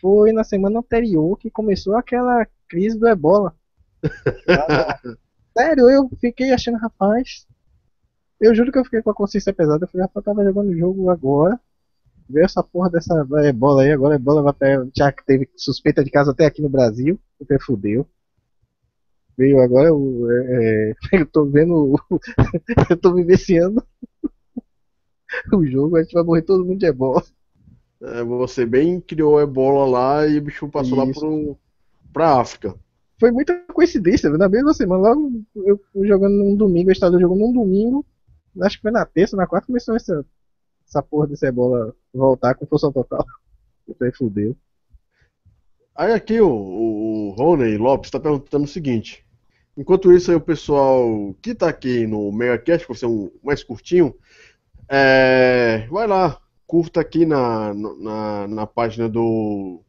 foi 0.00 0.32
na 0.32 0.44
semana 0.44 0.78
anterior 0.78 1.36
que 1.36 1.50
começou 1.50 1.96
aquela 1.96 2.46
crise 2.68 2.96
do 2.96 3.08
Ebola. 3.08 3.56
Sério, 5.60 5.90
eu 5.90 6.08
fiquei 6.18 6.52
achando, 6.52 6.78
rapaz. 6.78 7.46
Eu 8.40 8.54
juro 8.54 8.72
que 8.72 8.78
eu 8.78 8.84
fiquei 8.84 9.02
com 9.02 9.10
a 9.10 9.14
consciência 9.14 9.52
pesada. 9.52 9.84
Eu 9.84 9.88
falei, 9.88 10.06
rapaz, 10.06 10.26
eu 10.26 10.34
tava 10.34 10.42
jogando 10.42 10.70
o 10.70 10.78
jogo 10.78 11.10
agora. 11.10 11.60
Veio 12.26 12.46
essa 12.46 12.62
porra 12.62 12.88
dessa 12.88 13.14
ebola 13.44 13.82
aí, 13.82 13.92
agora 13.92 14.14
a 14.14 14.16
ebola 14.16 14.42
vai 14.42 14.54
pra. 14.54 14.86
Já 14.96 15.12
que 15.12 15.22
teve 15.26 15.50
suspeita 15.56 16.02
de 16.02 16.10
caso 16.10 16.30
até 16.30 16.46
aqui 16.46 16.62
no 16.62 16.70
Brasil, 16.70 17.20
porque 17.38 17.58
fudeu. 17.58 18.06
Veio 19.36 19.60
agora, 19.60 19.88
eu, 19.88 20.26
é, 20.30 20.94
eu 21.20 21.26
tô 21.26 21.44
vendo. 21.44 21.94
eu 22.88 22.96
tô 22.96 23.12
vivenciando 23.12 23.84
o 25.52 25.66
jogo, 25.66 25.96
a 25.96 26.02
gente 26.02 26.14
vai 26.14 26.22
morrer 26.22 26.42
todo 26.42 26.64
mundo 26.64 26.78
de 26.78 26.86
ebola. 26.86 27.22
É, 28.00 28.24
você 28.24 28.64
bem 28.64 28.98
criou 28.98 29.36
a 29.36 29.42
ebola 29.42 29.84
lá 29.86 30.26
e 30.26 30.38
o 30.38 30.42
bicho 30.42 30.66
passou 30.70 31.04
Isso. 31.04 31.06
lá 31.06 31.12
pro, 31.12 31.58
pra 32.14 32.40
África. 32.40 32.74
Foi 33.20 33.30
muita 33.30 33.54
coincidência, 33.74 34.30
na 34.30 34.48
mesma 34.48 34.72
semana, 34.72 35.10
logo 35.10 35.42
eu 35.54 35.78
jogando 36.06 36.38
num 36.38 36.56
domingo, 36.56 36.88
eu 36.88 36.92
estava 36.92 37.20
jogando 37.20 37.40
num 37.40 37.52
domingo, 37.52 38.04
acho 38.62 38.76
que 38.76 38.82
foi 38.82 38.90
na 38.90 39.04
terça, 39.04 39.36
na 39.36 39.46
quarta, 39.46 39.66
começou 39.66 39.94
essa, 39.94 40.24
essa 40.88 41.02
porra 41.02 41.26
dessa 41.26 41.46
ebola 41.46 41.94
voltar 42.14 42.54
com 42.54 42.64
força 42.64 42.90
total. 42.90 43.22
Aí 44.00 44.10
fudeu. 44.12 44.56
Aí 45.94 46.14
aqui 46.14 46.40
o, 46.40 46.48
o 46.48 47.30
Rony 47.36 47.76
Lopes 47.76 48.08
está 48.08 48.18
perguntando 48.18 48.64
o 48.64 48.68
seguinte. 48.68 49.26
Enquanto 49.76 50.12
isso 50.12 50.30
aí 50.30 50.36
o 50.36 50.40
pessoal 50.40 51.34
que 51.42 51.50
está 51.50 51.68
aqui 51.68 52.06
no 52.06 52.32
MegaCast, 52.32 52.86
por 52.86 52.96
ser 52.96 53.06
um 53.06 53.30
mais 53.42 53.62
curtinho, 53.62 54.14
é, 54.88 55.86
vai 55.90 56.06
lá, 56.06 56.40
curta 56.66 57.00
aqui 57.00 57.26
na, 57.26 57.74
na, 57.74 58.48
na 58.48 58.66
página 58.66 59.08
do, 59.08 59.82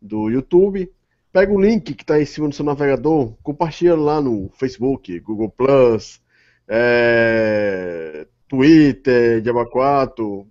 do 0.00 0.28
YouTube, 0.30 0.92
pega 1.32 1.52
o 1.52 1.60
link 1.60 1.94
que 1.94 2.02
está 2.02 2.20
em 2.20 2.26
cima 2.26 2.48
do 2.48 2.54
seu 2.54 2.64
navegador, 2.64 3.34
compartilha 3.42 3.94
lá 3.94 4.20
no 4.20 4.50
Facebook, 4.54 5.18
Google 5.20 5.50
Plus, 5.50 6.20
é, 6.68 8.26
Twitter, 8.48 9.40
Diaba 9.40 9.64
4, 9.66 10.46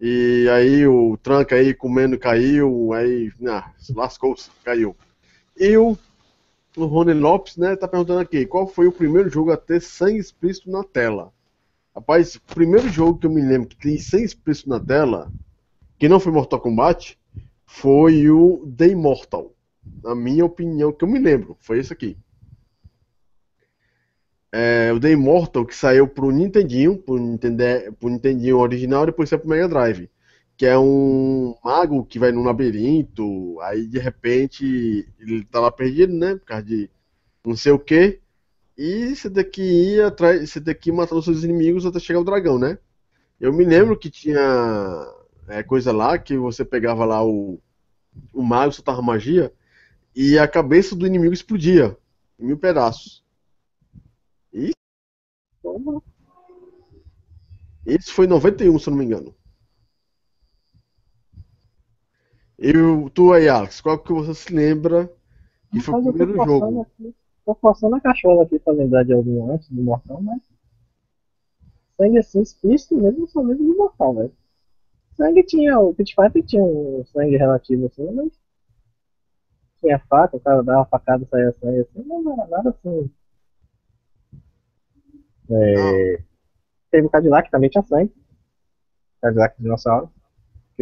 e 0.00 0.48
aí 0.50 0.86
o 0.86 1.16
tranca 1.16 1.56
aí 1.56 1.74
comendo 1.74 2.18
caiu, 2.18 2.92
aí 2.92 3.30
ah, 3.48 3.70
lascou-se, 3.94 4.50
caiu. 4.64 4.96
E 5.56 5.76
o, 5.76 5.98
o 6.76 6.84
Rony 6.86 7.12
Lopes, 7.12 7.56
né, 7.56 7.76
tá 7.76 7.86
perguntando 7.88 8.20
aqui, 8.20 8.46
qual 8.46 8.66
foi 8.66 8.86
o 8.86 8.92
primeiro 8.92 9.28
jogo 9.28 9.50
a 9.52 9.56
ter 9.56 9.80
sangue 9.82 10.18
explícito 10.18 10.70
na 10.70 10.84
tela? 10.84 11.32
Rapaz, 11.94 12.36
o 12.36 12.40
primeiro 12.54 12.88
jogo 12.88 13.18
que 13.18 13.26
eu 13.26 13.30
me 13.30 13.42
lembro 13.42 13.68
que 13.68 13.76
tem 13.76 13.98
sem 13.98 14.22
explícito 14.22 14.68
na 14.68 14.78
tela, 14.78 15.30
que 15.98 16.08
não 16.08 16.20
foi 16.20 16.32
Mortal 16.32 16.60
Kombat, 16.60 17.18
foi 17.66 18.30
o 18.30 18.66
The 18.76 18.88
Immortal. 18.88 19.52
Na 20.02 20.14
minha 20.14 20.44
opinião, 20.44 20.92
que 20.92 21.04
eu 21.04 21.08
me 21.08 21.18
lembro, 21.18 21.56
foi 21.60 21.78
esse 21.78 21.92
aqui. 21.92 22.16
É, 24.52 24.92
o 24.92 24.98
The 24.98 25.12
Immortal 25.12 25.64
que 25.64 25.76
saiu 25.76 26.08
pro 26.08 26.30
Nintendinho, 26.30 26.98
pro, 26.98 27.18
Nintendo, 27.18 27.64
pro 27.98 28.08
Nintendinho 28.08 28.58
original, 28.58 29.06
depois 29.06 29.28
saiu 29.28 29.40
pro 29.40 29.48
Mega 29.48 29.68
Drive. 29.68 30.10
Que 30.56 30.66
é 30.66 30.78
um 30.78 31.54
mago 31.64 32.04
que 32.04 32.18
vai 32.18 32.32
num 32.32 32.42
labirinto, 32.44 33.58
aí 33.62 33.86
de 33.86 33.98
repente 33.98 35.08
ele 35.18 35.44
tá 35.44 35.60
lá 35.60 35.70
perdido, 35.70 36.12
né? 36.12 36.34
Por 36.36 36.44
causa 36.44 36.64
de 36.64 36.90
não 37.44 37.56
sei 37.56 37.72
o 37.72 37.78
que. 37.78 38.20
E 38.76 39.14
você 39.14 39.30
tem 39.30 39.44
que 39.44 39.62
ir 39.62 40.02
atrás, 40.02 40.50
você 40.50 40.60
tem 40.60 40.74
que 40.74 40.90
ir 40.90 40.92
matando 40.92 41.22
seus 41.22 41.44
inimigos 41.44 41.86
até 41.86 41.98
chegar 41.98 42.20
o 42.20 42.24
dragão, 42.24 42.58
né? 42.58 42.78
Eu 43.40 43.52
me 43.52 43.64
lembro 43.64 43.98
que 43.98 44.10
tinha 44.10 44.40
é, 45.48 45.62
coisa 45.62 45.92
lá 45.92 46.18
que 46.18 46.36
você 46.36 46.64
pegava 46.64 47.04
lá 47.04 47.24
o, 47.24 47.58
o 48.32 48.42
mago, 48.42 48.72
soltava 48.72 49.02
magia, 49.02 49.52
e 50.14 50.38
a 50.38 50.48
cabeça 50.48 50.96
do 50.96 51.06
inimigo 51.06 51.32
explodia 51.32 51.96
em 52.38 52.46
mil 52.46 52.58
pedaços. 52.58 53.24
E. 54.52 54.72
Isso 57.86 58.12
foi 58.12 58.26
em 58.26 58.28
91, 58.28 58.78
se 58.78 58.88
eu 58.88 58.90
não 58.92 58.98
me 58.98 59.04
engano. 59.04 59.34
E 62.58 62.72
tu 63.14 63.32
aí, 63.32 63.48
Alex, 63.48 63.80
qual 63.80 63.98
que 63.98 64.12
você 64.12 64.34
se 64.34 64.52
lembra 64.52 65.10
que 65.72 65.80
foi 65.80 65.94
o 65.94 66.12
primeiro 66.12 66.44
jogo? 66.44 66.82
Aqui. 66.82 67.14
Tô 67.44 67.54
forçando 67.54 67.96
a 67.96 68.00
cachorra 68.00 68.42
aqui 68.42 68.58
pra 68.58 68.72
lembrar 68.72 69.02
de 69.04 69.12
algum 69.12 69.50
antes 69.50 69.68
do 69.70 69.82
Mortal, 69.82 70.20
mas. 70.20 70.42
Sangue 71.96 72.18
assim 72.18 72.40
explícito 72.40 72.96
mesmo, 72.96 73.26
só 73.28 73.42
mesmo 73.42 73.66
do 73.66 73.76
Mortal, 73.76 74.14
velho. 74.14 74.32
Sangue 75.16 75.42
tinha. 75.42 75.78
O 75.78 75.94
Pit 75.94 76.14
Fighter 76.14 76.44
tinha 76.44 76.62
um 76.62 77.04
sangue 77.06 77.36
relativo 77.36 77.86
assim, 77.86 78.10
mas. 78.12 78.39
Tinha 79.80 79.98
faca, 80.08 80.36
o 80.36 80.40
cara 80.40 80.62
dava 80.62 80.80
uma 80.80 80.86
facada 80.86 81.26
saía 81.30 81.54
sangue 81.60 81.80
assim, 81.80 82.02
não 82.06 82.32
era 82.32 82.48
nada 82.48 82.70
assim. 82.70 83.10
É... 85.50 86.22
Teve 86.90 87.06
o 87.06 87.10
Cadillac 87.10 87.50
também 87.50 87.70
tinha 87.70 87.82
sangue. 87.82 88.12
Cadillac 89.20 89.60
dinossauro. 89.60 90.10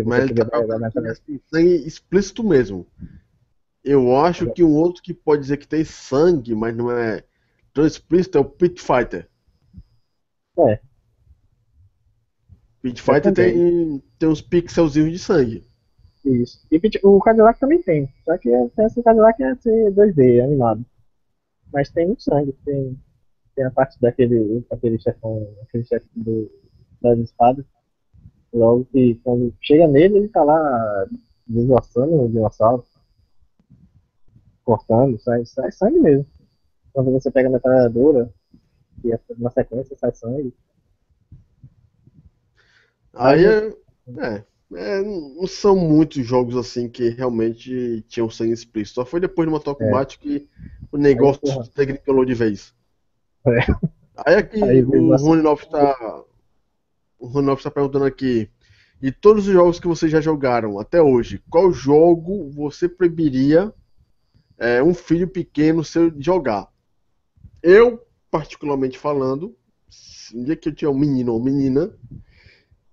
Mas 0.05 0.31
ele 0.31 0.45
tá 0.45 0.59
sangue 1.51 1.87
explícito 1.87 2.45
mesmo. 2.45 2.87
Eu 3.83 4.17
acho 4.17 4.53
que 4.53 4.63
um 4.63 4.75
outro 4.75 5.03
que 5.03 5.15
pode 5.15 5.43
dizer 5.43 5.57
que 5.57 5.67
tem 5.67 5.85
sangue, 5.85 6.55
mas 6.55 6.77
não 6.77 6.91
é 6.91 7.25
tão 7.73 7.87
explícito, 7.87 8.39
é 8.39 8.41
o 8.41 8.45
Pit 8.45 8.81
Fighter. 8.81 9.29
É. 10.59 10.81
Pit 12.83 13.01
Fighter 13.03 13.33
tem, 13.33 14.03
tem 14.19 14.29
uns 14.29 14.41
pixelzinhos 14.41 15.13
de 15.13 15.19
sangue. 15.19 15.68
Isso. 16.29 16.61
E 16.71 16.79
o 17.03 17.19
Cadillac 17.21 17.59
também 17.59 17.83
tem. 17.83 18.13
Só 18.25 18.37
que 18.37 18.51
esse 18.51 19.03
Cadillac 19.03 19.43
é 19.43 19.55
ser 19.57 19.91
2D, 19.93 20.45
animado. 20.45 20.85
Mas 21.73 21.91
tem 21.91 22.07
muito 22.07 22.23
sangue. 22.23 22.53
Tem, 22.65 22.99
tem 23.57 23.65
a 23.65 23.71
parte 23.71 23.99
daquele, 23.99 24.63
daquele 24.69 24.99
chefão, 24.99 25.49
aquele 25.63 25.85
chefe 25.85 26.07
do, 26.15 26.51
das 27.01 27.19
espadas. 27.19 27.65
Logo 28.53 28.85
que 28.87 29.15
quando 29.25 29.55
chega 29.63 29.89
nele, 29.89 30.19
ele 30.19 30.29
tá 30.29 30.45
lá 30.45 31.07
desgoçando 31.47 32.25
o 32.25 32.29
dinossauro 32.29 32.85
cortando, 34.65 35.19
sai, 35.19 35.47
sai 35.47 35.73
sangue 35.73 35.99
mesmo. 35.99 36.27
Quando 36.93 37.11
você 37.11 37.31
pega 37.31 37.49
a 37.49 37.53
metralhadora, 37.53 38.31
e 39.03 39.19
na 39.39 39.51
sequência 39.51 39.97
sai 39.97 40.15
sangue. 40.15 40.55
Aí 43.15 43.47
é, 43.47 43.69
é, 44.19 44.45
é, 44.75 45.03
não 45.03 45.47
são 45.47 45.77
muitos 45.77 46.27
jogos 46.27 46.57
assim 46.57 46.89
que 46.89 47.09
realmente 47.09 48.05
tinham 48.09 48.29
sangue 48.29 48.53
explícito. 48.53 48.97
Só 48.97 49.05
foi 49.05 49.21
depois 49.21 49.47
do 49.47 49.51
Mortal 49.51 49.77
é. 49.81 49.85
Kombat 49.85 50.17
é. 50.17 50.23
que 50.23 50.49
o 50.93 50.99
negócio 50.99 51.41
Aí, 51.51 51.69
tecnicolou 51.69 52.25
de 52.25 52.35
vez. 52.35 52.75
É. 53.47 53.61
Aí 54.27 54.35
aqui 54.35 54.63
Aí, 54.63 54.83
o 54.83 55.17
Rony 55.17 55.43
Lopes 55.43 55.67
está. 55.67 56.25
O 57.19 57.27
Rony 57.27 57.47
Lopes 57.47 57.61
está 57.61 57.71
perguntando 57.71 58.05
aqui. 58.05 58.51
E 59.01 59.13
todos 59.13 59.47
os 59.47 59.53
jogos 59.53 59.79
que 59.79 59.87
vocês 59.87 60.11
já 60.11 60.21
jogaram 60.21 60.79
até 60.79 61.01
hoje, 61.01 61.41
qual 61.49 61.73
jogo 61.73 62.51
você 62.51 62.89
proibiria 62.89 63.73
é, 64.59 64.83
um 64.83 64.93
filho 64.93 65.29
pequeno 65.29 65.85
seu 65.85 66.13
jogar. 66.19 66.69
Eu, 67.63 68.05
particularmente 68.31 68.99
falando, 68.99 69.57
um 70.35 70.43
dia 70.43 70.57
que 70.57 70.69
eu 70.69 70.75
tinha 70.75 70.91
um 70.91 70.99
menino 70.99 71.33
ou 71.33 71.43
menina, 71.43 71.93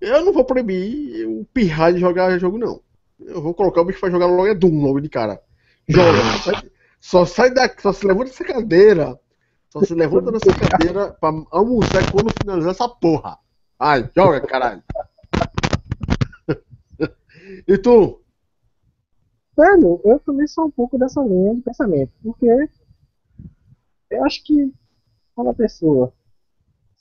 eu 0.05 0.23
não 0.23 0.31
vou 0.31 0.45
proibir 0.45 1.27
o 1.27 1.45
pirrar 1.53 1.91
de 1.91 1.99
jogar 1.99 2.37
jogo, 2.37 2.57
não. 2.57 2.81
Eu 3.19 3.41
vou 3.41 3.53
colocar 3.53 3.81
o 3.81 3.85
bicho 3.85 3.99
pra 3.99 4.09
jogar 4.09 4.27
logo 4.27 4.47
é 4.47 4.53
Doom, 4.53 4.83
logo 4.83 4.99
de 4.99 5.09
cara. 5.09 5.41
Joga. 5.87 6.19
só 7.01 7.25
sai 7.25 7.51
daqui, 7.51 7.81
só 7.81 7.91
se 7.91 8.05
levanta 8.05 8.25
dessa 8.25 8.43
cadeira. 8.43 9.19
Só 9.69 9.81
se 9.81 9.95
levanta 9.95 10.31
dessa 10.31 10.53
cadeira 10.53 11.11
pra 11.11 11.29
almoçar 11.51 12.11
quando 12.11 12.31
finalizar 12.39 12.71
essa 12.71 12.87
porra. 12.87 13.37
Ai, 13.79 14.09
joga, 14.15 14.41
caralho. 14.41 14.83
e 17.67 17.77
tu? 17.77 18.21
Velho, 19.57 20.01
eu 20.03 20.19
também 20.19 20.47
sou 20.47 20.65
um 20.65 20.71
pouco 20.71 20.97
dessa 20.97 21.21
linha 21.21 21.55
de 21.55 21.61
pensamento, 21.61 22.11
porque 22.21 22.45
eu 24.09 24.25
acho 24.25 24.43
que 24.43 24.71
quando 25.33 25.49
a 25.49 25.53
pessoa, 25.53 26.13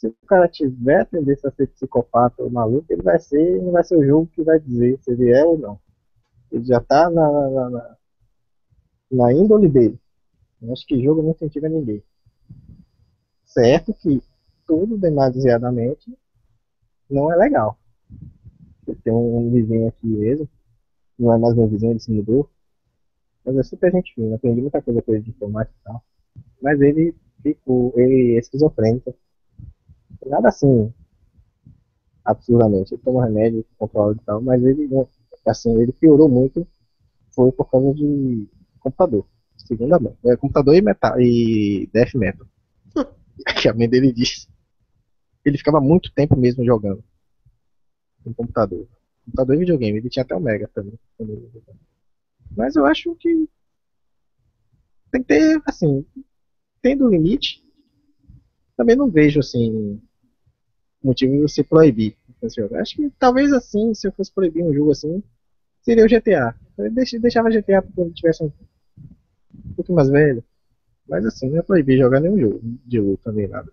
se 0.04 0.08
o 0.22 0.26
cara 0.26 0.48
tiver 0.48 1.06
tendência 1.06 1.48
a 1.48 1.52
ser 1.52 1.68
psicopata 1.68 2.42
ou 2.42 2.50
maluco, 2.50 2.86
ele 2.90 3.02
vai 3.02 3.18
ser, 3.18 3.62
não 3.62 3.72
vai 3.72 3.84
ser 3.84 3.96
o 3.96 4.04
jogo 4.04 4.26
que 4.26 4.42
vai 4.42 4.58
dizer 4.58 4.98
se 5.00 5.12
ele 5.12 5.30
é 5.30 5.44
ou 5.44 5.58
não. 5.58 5.78
Ele 6.52 6.64
já 6.64 6.80
tá 6.80 7.08
na, 7.08 7.50
na, 7.50 7.70
na, 7.70 7.96
na 9.10 9.32
índole 9.32 9.68
dele. 9.68 9.98
Eu 10.60 10.72
acho 10.72 10.86
que 10.86 11.02
jogo 11.02 11.22
não 11.22 11.30
incentiva 11.30 11.68
ninguém. 11.68 12.02
Certo 13.44 13.94
que 13.94 14.22
tudo 14.66 14.98
demasiadamente 14.98 16.16
não 17.08 17.32
é 17.32 17.36
legal. 17.36 17.78
Tem 19.02 19.12
um 19.12 19.50
vizinho 19.50 19.88
aqui 19.88 20.06
mesmo 20.06 20.48
não 21.18 21.32
é 21.32 21.38
mais 21.38 21.54
meu 21.54 21.68
vizinho, 21.68 21.92
ele 21.92 22.00
se 22.00 22.10
mudou. 22.10 22.48
Mas 23.44 23.56
é 23.56 23.62
super 23.62 23.92
gente 23.92 24.14
fina, 24.14 24.36
aprendi 24.36 24.60
muita 24.60 24.82
coisa 24.82 25.02
com 25.02 25.12
ele 25.12 25.22
de 25.22 25.30
informática 25.30 25.76
e 25.80 25.84
tal. 25.84 26.02
Mas 26.60 26.80
ele 26.80 27.14
ficou, 27.42 27.92
ele 27.96 28.36
é 28.36 28.38
esquizofrênico. 28.38 29.14
Nada 30.26 30.48
assim, 30.48 30.92
absurdamente. 32.24 32.94
Ele 32.94 33.02
toma 33.02 33.24
remédio, 33.24 33.64
controla 33.78 34.14
e 34.14 34.24
tal, 34.24 34.40
mas 34.40 34.62
ele, 34.62 34.88
assim, 35.46 35.78
ele 35.80 35.92
piorou 35.92 36.28
muito, 36.28 36.66
foi 37.30 37.52
por 37.52 37.70
causa 37.70 37.94
de 37.94 38.48
computador. 38.80 39.26
Segunda 39.56 39.98
mão. 39.98 40.16
É 40.24 40.36
computador 40.36 40.74
e, 40.74 40.82
metal, 40.82 41.20
e 41.20 41.88
death 41.92 42.14
metal. 42.14 42.46
que 43.60 43.68
a 43.68 43.74
mãe 43.74 43.88
dele 43.88 44.12
disse. 44.12 44.48
Ele 45.44 45.58
ficava 45.58 45.80
muito 45.80 46.12
tempo 46.12 46.36
mesmo 46.36 46.64
jogando. 46.64 47.02
No 48.24 48.34
computador. 48.34 48.86
Computador 49.24 49.56
e 49.56 49.58
videogame. 49.58 49.98
Ele 49.98 50.10
tinha 50.10 50.22
até 50.22 50.34
o 50.34 50.40
Mega 50.40 50.68
também. 50.74 50.98
Mas 52.56 52.76
eu 52.76 52.86
acho 52.86 53.14
que 53.16 53.48
tem 55.10 55.22
que 55.22 55.28
ter, 55.28 55.62
assim, 55.66 56.04
tendo 56.82 57.08
limite, 57.08 57.63
também 58.76 58.96
não 58.96 59.10
vejo, 59.10 59.40
assim, 59.40 60.00
motivo 61.02 61.34
de 61.34 61.42
você 61.42 61.62
proibir 61.62 62.16
esse 62.42 62.60
jogo. 62.60 62.76
Acho 62.76 62.96
que 62.96 63.10
talvez 63.18 63.52
assim, 63.52 63.94
se 63.94 64.06
eu 64.06 64.12
fosse 64.12 64.32
proibir 64.32 64.64
um 64.64 64.72
jogo 64.72 64.90
assim, 64.90 65.22
seria 65.82 66.04
o 66.04 66.08
GTA. 66.08 66.54
Eu 66.78 66.90
deixava 67.20 67.50
GTA 67.50 67.82
quando 67.94 68.14
tivesse 68.14 68.42
um, 68.42 68.50
pouquinho 69.76 69.96
mais 69.96 70.08
velho. 70.08 70.42
Mas 71.06 71.24
assim, 71.26 71.50
não 71.50 71.58
é 71.58 71.62
proibir 71.62 71.98
jogar 71.98 72.20
nenhum 72.20 72.38
jogo 72.38 72.60
de 72.62 72.98
luta 72.98 73.30
nem 73.30 73.46
nada. 73.46 73.70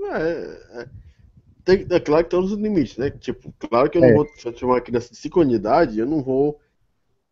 É, 0.00 0.80
é, 0.80 0.88
tem, 1.64 1.86
é 1.88 2.00
claro 2.00 2.24
que 2.24 2.30
tem 2.30 2.40
os 2.40 2.52
limites, 2.52 2.96
né? 2.98 3.10
Tipo, 3.10 3.54
claro 3.58 3.88
que 3.88 3.96
eu 3.96 4.02
não 4.02 4.08
é. 4.08 4.14
vou 4.14 4.26
chamar 4.56 4.78
aqui 4.78 4.86
criança 4.86 5.10
de 5.10 5.16
5 5.16 5.40
unidade, 5.40 5.98
eu 5.98 6.06
não 6.06 6.22
vou 6.22 6.60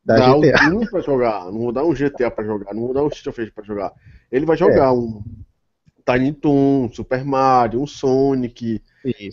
da 0.04 0.16
dar 0.16 0.38
GTA. 0.38 0.68
um 0.68 0.86
pra 0.86 1.00
jogar, 1.00 1.44
não 1.46 1.58
vou 1.58 1.72
dar 1.72 1.84
um 1.84 1.92
GTA 1.92 2.30
pra 2.30 2.44
jogar, 2.44 2.72
não 2.72 2.82
vou 2.82 2.94
dar 2.94 3.02
um 3.02 3.08
Street 3.08 3.36
of 3.36 3.50
pra 3.50 3.64
jogar. 3.64 3.92
Ele 4.30 4.46
vai 4.46 4.56
jogar 4.56 4.86
é. 4.86 4.90
um 4.90 5.22
Tiny 6.04 6.32
Toon, 6.32 6.90
Super 6.92 7.24
Mario, 7.24 7.80
um 7.80 7.86
Sonic, 7.86 8.82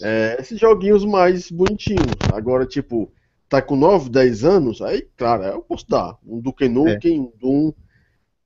é, 0.02 0.38
esses 0.40 0.60
joguinhos 0.60 1.06
mais 1.06 1.50
bonitinhos. 1.50 2.14
Agora, 2.34 2.66
tipo, 2.66 3.12
tá 3.48 3.62
com 3.62 3.76
9, 3.76 4.10
10 4.10 4.44
anos, 4.44 4.82
aí, 4.82 5.08
claro, 5.18 5.44
eu 5.44 5.62
posso 5.62 5.88
dar. 5.88 6.18
Um 6.26 6.40
Duke 6.40 6.70
Nukem, 6.70 7.18
é. 7.18 7.20
um 7.20 7.34
Doom. 7.40 7.74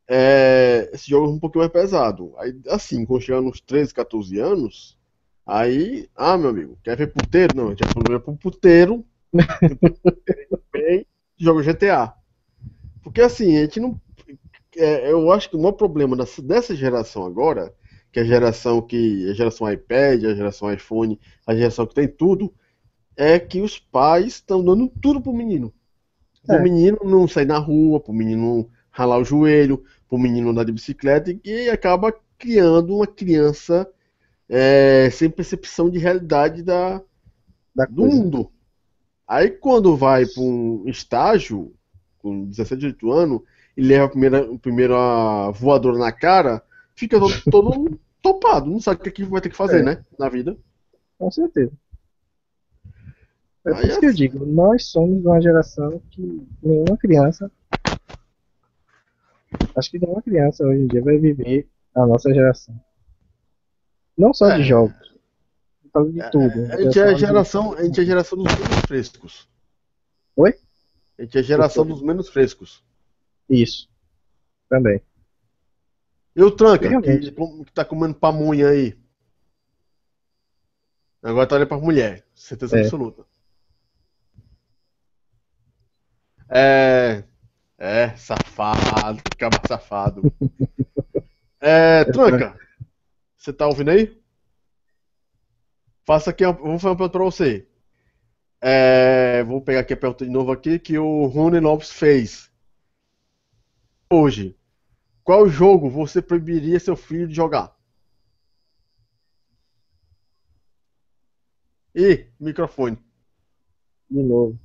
É, 0.08 0.90
esse 0.94 1.10
jogo 1.10 1.28
é 1.28 1.30
um 1.30 1.40
pouquinho 1.40 1.62
mais 1.64 1.72
pesado. 1.72 2.34
Aí, 2.38 2.58
assim, 2.68 3.06
quando 3.06 3.22
chegar 3.22 3.42
nos 3.42 3.60
13, 3.62 3.94
14 3.94 4.40
anos, 4.40 4.98
aí, 5.46 6.10
ah, 6.16 6.38
meu 6.38 6.50
amigo, 6.50 6.78
quer 6.84 6.98
ver 6.98 7.08
puteiro? 7.08 7.56
Não, 7.56 7.68
a 7.68 7.70
gente 7.70 7.82
vai 8.10 8.20
pro 8.20 8.36
puteiro. 8.36 9.06
bem, 10.72 11.06
joga 11.38 11.74
GTA. 11.74 12.14
Porque 13.04 13.22
assim, 13.22 13.58
a 13.58 13.62
gente 13.62 13.80
não. 13.80 14.00
É, 14.76 15.12
eu 15.12 15.32
acho 15.32 15.50
que 15.50 15.56
o 15.56 15.60
maior 15.60 15.74
problema 15.74 16.16
dessa, 16.16 16.42
dessa 16.42 16.76
geração 16.76 17.26
agora, 17.26 17.74
que 18.14 18.20
é 18.20 18.22
a 18.22 18.26
geração 18.26 18.80
que. 18.80 19.30
A 19.30 19.34
geração 19.34 19.70
iPad, 19.70 20.24
a 20.24 20.36
geração 20.36 20.72
iPhone, 20.72 21.20
a 21.46 21.56
geração 21.56 21.88
que 21.88 21.96
tem 21.96 22.08
tudo, 22.08 22.54
é 23.18 23.40
que 23.40 23.60
os 23.60 23.80
pais 23.80 24.36
estão 24.36 24.64
dando 24.64 24.88
tudo 24.88 25.20
pro 25.20 25.34
menino. 25.34 25.74
Pro 26.46 26.58
é. 26.58 26.62
menino 26.62 27.00
não 27.04 27.28
sair 27.28 27.46
na 27.46 27.58
rua, 27.58 28.00
pro 28.00 28.14
menino 28.14 28.70
ralar 28.92 29.18
o 29.18 29.26
joelho, 29.26 29.84
pro 30.08 30.20
menino 30.20 30.52
andar 30.52 30.64
de 30.64 30.72
bicicleta, 30.72 31.36
e 31.44 31.70
acaba 31.70 32.14
criando 32.38 32.96
uma 32.96 33.08
criança 33.08 33.90
é, 34.48 35.10
sem 35.12 35.30
percepção 35.30 35.90
de 35.90 35.98
realidade 35.98 36.62
da, 36.62 37.02
da 37.74 37.86
do 37.86 38.06
mundo. 38.06 38.52
Aí 39.28 39.50
quando 39.50 39.98
vai 39.98 40.28
para 40.28 40.44
um 40.44 40.84
estágio, 40.86 41.74
com 42.20 42.46
17, 42.46 42.80
18 42.80 43.12
anos, 43.12 43.42
e 43.76 43.82
leva 43.82 44.06
a 44.06 44.10
primeira, 44.10 44.40
a 44.40 44.60
primeira 44.60 45.52
voadora 45.52 45.98
na 45.98 46.12
cara, 46.12 46.62
fica 46.96 47.20
todo, 47.20 47.34
todo 47.50 48.00
topado, 48.24 48.70
não 48.70 48.80
sabe 48.80 49.02
o 49.02 49.04
que, 49.04 49.12
que 49.12 49.24
vai 49.26 49.42
ter 49.42 49.50
que 49.50 49.56
fazer, 49.56 49.82
é. 49.82 49.84
né? 49.84 50.06
Na 50.18 50.30
vida. 50.30 50.58
Com 51.20 51.30
certeza. 51.30 51.74
É 53.66 53.74
por 53.74 53.86
isso 53.86 54.00
que 54.00 54.06
eu 54.08 54.14
digo, 54.14 54.46
nós 54.46 54.88
somos 54.88 55.24
uma 55.24 55.42
geração 55.42 56.02
que 56.10 56.48
nenhuma 56.62 56.98
criança. 56.98 57.52
Acho 59.76 59.92
que 59.92 60.00
nenhuma 60.00 60.22
criança 60.22 60.66
hoje 60.66 60.82
em 60.82 60.88
dia 60.88 61.02
vai 61.02 61.18
viver 61.18 61.68
a 61.96 62.06
nossa 62.06 62.34
geração. 62.34 62.76
Não 64.18 64.34
só 64.34 64.50
é. 64.50 64.58
de 64.58 64.64
jogos, 64.64 65.14
causa 65.94 66.12
de 66.12 66.22
é, 66.22 66.30
tudo. 66.30 66.74
A 66.74 66.82
gente 66.82 67.00
é 67.00 67.04
a 67.04 67.14
geração, 67.14 67.74
a 67.74 67.84
gente 67.84 68.00
é 68.00 68.04
a 68.04 68.06
geração 68.06 68.38
dos 68.38 68.54
menos 68.54 68.80
frescos. 68.88 69.48
Oi? 70.36 70.56
A 71.18 71.22
gente 71.22 71.38
é 71.38 71.40
a 71.40 71.44
geração 71.44 71.86
dos 71.86 72.02
menos 72.02 72.30
frescos. 72.30 72.84
Isso. 73.50 73.88
Também. 74.68 75.02
E 76.36 76.42
o 76.42 76.50
Tranca, 76.50 77.02
que, 77.02 77.32
que 77.32 77.72
tá 77.74 77.86
comendo 77.86 78.16
pamunha 78.16 78.70
aí? 78.70 78.98
Agora 81.22 81.48
tá 81.48 81.56
olhando 81.56 81.68
pra 81.68 81.78
mulher, 81.78 82.26
certeza 82.34 82.78
é. 82.78 82.82
absoluta. 82.82 83.26
É. 86.50 87.24
É, 87.78 88.16
safado, 88.16 89.22
acaba 89.34 89.60
safado. 89.68 90.34
é, 91.60 92.06
Tranca, 92.06 92.58
você 93.38 93.52
tá 93.52 93.68
ouvindo 93.68 93.92
aí? 93.92 94.22
Faça 96.06 96.30
aqui, 96.30 96.46
vou 96.46 96.80
fazer 96.80 96.88
uma 96.88 96.96
pergunta 96.96 97.10
para 97.10 97.24
você. 97.24 97.68
É, 98.62 99.44
vou 99.44 99.62
pegar 99.62 99.82
aqui 99.82 99.94
a 99.94 99.98
pergunta 99.98 100.26
de 100.26 100.32
novo 100.32 100.52
aqui 100.52 100.80
que 100.80 100.98
o 100.98 101.26
Rony 101.26 101.60
Lopes 101.60 101.92
fez. 101.92 102.50
Hoje, 104.10 104.56
qual 105.24 105.48
jogo 105.48 105.90
você 105.90 106.22
proibiria 106.22 106.80
seu 106.80 106.96
filho 106.96 107.28
de 107.28 107.36
jogar? 107.36 107.76
E 111.96 112.28
microfone. 112.40 112.98
De 114.10 114.22
novo. 114.22 114.60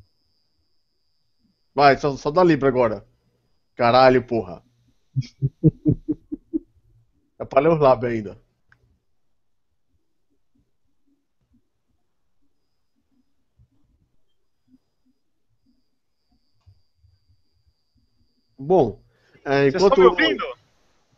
Vai, 1.74 1.96
só, 1.96 2.16
só 2.16 2.30
dá 2.30 2.42
Libra 2.42 2.68
agora. 2.68 3.06
Caralho, 3.76 4.26
porra. 4.26 4.62
é 7.38 7.44
pra 7.44 7.61
ler 7.61 7.70
os 7.70 7.80
lábios 7.80 8.12
ainda. 8.12 8.38
Bom, 18.59 19.00
é, 19.49 19.68
enquanto... 19.68 19.80
Vocês 19.80 19.82
estão 19.82 20.05
me 20.05 20.11
ouvindo? 20.11 20.44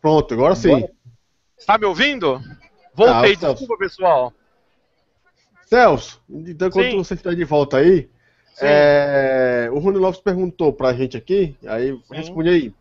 Pronto, 0.01 0.33
agora 0.33 0.55
sim. 0.55 0.87
Está 1.57 1.77
me 1.77 1.85
ouvindo? 1.85 2.41
Voltei, 2.93 3.33
ah, 3.33 3.51
desculpa, 3.51 3.77
pessoal. 3.77 4.33
Celso, 5.65 6.21
então 6.29 6.67
enquanto 6.67 6.91
sim. 6.91 6.97
você 6.97 7.13
está 7.13 7.33
de 7.33 7.45
volta 7.45 7.77
aí, 7.77 8.09
é, 8.59 9.69
o 9.71 9.79
Rony 9.79 9.97
Lopes 9.97 10.19
perguntou 10.19 10.73
pra 10.73 10.93
gente 10.93 11.15
aqui, 11.15 11.55
aí 11.65 11.93
sim. 11.93 12.15
responde 12.15 12.49
aí. 12.49 12.73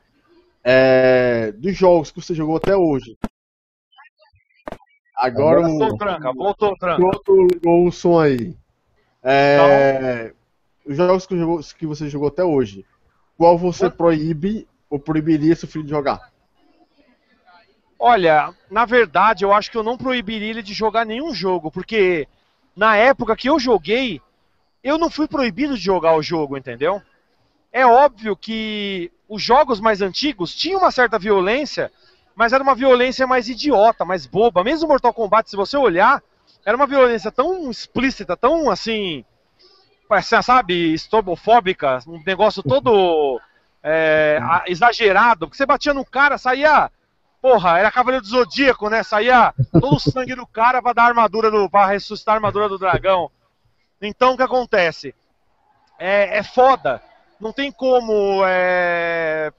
É, 0.63 1.53
dos 1.53 1.77
jogos 1.77 2.11
que 2.11 2.21
você 2.21 2.35
jogou 2.35 2.57
até 2.57 2.77
hoje. 2.77 3.17
Agora 5.17 5.63
voltou 5.63 5.89
o. 5.89 5.99
Tranca, 5.99 6.33
voltou 6.33 6.77
tranca. 6.77 7.03
Voltou 7.03 7.47
ligou 7.47 7.87
o 7.87 7.93
som 7.93 8.19
aí. 8.19 8.57
É, 9.23 10.27
então... 10.27 10.41
Os 10.87 10.97
jogos 10.97 11.27
que, 11.27 11.37
jogou, 11.39 11.61
que 11.79 11.87
você 11.87 12.09
jogou 12.09 12.29
até 12.29 12.43
hoje 12.43 12.85
qual 13.37 13.57
você 13.57 13.89
proíbe 13.89 14.67
ou 14.91 14.99
proibiria 14.99 15.55
seu 15.55 15.69
filho 15.69 15.85
de 15.85 15.91
jogar? 15.91 16.31
Olha, 17.99 18.53
na 18.71 18.85
verdade, 18.85 19.45
eu 19.45 19.53
acho 19.53 19.71
que 19.71 19.77
eu 19.77 19.83
não 19.83 19.97
proibiria 19.97 20.51
ele 20.51 20.63
de 20.63 20.75
jogar 20.75 21.07
nenhum 21.07 21.33
jogo, 21.33 21.71
porque 21.71 22.27
na 22.75 22.97
época 22.97 23.37
que 23.37 23.49
eu 23.49 23.59
joguei, 23.59 24.21
eu 24.83 24.99
não 24.99 25.11
fui 25.11 25.29
proibido 25.29 25.77
de 25.77 25.85
jogar 25.85 26.17
o 26.17 26.23
jogo, 26.23 26.57
entendeu? 26.57 27.01
É 27.73 27.87
óbvio 27.87 28.35
que 28.35 29.13
os 29.29 29.43
jogos 29.43 29.81
mais 29.81 30.03
antigos 30.03 30.55
tinham 30.55 30.81
uma 30.81 30.91
certa 30.91 31.19
violência, 31.19 31.93
mas 32.35 32.53
era 32.53 32.63
uma 32.63 32.75
violência 32.75 33.27
mais 33.27 33.49
idiota, 33.49 34.05
mais 34.05 34.27
boba. 34.27 34.65
Mesmo 34.65 34.89
Mortal 34.89 35.13
Kombat, 35.13 35.49
se 35.49 35.57
você 35.57 35.77
olhar, 35.77 36.23
era 36.65 36.77
uma 36.77 36.87
violência 36.87 37.31
tão 37.31 37.71
explícita, 37.71 38.37
tão 38.37 38.71
assim, 38.71 39.25
sabe, 40.43 40.95
estobofóbica, 40.95 41.99
um 42.09 42.23
negócio 42.25 42.63
todo 42.63 43.39
é, 43.83 44.41
exagerado, 44.67 45.47
porque 45.47 45.57
você 45.57 45.67
batia 45.67 45.95
no 45.95 46.05
cara, 46.05 46.39
saía. 46.39 46.91
Porra, 47.41 47.79
era 47.79 47.91
Cavaleiro 47.91 48.23
do 48.23 48.29
Zodíaco, 48.29 48.91
né? 48.91 49.03
Saía 49.03 49.55
todo 49.73 49.97
o 49.97 50.01
sangue 50.01 50.35
do 50.35 50.47
cara 50.47 50.83
pra 50.83 50.93
dar 50.93 51.05
armadura 51.05 51.51
do. 51.51 51.71
pra 51.71 51.87
ressuscitar 51.87 52.35
a 52.35 52.37
armadura 52.37 52.69
do 52.69 52.79
dragão. 52.79 53.31
Então 54.01 54.35
o 54.35 54.37
que 54.37 54.43
acontece? 54.43 55.15
É, 55.99 56.39
é 56.39 56.43
foda. 56.43 57.03
Não 57.41 57.51
tem 57.53 57.73
como. 57.73 58.43
É, 58.45 59.51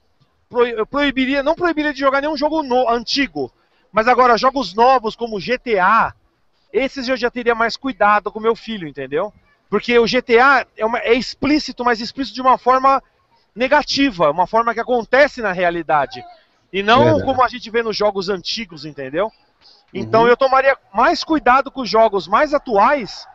pro, 0.48 0.64
eu 0.64 0.86
proibiria. 0.86 1.42
Não 1.42 1.56
proibiria 1.56 1.92
de 1.92 1.98
jogar 1.98 2.20
nenhum 2.20 2.36
jogo 2.36 2.62
no, 2.62 2.88
antigo. 2.88 3.52
Mas 3.90 4.06
agora, 4.06 4.38
jogos 4.38 4.74
novos 4.74 5.16
como 5.16 5.40
GTA, 5.40 6.14
esses 6.72 7.08
eu 7.08 7.16
já 7.16 7.30
teria 7.30 7.54
mais 7.54 7.76
cuidado 7.76 8.30
com 8.30 8.40
meu 8.40 8.54
filho, 8.54 8.86
entendeu? 8.86 9.32
Porque 9.68 9.98
o 9.98 10.06
GTA 10.06 10.66
é, 10.76 10.86
uma, 10.86 10.98
é 10.98 11.14
explícito, 11.14 11.84
mas 11.84 12.00
explícito 12.00 12.34
de 12.34 12.40
uma 12.40 12.56
forma 12.56 13.02
negativa, 13.54 14.30
uma 14.30 14.46
forma 14.46 14.72
que 14.74 14.80
acontece 14.80 15.42
na 15.42 15.52
realidade. 15.52 16.24
E 16.72 16.82
não 16.82 17.04
Verdade. 17.04 17.24
como 17.24 17.42
a 17.42 17.48
gente 17.48 17.70
vê 17.70 17.82
nos 17.82 17.96
jogos 17.96 18.28
antigos, 18.28 18.84
entendeu? 18.84 19.30
Então 19.92 20.22
uhum. 20.22 20.28
eu 20.28 20.36
tomaria 20.36 20.76
mais 20.94 21.22
cuidado 21.22 21.70
com 21.70 21.82
os 21.82 21.88
jogos 21.88 22.26
mais 22.26 22.54
atuais, 22.54 23.26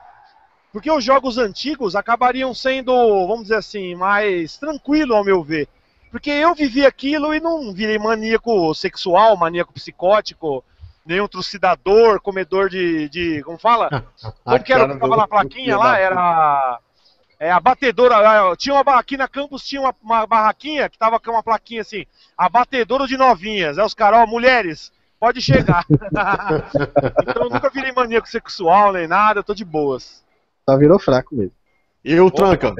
porque 0.73 0.91
os 0.91 1.03
jogos 1.03 1.37
antigos 1.37 1.95
acabariam 1.95 2.53
sendo, 2.53 2.91
vamos 3.27 3.43
dizer 3.43 3.57
assim, 3.57 3.95
mais 3.95 4.57
tranquilo 4.57 5.15
ao 5.15 5.23
meu 5.23 5.43
ver. 5.43 5.67
Porque 6.11 6.29
eu 6.31 6.55
vivi 6.55 6.85
aquilo 6.85 7.33
e 7.33 7.39
não 7.39 7.73
virei 7.73 7.99
maníaco 7.99 8.73
sexual, 8.73 9.37
maníaco 9.37 9.73
psicótico, 9.73 10.63
nenhum 11.05 11.27
trucidador, 11.27 12.21
comedor 12.21 12.69
de. 12.69 13.09
de 13.09 13.43
como 13.43 13.57
fala? 13.57 14.05
Como 14.43 14.63
que 14.63 14.73
era 14.73 14.85
o 14.85 14.93
que 14.93 14.99
tava 14.99 15.17
na 15.17 15.27
plaquinha 15.27 15.77
lá? 15.77 15.97
Era. 15.97 16.79
É, 17.39 17.51
a 17.51 17.59
batedora. 17.59 18.55
Tinha 18.55 18.75
uma, 18.75 18.99
aqui 18.99 19.15
na 19.15 19.27
campus 19.27 19.63
tinha 19.63 19.81
uma, 19.81 19.95
uma 20.01 20.25
barraquinha 20.25 20.89
que 20.89 20.97
tava 20.97 21.19
com 21.19 21.31
uma 21.31 21.43
plaquinha 21.43 21.81
assim: 21.81 22.05
a 22.37 22.49
batedora 22.49 23.05
de 23.05 23.15
novinhas. 23.15 23.77
Aí 23.77 23.85
os 23.85 23.93
caras, 23.93 24.21
ó, 24.21 24.27
mulheres, 24.27 24.91
pode 25.19 25.41
chegar. 25.41 25.85
então 27.21 27.43
eu 27.43 27.49
nunca 27.49 27.69
virei 27.69 27.91
maníaco 27.91 28.27
sexual 28.27 28.93
nem 28.93 29.07
nada, 29.07 29.39
eu 29.39 29.43
tô 29.43 29.53
de 29.53 29.63
boas. 29.63 30.25
Só 30.67 30.77
virou 30.77 30.99
fraco 30.99 31.35
mesmo. 31.35 31.55
E 32.03 32.19
o 32.19 32.31
tranca? 32.31 32.73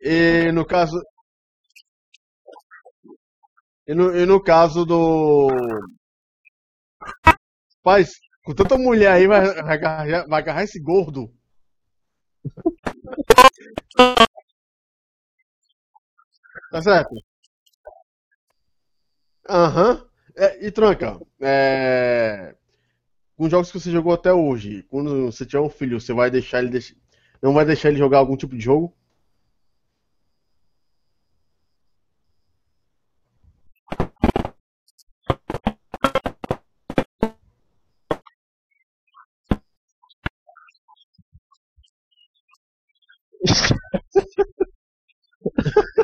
E 0.00 0.50
no 0.52 0.64
caso. 0.64 1.02
E 3.86 3.94
no, 3.94 4.16
e 4.16 4.24
no 4.24 4.42
caso 4.42 4.86
do. 4.86 5.48
Paz, 7.82 8.10
com 8.50 8.54
tanta 8.54 8.76
mulher 8.76 9.12
aí, 9.12 9.26
vai, 9.28 9.46
vai, 9.62 9.74
agarrar, 9.74 10.26
vai 10.26 10.40
agarrar 10.40 10.64
esse 10.64 10.80
gordo. 10.80 11.32
Tá 16.70 16.82
certo? 16.82 17.14
Aham. 19.48 19.92
Uhum. 19.94 20.10
É, 20.36 20.66
e 20.66 20.70
tranca, 20.70 21.20
é... 21.40 22.54
com 23.36 23.44
os 23.44 23.50
jogos 23.50 23.70
que 23.70 23.78
você 23.80 23.90
jogou 23.90 24.12
até 24.12 24.32
hoje, 24.32 24.84
quando 24.84 25.26
você 25.26 25.44
tiver 25.44 25.60
um 25.60 25.68
filho, 25.70 26.00
você 26.00 26.12
vai 26.12 26.30
deixar 26.30 26.60
ele 26.60 26.70
deix... 26.70 26.94
não 27.42 27.52
vai 27.52 27.64
deixar 27.64 27.88
ele 27.90 27.98
jogar 27.98 28.18
algum 28.18 28.36
tipo 28.36 28.56
de 28.56 28.62
jogo? 28.62 28.94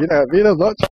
Vira, 0.00 0.26
vira 0.26 0.54
os 0.54 0.60
outros. 0.60 0.88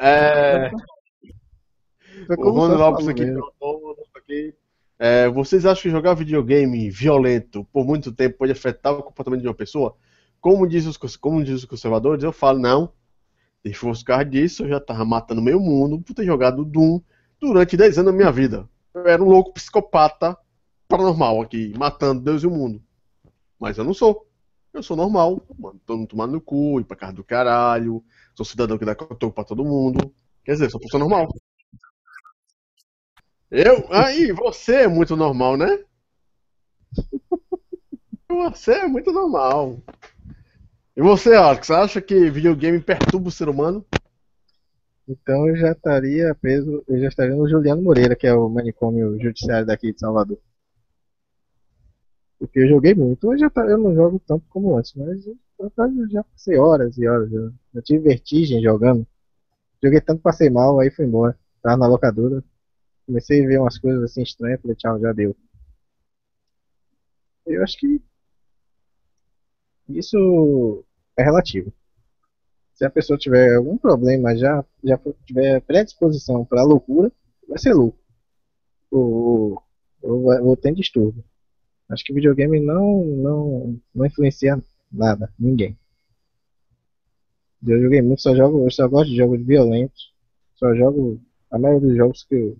é... 0.00 0.70
O 2.38 2.50
Rony 2.50 2.74
Lopes 2.74 3.08
aqui 3.08 3.22
aqui. 4.14 4.54
É, 4.98 5.28
vocês 5.30 5.64
acham 5.64 5.82
que 5.82 5.90
jogar 5.90 6.14
videogame 6.14 6.90
violento 6.90 7.64
por 7.72 7.86
muito 7.86 8.12
tempo 8.12 8.38
pode 8.38 8.52
afetar 8.52 8.92
o 8.92 9.02
comportamento 9.02 9.40
de 9.40 9.48
uma 9.48 9.54
pessoa? 9.54 9.96
Como 10.40 10.66
diz 10.66 10.86
os, 10.86 10.96
como 11.16 11.42
diz 11.42 11.54
os 11.54 11.64
conservadores, 11.64 12.22
eu 12.22 12.32
falo, 12.32 12.58
não. 12.58 12.92
Se 13.64 13.72
fosse 13.74 14.04
causa 14.04 14.24
disso, 14.24 14.64
eu 14.64 14.70
já 14.70 14.80
tava 14.80 15.04
matando 15.04 15.40
meio 15.40 15.60
mundo 15.60 16.00
por 16.00 16.14
ter 16.14 16.24
jogado 16.24 16.64
Doom 16.64 17.00
durante 17.40 17.76
10 17.76 17.98
anos 17.98 18.12
da 18.12 18.16
minha 18.16 18.32
vida. 18.32 18.68
Eu 18.92 19.06
era 19.06 19.22
um 19.22 19.28
louco 19.28 19.52
psicopata 19.52 20.36
paranormal 20.88 21.40
aqui, 21.40 21.72
matando 21.78 22.20
Deus 22.20 22.42
e 22.42 22.46
o 22.46 22.50
mundo. 22.50 22.82
Mas 23.58 23.78
eu 23.78 23.84
não 23.84 23.94
sou. 23.94 24.26
Eu 24.72 24.82
sou 24.82 24.96
normal, 24.96 25.40
mano. 25.58 25.80
Tô 25.86 25.96
não 25.96 26.06
tomando 26.06 26.32
no 26.32 26.40
cu, 26.40 26.80
ir 26.80 26.84
pra 26.84 26.96
casa 26.96 27.12
do 27.12 27.22
caralho. 27.22 28.04
Sou 28.34 28.44
cidadão 28.44 28.76
que 28.76 28.84
dá 28.84 28.94
cotoco 28.94 29.34
pra 29.34 29.44
todo 29.44 29.64
mundo. 29.64 30.12
Quer 30.44 30.54
dizer, 30.54 30.70
sou 30.70 30.80
pessoa 30.80 30.98
normal. 30.98 31.28
Eu? 33.50 33.86
Aí, 33.92 34.32
você 34.32 34.82
é 34.82 34.88
muito 34.88 35.14
normal, 35.14 35.56
né? 35.56 35.84
Você 38.28 38.72
é 38.72 38.88
muito 38.88 39.12
normal. 39.12 39.82
E 41.02 41.04
você, 41.04 41.34
Alex, 41.34 41.68
acha 41.68 42.00
que 42.00 42.30
videogame 42.30 42.80
perturba 42.80 43.26
o 43.26 43.32
ser 43.32 43.48
humano? 43.48 43.84
Então 45.08 45.48
eu 45.48 45.56
já 45.56 45.72
estaria 45.72 46.32
preso, 46.32 46.84
eu 46.86 47.00
já 47.00 47.08
estaria 47.08 47.34
no 47.34 47.48
Juliano 47.48 47.82
Moreira, 47.82 48.14
que 48.14 48.24
é 48.24 48.32
o 48.32 48.48
manicômio 48.48 49.20
judiciário 49.20 49.66
daqui 49.66 49.92
de 49.92 49.98
Salvador. 49.98 50.38
Porque 52.38 52.60
eu 52.60 52.68
joguei 52.68 52.94
muito, 52.94 53.28
hoje 53.28 53.44
eu, 53.44 53.50
tá, 53.50 53.66
eu 53.66 53.78
não 53.78 53.92
jogo 53.92 54.22
tanto 54.24 54.44
como 54.48 54.78
antes, 54.78 54.94
mas 54.94 55.26
eu, 55.26 55.36
eu 55.58 56.08
já 56.08 56.22
passei 56.22 56.56
horas 56.56 56.96
e 56.96 57.08
horas. 57.08 57.32
Eu, 57.32 57.52
eu 57.74 57.82
tive 57.82 58.04
vertigem 58.04 58.62
jogando. 58.62 59.04
Joguei 59.82 60.00
tanto, 60.00 60.22
passei 60.22 60.50
mal, 60.50 60.78
aí 60.78 60.88
fui 60.88 61.04
embora. 61.04 61.36
Tava 61.60 61.78
na 61.78 61.88
locadora, 61.88 62.44
comecei 63.04 63.44
a 63.44 63.48
ver 63.48 63.58
umas 63.58 63.76
coisas 63.76 64.04
assim 64.04 64.22
estranhas, 64.22 64.60
falei, 64.60 64.76
tchau, 64.76 65.00
já 65.00 65.12
deu. 65.12 65.36
Eu 67.44 67.60
acho 67.64 67.76
que 67.76 68.00
isso 69.88 70.84
é 71.16 71.22
relativo. 71.22 71.72
Se 72.74 72.84
a 72.84 72.90
pessoa 72.90 73.18
tiver 73.18 73.54
algum 73.54 73.76
problema, 73.76 74.36
já, 74.36 74.64
já 74.82 74.98
tiver 75.24 75.60
predisposição 75.62 76.44
para 76.44 76.62
loucura, 76.62 77.12
vai 77.48 77.58
ser 77.58 77.74
louco. 77.74 77.98
Ou, 78.90 79.62
ou, 80.02 80.48
ou 80.48 80.56
tem 80.56 80.74
distúrbio. 80.74 81.24
Acho 81.88 82.04
que 82.04 82.14
videogame 82.14 82.58
não, 82.60 83.04
não, 83.04 83.80
não 83.94 84.06
influencia 84.06 84.62
nada, 84.90 85.32
ninguém. 85.38 85.78
Eu 87.66 87.80
joguei 87.80 88.02
muito, 88.02 88.22
só 88.22 88.34
jogo, 88.34 88.64
eu 88.64 88.70
só 88.70 88.88
gosto 88.88 89.10
de 89.10 89.16
jogos 89.16 89.40
violentos. 89.44 90.12
Só 90.54 90.74
jogo 90.74 91.20
a 91.50 91.58
maioria 91.58 91.88
dos 91.88 91.96
jogos 91.96 92.24
que 92.24 92.34
eu 92.34 92.56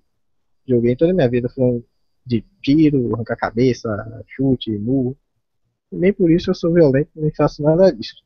joguei 0.68 0.94
toda 0.94 1.12
a 1.12 1.14
minha 1.14 1.28
vida 1.28 1.48
foram 1.48 1.82
de 2.24 2.44
tiro, 2.62 3.14
arrancar 3.14 3.36
cabeça, 3.36 3.88
chute, 4.28 4.70
murro. 4.78 5.16
Nem 5.90 6.12
por 6.12 6.30
isso 6.30 6.50
eu 6.50 6.54
sou 6.54 6.72
violento, 6.72 7.10
nem 7.16 7.34
faço 7.34 7.62
nada 7.62 7.90
disso. 7.90 8.22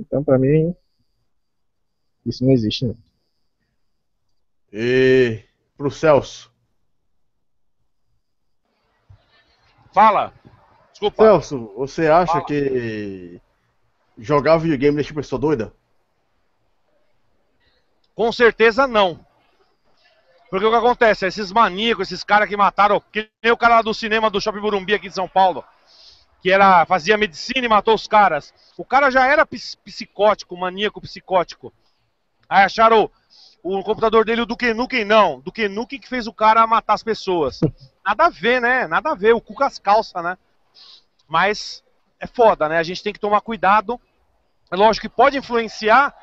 Então, 0.00 0.24
pra 0.24 0.38
mim, 0.38 0.74
isso 2.24 2.42
não 2.42 2.52
existe, 2.52 2.86
não. 2.86 2.96
E 4.72 5.44
pro 5.76 5.90
Celso. 5.90 6.50
Fala! 9.92 10.32
Desculpa. 10.90 11.22
Celso, 11.22 11.72
você 11.76 12.06
acha 12.06 12.32
Fala. 12.32 12.44
que 12.46 13.40
jogar 14.16 14.56
videogame 14.56 14.96
deixa 14.96 15.12
a 15.12 15.16
pessoa 15.16 15.38
doida? 15.38 15.74
Com 18.14 18.32
certeza 18.32 18.86
não. 18.86 19.24
Porque 20.48 20.64
o 20.64 20.70
que 20.70 20.76
acontece? 20.76 21.26
Esses 21.26 21.52
maníacos, 21.52 22.08
esses 22.08 22.24
caras 22.24 22.48
que 22.48 22.56
mataram, 22.56 23.00
que 23.12 23.30
nem 23.42 23.52
o 23.52 23.56
cara 23.56 23.76
lá 23.76 23.82
do 23.82 23.94
cinema 23.94 24.30
do 24.30 24.40
Shopping 24.40 24.60
Burumbi 24.60 24.94
aqui 24.94 25.08
de 25.08 25.14
São 25.14 25.28
Paulo, 25.28 25.64
que 26.40 26.50
era 26.50 26.84
fazia 26.86 27.18
medicina 27.18 27.64
e 27.64 27.68
matou 27.68 27.94
os 27.94 28.06
caras. 28.06 28.52
O 28.76 28.84
cara 28.84 29.10
já 29.10 29.26
era 29.26 29.46
psicótico, 29.46 30.56
maníaco 30.56 31.00
psicótico. 31.00 31.72
Aí 32.48 32.64
acharam 32.64 33.10
o, 33.62 33.78
o 33.78 33.84
computador 33.84 34.24
dele, 34.24 34.42
o 34.42 34.46
Duke 34.46 34.72
Nukem, 34.72 35.04
não. 35.04 35.40
Duke 35.40 35.68
Nukem 35.68 36.00
que 36.00 36.08
fez 36.08 36.26
o 36.26 36.32
cara 36.32 36.66
matar 36.66 36.94
as 36.94 37.02
pessoas. 37.02 37.60
Nada 38.04 38.26
a 38.26 38.30
ver, 38.30 38.60
né? 38.60 38.86
Nada 38.86 39.10
a 39.10 39.14
ver. 39.14 39.34
O 39.34 39.40
cu 39.40 39.54
com 39.54 39.64
as 39.64 39.78
calças, 39.78 40.22
né? 40.22 40.36
Mas 41.28 41.84
é 42.18 42.26
foda, 42.26 42.68
né? 42.68 42.78
A 42.78 42.82
gente 42.82 43.02
tem 43.02 43.12
que 43.12 43.20
tomar 43.20 43.40
cuidado. 43.40 44.00
É 44.70 44.76
lógico 44.76 45.08
que 45.08 45.14
pode 45.14 45.36
influenciar, 45.36 46.14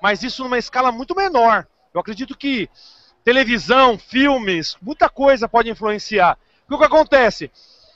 mas 0.00 0.22
isso 0.22 0.42
numa 0.42 0.58
escala 0.58 0.92
muito 0.92 1.14
menor. 1.14 1.66
Eu 1.94 2.00
acredito 2.00 2.36
que 2.36 2.68
televisão, 3.24 3.98
filmes, 3.98 4.76
muita 4.82 5.08
coisa 5.08 5.48
pode 5.48 5.70
influenciar. 5.70 6.38
O 6.68 6.78
que 6.78 6.84
acontece? 6.84 7.50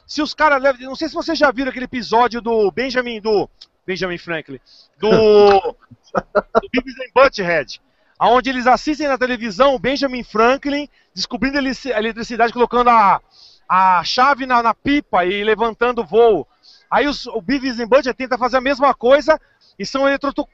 Se 0.06 0.22
os 0.22 0.32
caras. 0.32 0.62
Não 0.80 0.94
sei 0.94 1.08
se 1.08 1.14
vocês 1.14 1.36
já 1.36 1.50
viram 1.50 1.70
aquele 1.70 1.86
episódio 1.86 2.40
do 2.40 2.70
Benjamin, 2.70 3.20
do. 3.20 3.48
Benjamin 3.84 4.18
Franklin. 4.18 4.60
Do. 4.98 5.10
do 6.10 6.68
Beavis 6.72 6.94
and 7.00 7.12
Butthead. 7.14 7.80
Onde 8.18 8.48
eles 8.48 8.66
assistem 8.66 9.08
na 9.08 9.18
televisão 9.18 9.74
o 9.74 9.78
Benjamin 9.78 10.24
Franklin 10.24 10.88
descobrindo 11.14 11.58
a 11.58 11.98
eletricidade, 11.98 12.52
colocando 12.52 12.88
a, 12.88 13.20
a 13.68 14.02
chave 14.04 14.46
na, 14.46 14.62
na 14.62 14.72
pipa 14.72 15.24
e 15.24 15.44
levantando 15.44 16.00
o 16.00 16.06
voo. 16.06 16.48
Aí 16.90 17.06
os, 17.06 17.26
o 17.26 17.40
Beavis 17.42 17.78
and 17.78 17.88
Butthead 17.88 18.16
tenta 18.16 18.38
fazer 18.38 18.56
a 18.56 18.60
mesma 18.60 18.94
coisa 18.94 19.38
e 19.78 19.84
são 19.84 20.04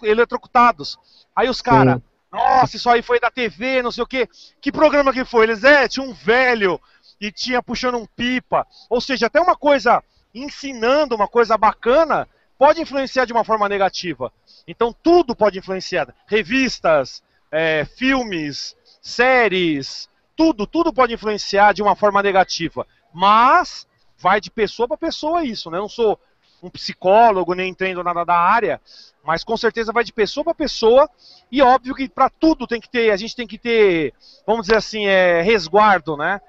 eletrocutados. 0.02 0.98
Aí 1.36 1.48
os 1.48 1.62
caras, 1.62 2.00
nossa, 2.32 2.76
isso 2.76 2.88
aí 2.88 3.02
foi 3.02 3.20
da 3.20 3.30
TV, 3.30 3.82
não 3.82 3.92
sei 3.92 4.02
o 4.02 4.06
quê. 4.06 4.28
Que 4.60 4.72
programa 4.72 5.12
que 5.12 5.24
foi? 5.24 5.44
Eles, 5.44 5.62
é, 5.62 5.86
tinha 5.86 6.04
um 6.04 6.12
velho 6.12 6.80
e 7.22 7.30
tinha 7.30 7.62
puxando 7.62 7.96
um 7.96 8.04
pipa. 8.04 8.66
Ou 8.90 9.00
seja, 9.00 9.26
até 9.26 9.40
uma 9.40 9.54
coisa 9.54 10.02
ensinando 10.34 11.14
uma 11.14 11.28
coisa 11.28 11.56
bacana 11.56 12.28
pode 12.58 12.80
influenciar 12.80 13.26
de 13.26 13.32
uma 13.32 13.44
forma 13.44 13.68
negativa. 13.68 14.32
Então 14.66 14.92
tudo 14.92 15.34
pode 15.36 15.56
influenciar. 15.56 16.12
Revistas, 16.26 17.22
é, 17.50 17.84
filmes, 17.84 18.76
séries, 19.00 20.08
tudo, 20.34 20.66
tudo 20.66 20.92
pode 20.92 21.14
influenciar 21.14 21.72
de 21.72 21.80
uma 21.82 21.94
forma 21.94 22.20
negativa. 22.20 22.84
Mas 23.14 23.86
vai 24.18 24.40
de 24.40 24.50
pessoa 24.50 24.88
para 24.88 24.96
pessoa 24.96 25.44
isso, 25.44 25.70
né? 25.70 25.78
Eu 25.78 25.82
não 25.82 25.88
sou 25.88 26.18
um 26.60 26.70
psicólogo, 26.70 27.54
nem 27.54 27.70
entendo 27.70 28.02
nada 28.02 28.24
da 28.24 28.36
área, 28.36 28.80
mas 29.24 29.42
com 29.42 29.56
certeza 29.56 29.92
vai 29.92 30.04
de 30.04 30.12
pessoa 30.12 30.44
para 30.44 30.54
pessoa 30.54 31.10
e 31.50 31.60
óbvio 31.60 31.94
que 31.94 32.08
para 32.08 32.30
tudo 32.30 32.68
tem 32.68 32.80
que 32.80 32.88
ter, 32.88 33.10
a 33.10 33.16
gente 33.16 33.34
tem 33.34 33.48
que 33.48 33.58
ter, 33.58 34.14
vamos 34.46 34.62
dizer 34.62 34.76
assim, 34.76 35.06
é, 35.06 35.42
resguardo, 35.42 36.16
né? 36.16 36.40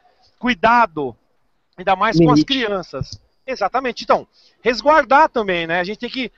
Cuidado, 0.43 1.15
ainda 1.77 1.95
mais 1.95 2.17
Limite. 2.17 2.27
com 2.27 2.33
as 2.33 2.43
crianças. 2.43 3.21
Exatamente. 3.47 4.03
Então, 4.03 4.27
resguardar 4.61 5.29
também, 5.29 5.65
né? 5.65 5.79
A 5.79 5.85
gente 5.85 5.99
tem 5.99 6.09
que 6.09 6.29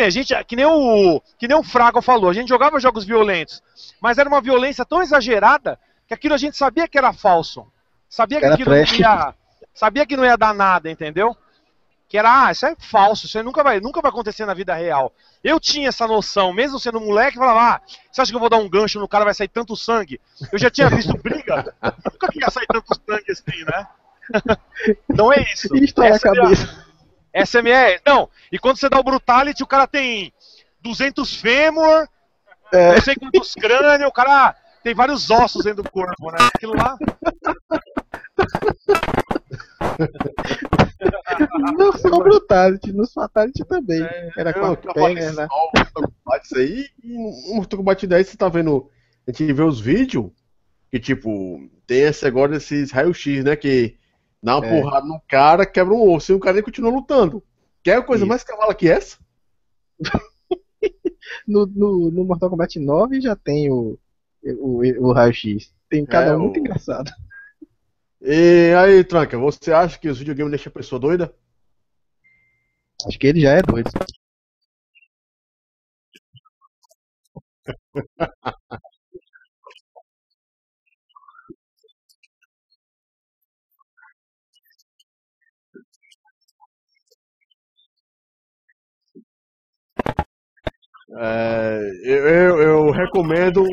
a 0.00 0.08
gente, 0.10 0.32
que 0.44 0.54
nem 0.54 0.64
o 0.64 1.20
que 1.36 1.48
nem 1.48 1.56
o 1.56 1.62
Fraga 1.64 2.00
falou, 2.00 2.30
a 2.30 2.32
gente 2.32 2.48
jogava 2.48 2.78
jogos 2.78 3.04
violentos, 3.04 3.60
mas 4.00 4.16
era 4.16 4.28
uma 4.28 4.40
violência 4.40 4.84
tão 4.84 5.02
exagerada 5.02 5.76
que 6.06 6.14
aquilo 6.14 6.34
a 6.34 6.38
gente 6.38 6.56
sabia 6.56 6.86
que 6.86 6.96
era 6.96 7.12
falso. 7.12 7.66
Sabia 8.08 8.38
que 8.38 8.46
aquilo 8.46 8.70
não 8.70 8.84
ia, 8.84 9.34
sabia 9.74 10.06
que 10.06 10.16
não 10.16 10.24
ia 10.24 10.36
dar 10.36 10.54
nada, 10.54 10.88
entendeu? 10.88 11.36
Que 12.12 12.18
era, 12.18 12.44
ah, 12.44 12.52
isso 12.52 12.66
é 12.66 12.76
falso, 12.78 13.24
isso 13.24 13.42
nunca 13.42 13.64
vai, 13.64 13.80
nunca 13.80 14.02
vai 14.02 14.10
acontecer 14.10 14.44
na 14.44 14.52
vida 14.52 14.74
real. 14.74 15.14
Eu 15.42 15.58
tinha 15.58 15.88
essa 15.88 16.06
noção, 16.06 16.52
mesmo 16.52 16.78
sendo 16.78 17.00
moleque, 17.00 17.38
falava, 17.38 17.76
ah, 17.76 17.80
você 18.10 18.20
acha 18.20 18.30
que 18.30 18.36
eu 18.36 18.40
vou 18.40 18.50
dar 18.50 18.58
um 18.58 18.68
gancho 18.68 19.00
no 19.00 19.08
cara 19.08 19.24
vai 19.24 19.32
sair 19.32 19.48
tanto 19.48 19.74
sangue? 19.74 20.20
Eu 20.52 20.58
já 20.58 20.68
tinha 20.68 20.90
visto 20.90 21.16
briga, 21.16 21.74
nunca 22.04 22.28
ia 22.34 22.50
sair 22.50 22.66
tanto 22.66 22.94
sangue 22.94 23.32
assim, 23.32 23.64
né? 23.64 23.86
então 25.08 25.32
é 25.32 25.42
isso. 25.54 25.74
Isso 25.74 26.02
essa, 26.02 26.30
a 26.30 26.34
cabeça. 26.34 26.86
essa 27.32 27.60
é 27.60 27.62
minha. 27.62 27.98
Não, 28.04 28.28
e 28.52 28.58
quando 28.58 28.76
você 28.76 28.90
dá 28.90 29.00
o 29.00 29.02
Brutality, 29.02 29.62
o 29.62 29.66
cara 29.66 29.86
tem 29.86 30.34
200 30.82 31.36
fêmur, 31.36 32.06
é. 32.74 32.92
não 32.92 33.00
sei 33.00 33.16
quantos 33.16 33.54
crânios, 33.54 34.10
o 34.10 34.12
cara 34.12 34.54
tem 34.84 34.94
vários 34.94 35.30
ossos 35.30 35.64
dentro 35.64 35.82
do 35.82 35.90
corpo, 35.90 36.30
né? 36.30 36.46
Aquilo 36.54 36.76
lá. 36.76 36.94
não 41.76 41.92
só 41.92 42.08
o 42.08 42.22
Brutality, 42.22 42.92
no 42.92 43.06
Fatality 43.06 43.64
também. 43.64 44.02
É, 44.02 44.30
Era 44.36 44.52
com 44.52 44.66
a 44.66 44.76
perna. 44.76 45.32
Né? 45.32 45.48
Isso 46.42 46.56
aí, 46.56 46.86
e 47.02 47.12
no 47.12 47.56
Mortal 47.56 47.78
Kombat 47.78 48.06
10 48.06 48.28
você 48.28 48.36
tá 48.36 48.48
vendo. 48.48 48.88
A 49.26 49.30
gente 49.30 49.52
vê 49.52 49.62
os 49.62 49.80
vídeos 49.80 50.30
que, 50.90 50.98
tipo, 50.98 51.70
tem 51.86 52.00
esse 52.00 52.26
agora 52.26 52.56
esses 52.56 52.90
raio-x, 52.90 53.44
né? 53.44 53.56
Que 53.56 53.96
dá 54.42 54.58
uma 54.58 54.66
é. 54.66 54.80
porrada 54.80 55.06
no 55.06 55.20
cara, 55.28 55.64
quebra 55.64 55.94
um 55.94 56.10
osso 56.12 56.32
e 56.32 56.34
o 56.34 56.40
cara 56.40 56.54
nem 56.54 56.62
continua 56.62 56.90
lutando. 56.90 57.42
Quer 57.82 58.04
coisa 58.04 58.24
Isso. 58.24 58.28
mais 58.28 58.44
cavala 58.44 58.74
que 58.74 58.88
essa? 58.88 59.18
no, 61.46 61.66
no, 61.66 62.10
no, 62.10 62.24
Mortal 62.24 62.50
Kombat 62.50 62.78
9 62.78 63.20
já 63.20 63.36
tem 63.36 63.70
o, 63.70 63.98
o, 64.44 64.82
o 65.08 65.12
raio-x. 65.12 65.72
Tem 65.88 66.04
cada 66.04 66.32
é, 66.32 66.36
um 66.36 66.40
muito 66.40 66.58
engraçado. 66.58 67.10
E 68.22 68.72
aí, 68.74 69.04
Tranca, 69.04 69.36
você 69.38 69.70
acha 69.72 69.98
que 69.98 70.08
os 70.08 70.18
videogames 70.18 70.50
deixam 70.52 70.70
a 70.70 70.74
pessoa 70.74 70.98
doida? 70.98 71.34
Acho 73.06 73.18
que 73.18 73.26
ele 73.28 73.40
já 73.40 73.52
é 73.52 73.62
doido. 73.62 73.90
É, 91.18 91.78
eu, 92.04 92.28
eu, 92.28 92.62
eu 92.62 92.90
recomendo 92.90 93.64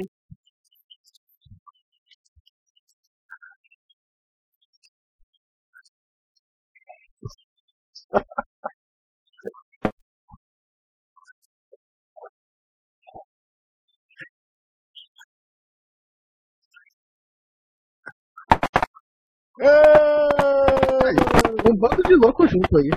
um 21.70 21.76
bando 21.76 22.02
de 22.04 22.16
louco 22.16 22.48
junto 22.48 22.78
aí. 22.78 22.90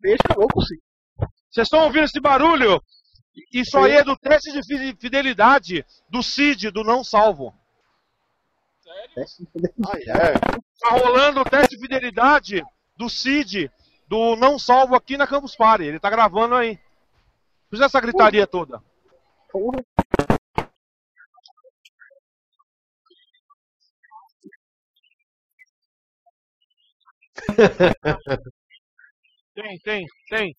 Deixa 0.00 0.22
louco 0.36 0.62
sim. 0.62 0.76
Vocês 1.50 1.66
estão 1.66 1.84
ouvindo 1.84 2.04
esse 2.04 2.20
barulho? 2.20 2.82
Isso 3.52 3.78
aí 3.78 3.92
é 3.92 4.04
do 4.04 4.16
teste 4.16 4.52
de 4.52 4.96
fidelidade 4.96 5.84
do 6.08 6.22
CID, 6.22 6.70
do 6.70 6.82
não 6.82 7.04
salvo. 7.04 7.54
Sério? 8.82 9.26
Ah, 9.86 9.98
é. 9.98 10.32
Tá 10.80 10.90
rolando 10.90 11.40
o 11.40 11.44
teste 11.44 11.76
de 11.76 11.82
fidelidade 11.82 12.62
do 12.96 13.08
CID, 13.08 13.70
do 14.08 14.34
não 14.36 14.58
salvo 14.58 14.94
aqui 14.94 15.16
na 15.16 15.26
Campus 15.26 15.54
Party. 15.54 15.84
Ele 15.84 16.00
tá 16.00 16.08
gravando 16.08 16.54
aí. 16.54 16.78
Fiz 17.70 17.80
essa 17.80 18.00
gritaria 18.00 18.46
toda. 18.46 18.82
Porra. 19.52 19.84
tem, 29.54 29.78
tem, 29.80 30.06
tem. 30.28 30.56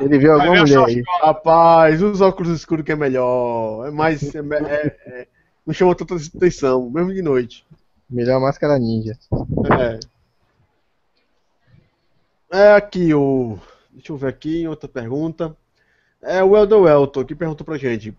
Ele 0.00 0.18
viu 0.18 0.32
alguma 0.32 0.60
mulher 0.60 0.84
aí. 0.84 1.02
Rapaz, 1.20 2.02
os 2.02 2.20
óculos 2.20 2.50
escuros 2.50 2.84
que 2.84 2.92
é 2.92 2.96
melhor. 2.96 3.86
É 3.86 3.90
mais. 3.90 4.34
É, 4.34 4.38
é, 4.38 4.96
é, 5.06 5.26
não 5.66 5.74
chama 5.74 5.94
tanta 5.94 6.14
atenção, 6.14 6.90
mesmo 6.90 7.12
de 7.12 7.22
noite. 7.22 7.66
Melhor 8.08 8.40
máscara 8.40 8.78
ninja. 8.78 9.18
É. 9.78 10.00
É 12.50 12.72
aqui 12.74 13.12
o. 13.12 13.58
Deixa 13.90 14.12
eu 14.12 14.16
ver 14.16 14.28
aqui, 14.28 14.68
outra 14.68 14.88
pergunta. 14.88 15.56
É 16.22 16.42
o 16.42 16.56
Eldo 16.56 16.88
Elton 16.88 17.24
que 17.24 17.34
perguntou 17.34 17.64
pra 17.64 17.78
gente. 17.78 18.16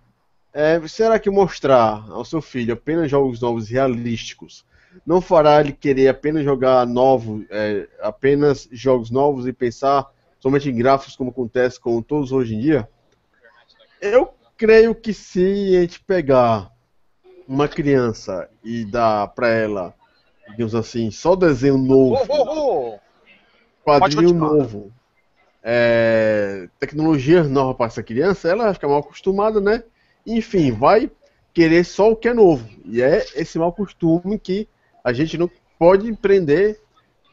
É, 0.54 0.86
será 0.88 1.20
que 1.20 1.30
mostrar 1.30 2.06
ao 2.10 2.26
seu 2.26 2.42
filho 2.42 2.74
apenas 2.74 3.12
jogos 3.12 3.40
novos 3.40 3.70
realísticos 3.70 4.66
não 5.06 5.22
fará 5.22 5.60
ele 5.60 5.74
querer 5.74 6.08
apenas 6.08 6.44
jogar 6.44 6.86
novo, 6.86 7.46
é, 7.50 7.88
apenas 8.02 8.68
jogos 8.72 9.10
novos 9.10 9.48
e 9.48 9.54
pensar 9.54 10.06
somente 10.40 10.70
em 10.70 10.76
gráficos 10.76 11.16
como 11.16 11.30
acontece 11.30 11.80
com 11.80 12.02
todos 12.02 12.32
hoje 12.32 12.56
em 12.56 12.60
dia? 12.60 12.88
Eu 14.02 14.34
creio 14.56 14.94
que 14.94 15.14
se 15.14 15.76
a 15.76 15.82
gente 15.82 16.00
pegar 16.00 16.72
uma 17.48 17.68
criança 17.68 18.50
e 18.64 18.86
dar 18.86 19.28
para 19.30 19.50
ela, 19.50 19.94
digamos 20.50 20.76
assim, 20.76 21.10
só 21.12 21.36
desenho 21.36 21.78
novo, 21.78 22.22
oh, 22.28 22.34
oh, 22.34 22.96
oh. 22.96 23.00
quadrinho 23.84 24.34
novo, 24.34 24.92
é, 25.64 26.70
tecnologia 26.80 27.44
nova 27.44 27.74
para 27.74 27.88
essa 27.88 28.04
criança, 28.04 28.50
ela 28.50 28.66
vai 28.66 28.74
ficar 28.74 28.88
mal 28.88 29.00
acostumada, 29.00 29.60
né? 29.60 29.84
Enfim, 30.26 30.72
vai 30.72 31.10
querer 31.54 31.84
só 31.86 32.12
o 32.12 32.16
que 32.16 32.28
é 32.28 32.34
novo. 32.34 32.68
E 32.86 33.02
é 33.02 33.26
esse 33.36 33.58
mau 33.58 33.72
costume 33.74 34.38
que 34.38 34.68
a 35.08 35.14
gente 35.14 35.38
não 35.38 35.50
pode 35.80 36.06
empreender 36.06 36.82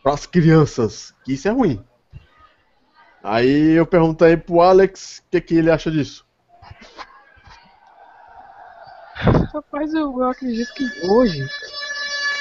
para 0.01 0.15
as 0.15 0.27
crianças, 0.27 1.13
que 1.25 1.33
isso 1.33 1.49
é 1.49 1.51
ruim. 1.51 1.85
Aí 3.21 3.73
eu 3.73 3.85
perguntei 3.85 4.37
pro 4.37 4.61
Alex 4.61 5.19
o 5.19 5.31
que, 5.33 5.41
que 5.41 5.57
ele 5.57 5.73
acha 5.73 5.91
disso. 5.91 6.25
Rapaz, 9.13 9.93
eu, 9.93 10.03
eu 10.03 10.23
acredito 10.23 10.73
que 10.73 10.85
hoje, 11.05 11.45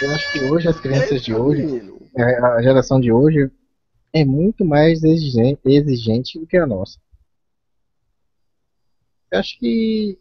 eu 0.04 0.12
acho 0.12 0.32
que 0.34 0.44
hoje 0.44 0.68
as 0.68 0.80
crianças 0.80 1.24
de 1.24 1.34
hoje, 1.34 1.92
é, 2.16 2.38
a 2.40 2.62
geração 2.62 3.00
de 3.00 3.12
hoje, 3.12 3.50
é 4.14 4.24
muito 4.24 4.64
mais 4.64 5.04
exigente, 5.04 5.62
exigente 5.66 6.38
do 6.38 6.46
que 6.46 6.58
a 6.58 6.68
nossa. 6.68 7.00
Eu 9.32 9.40
acho 9.40 9.58
que 9.58 10.20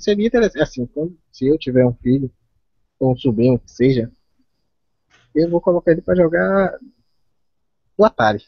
seria 0.00 0.26
interessante, 0.26 0.62
assim, 0.62 0.84
quando, 0.84 1.16
se 1.30 1.46
eu 1.46 1.56
tiver 1.56 1.86
um 1.86 1.94
filho, 1.94 2.28
um 3.00 3.16
sobrinho, 3.16 3.58
que 3.58 3.70
seja, 3.70 4.10
eu 5.34 5.50
vou 5.50 5.60
colocar 5.60 5.92
ele 5.92 6.00
para 6.00 6.16
jogar 6.16 6.78
o 7.96 8.04
Atari. 8.04 8.42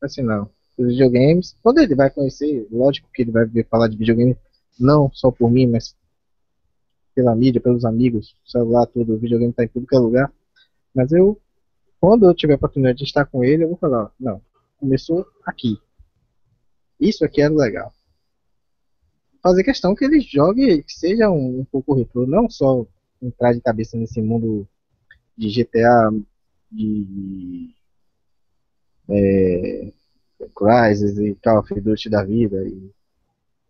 Assim, 0.00 0.22
não. 0.22 0.48
Os 0.76 0.86
videogames, 0.88 1.56
quando 1.62 1.78
ele 1.78 1.94
vai 1.94 2.10
conhecer, 2.10 2.66
lógico 2.70 3.08
que 3.12 3.22
ele 3.22 3.30
vai 3.30 3.44
ver 3.46 3.66
falar 3.68 3.88
de 3.88 3.96
videogame, 3.96 4.36
não 4.78 5.10
só 5.12 5.30
por 5.30 5.50
mim, 5.50 5.66
mas 5.66 5.96
pela 7.14 7.34
mídia, 7.34 7.60
pelos 7.60 7.84
amigos, 7.84 8.36
celular, 8.44 8.86
tudo, 8.86 9.14
o 9.14 9.18
videogame 9.18 9.52
tá 9.52 9.64
em 9.64 9.68
tudo 9.68 9.86
que 9.86 9.94
é 9.94 9.98
lugar. 9.98 10.32
Mas 10.92 11.12
eu, 11.12 11.40
quando 12.00 12.26
eu 12.26 12.34
tiver 12.34 12.54
a 12.54 12.56
oportunidade 12.56 12.98
de 12.98 13.04
estar 13.04 13.24
com 13.24 13.44
ele, 13.44 13.64
eu 13.64 13.68
vou 13.68 13.76
falar, 13.76 14.12
não, 14.18 14.40
começou 14.78 15.26
aqui. 15.44 15.78
Isso 16.98 17.24
aqui 17.24 17.40
era 17.40 17.54
legal. 17.54 17.92
Fazer 19.42 19.62
questão 19.62 19.94
que 19.94 20.04
ele 20.04 20.20
jogue, 20.20 20.82
que 20.82 20.92
seja 20.92 21.30
um, 21.30 21.60
um 21.60 21.64
pouco 21.64 21.94
retrô, 21.94 22.26
não 22.26 22.48
só 22.48 22.86
entrar 23.26 23.52
de 23.52 23.60
cabeça 23.60 23.96
nesse 23.96 24.20
mundo 24.20 24.66
de 25.36 25.48
GTA, 25.48 26.10
de 26.70 27.74
é, 29.08 29.92
e 30.40 31.34
Call 31.42 31.58
of 31.58 31.80
Duty 31.80 32.10
da 32.10 32.24
vida 32.24 32.66
e, 32.66 32.90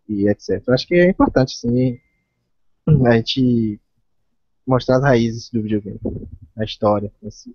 e 0.07 0.29
etc. 0.29 0.61
Acho 0.69 0.87
que 0.87 0.95
é 0.95 1.09
importante, 1.09 1.57
sim, 1.57 1.99
a 3.05 3.17
gente 3.17 3.79
mostrar 4.65 4.97
as 4.97 5.03
raízes 5.03 5.49
do 5.49 5.61
videogame, 5.61 5.99
a 6.55 6.63
história 6.63 7.11
assim. 7.25 7.53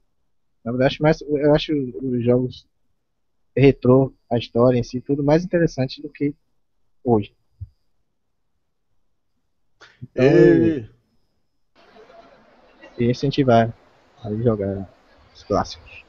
Na 0.64 0.72
verdade, 0.72 0.94
acho, 0.94 1.02
mais, 1.02 1.20
eu 1.22 1.54
acho 1.54 1.72
os 1.74 2.24
jogos 2.24 2.66
retrô, 3.56 4.12
a 4.30 4.38
história 4.38 4.78
em 4.78 4.82
si, 4.82 5.00
tudo 5.00 5.24
mais 5.24 5.44
interessante 5.44 6.00
do 6.02 6.08
que 6.08 6.34
hoje. 7.02 7.34
Então, 10.02 10.24
e... 10.24 10.99
e 13.00 13.10
incentivar 13.10 13.72
a 14.22 14.30
jogar 14.34 14.88
os 15.34 15.42
clássicos. 15.42 16.04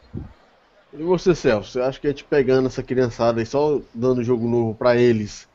E 0.94 1.04
você, 1.04 1.34
Celso, 1.34 1.72
você 1.72 1.82
acha 1.82 2.00
que 2.00 2.08
a 2.08 2.10
gente 2.10 2.26
pegando 2.26 2.68
essa 2.68 2.84
criançada 2.84 3.42
e 3.42 3.46
só 3.46 3.80
dando 3.94 4.24
jogo 4.24 4.48
novo 4.48 4.76
para 4.76 4.98
eles, 4.98 5.48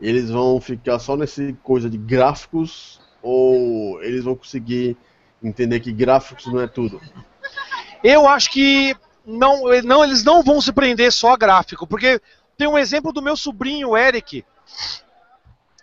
eles 0.00 0.30
vão 0.30 0.60
ficar 0.60 0.98
só 0.98 1.16
nesse 1.16 1.56
coisa 1.62 1.88
de 1.88 1.96
gráficos 1.96 3.00
ou 3.22 4.02
eles 4.02 4.24
vão 4.24 4.34
conseguir 4.34 4.96
entender 5.42 5.80
que 5.80 5.92
gráficos 5.92 6.46
não 6.46 6.60
é 6.60 6.66
tudo? 6.66 7.00
Eu 8.02 8.26
acho 8.26 8.50
que 8.50 8.96
não, 9.24 9.62
não, 9.84 10.02
eles 10.02 10.24
não 10.24 10.42
vão 10.42 10.60
se 10.60 10.72
prender 10.72 11.12
só 11.12 11.34
a 11.34 11.36
gráfico, 11.36 11.86
porque 11.86 12.20
tem 12.56 12.66
um 12.66 12.78
exemplo 12.78 13.12
do 13.12 13.22
meu 13.22 13.36
sobrinho, 13.36 13.96
Eric, 13.96 14.44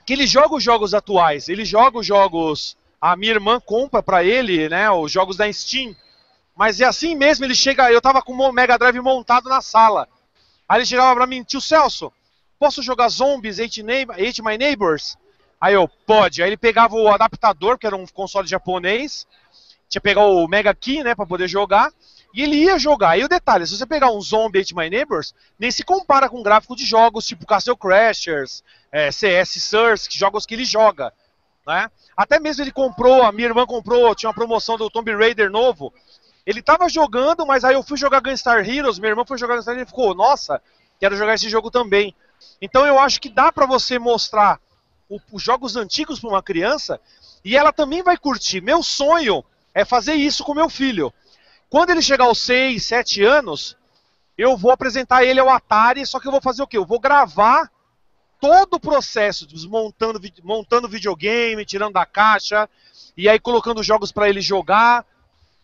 que 0.05 0.13
ele 0.13 0.27
joga 0.27 0.55
os 0.55 0.63
jogos 0.63 0.93
atuais, 0.93 1.47
ele 1.47 1.63
joga 1.63 1.99
os 1.99 2.05
jogos, 2.05 2.77
a 2.99 3.15
minha 3.15 3.33
irmã 3.33 3.59
compra 3.59 4.01
para 4.01 4.23
ele, 4.23 4.69
né, 4.69 4.89
os 4.89 5.11
jogos 5.11 5.37
da 5.37 5.51
Steam, 5.51 5.95
mas 6.55 6.81
é 6.81 6.85
assim 6.85 7.15
mesmo, 7.15 7.45
ele 7.45 7.55
chega, 7.55 7.91
eu 7.91 8.01
tava 8.01 8.21
com 8.21 8.33
o 8.33 8.51
Mega 8.51 8.77
Drive 8.77 8.99
montado 8.99 9.49
na 9.49 9.61
sala, 9.61 10.07
aí 10.67 10.79
ele 10.79 10.85
chegava 10.85 11.15
pra 11.15 11.27
mim, 11.27 11.43
tio 11.43 11.61
Celso, 11.61 12.11
posso 12.59 12.81
jogar 12.81 13.09
Zombies, 13.09 13.59
Hate, 13.59 13.83
Hate 14.11 14.41
My 14.41 14.57
Neighbors? 14.57 15.17
Aí 15.59 15.73
eu, 15.73 15.87
pode. 15.87 16.41
Aí 16.41 16.49
ele 16.49 16.57
pegava 16.57 16.95
o 16.95 17.07
adaptador, 17.07 17.77
que 17.77 17.87
era 17.87 17.95
um 17.95 18.05
console 18.05 18.47
japonês, 18.47 19.27
tinha 19.89 19.99
que 19.99 20.07
pegar 20.07 20.25
o 20.25 20.47
Mega 20.47 20.73
Key, 20.73 21.03
né, 21.03 21.15
para 21.15 21.25
poder 21.25 21.47
jogar, 21.47 21.91
e 22.33 22.43
ele 22.43 22.57
ia 22.57 22.77
jogar. 22.77 23.17
E 23.17 23.23
o 23.23 23.29
detalhe, 23.29 23.65
se 23.65 23.77
você 23.77 23.85
pegar 23.85 24.11
um 24.11 24.21
Zombie 24.21 24.59
Hate 24.59 24.75
My 24.75 24.89
Neighbors, 24.89 25.33
nem 25.57 25.71
se 25.71 25.83
compara 25.83 26.29
com 26.29 26.43
gráfico 26.43 26.75
de 26.75 26.85
jogos 26.85 27.25
tipo 27.25 27.45
Castle 27.45 27.75
Crashers, 27.75 28.63
é, 28.91 29.11
CS 29.11 29.63
Source, 29.63 30.09
jogos 30.11 30.45
que 30.45 30.53
ele 30.53 30.65
joga, 30.65 31.13
né? 31.68 31.91
Até 32.15 32.39
mesmo 32.39 32.63
ele 32.63 32.72
comprou, 32.72 33.22
a 33.22 33.32
minha 33.32 33.49
irmã 33.49 33.65
comprou, 33.65 34.15
tinha 34.15 34.30
uma 34.30 34.34
promoção 34.34 34.78
do 34.78 34.89
Tomb 34.89 35.13
Raider 35.13 35.51
novo. 35.51 35.93
Ele 36.45 36.61
tava 36.61 36.88
jogando, 36.88 37.45
mas 37.45 37.65
aí 37.65 37.76
eu 37.76 37.84
fui 37.84 37.97
jogar 37.97 38.22
Gunstar 38.22 38.68
Heroes, 38.68 38.97
minha 38.97 39.11
irmã 39.11 39.26
foi 39.28 39.38
jogar 39.38 39.57
Gunstar 39.57 39.74
Heroes 39.74 39.89
e 39.89 39.91
ficou, 39.91 40.15
nossa, 40.15 40.61
quero 40.97 41.18
jogar 41.18 41.36
esse 41.36 41.49
jogo 41.49 41.70
também. 41.70 42.15
Então 42.61 42.86
eu 42.86 42.97
acho 42.97 43.20
que 43.20 43.30
dá 43.30 43.51
para 43.51 43.65
você 43.65 43.99
mostrar 43.99 44.59
o, 45.09 45.20
os 45.32 45.43
jogos 45.43 45.76
antigos 45.76 46.22
para 46.22 46.30
uma 46.30 46.41
criança 46.41 47.01
e 47.43 47.57
ela 47.57 47.74
também 47.74 48.01
vai 48.01 48.18
curtir. 48.18 48.61
Meu 48.61 48.82
sonho 48.82 49.43
é 49.74 49.84
fazer 49.84 50.13
isso 50.13 50.45
com 50.45 50.53
meu 50.53 50.70
filho. 50.70 51.13
Quando 51.70 51.89
ele 51.89 52.01
chegar 52.01 52.26
aos 52.26 52.39
6, 52.39 52.84
7 52.86 53.24
anos, 53.24 53.76
eu 54.38 54.55
vou 54.55 54.72
apresentar 54.72 55.26
ele 55.26 55.41
ao 55.41 55.49
Atari, 55.49 56.05
só 56.05 56.18
que 56.18 56.28
eu 56.28 56.32
vou 56.32 56.41
fazer 56.41 56.63
o 56.63 56.68
quê? 56.68 56.78
Eu 56.78 56.86
vou 56.86 56.99
gravar 56.99 57.70
todo 58.39 58.75
o 58.75 58.79
processo, 58.79 59.47
montando, 59.69 60.19
montando 60.43 60.88
videogame, 60.88 61.65
tirando 61.65 61.93
da 61.93 62.05
caixa, 62.05 62.69
e 63.15 63.27
aí 63.27 63.39
colocando 63.39 63.83
jogos 63.83 64.11
para 64.11 64.29
ele 64.29 64.41
jogar, 64.41 65.05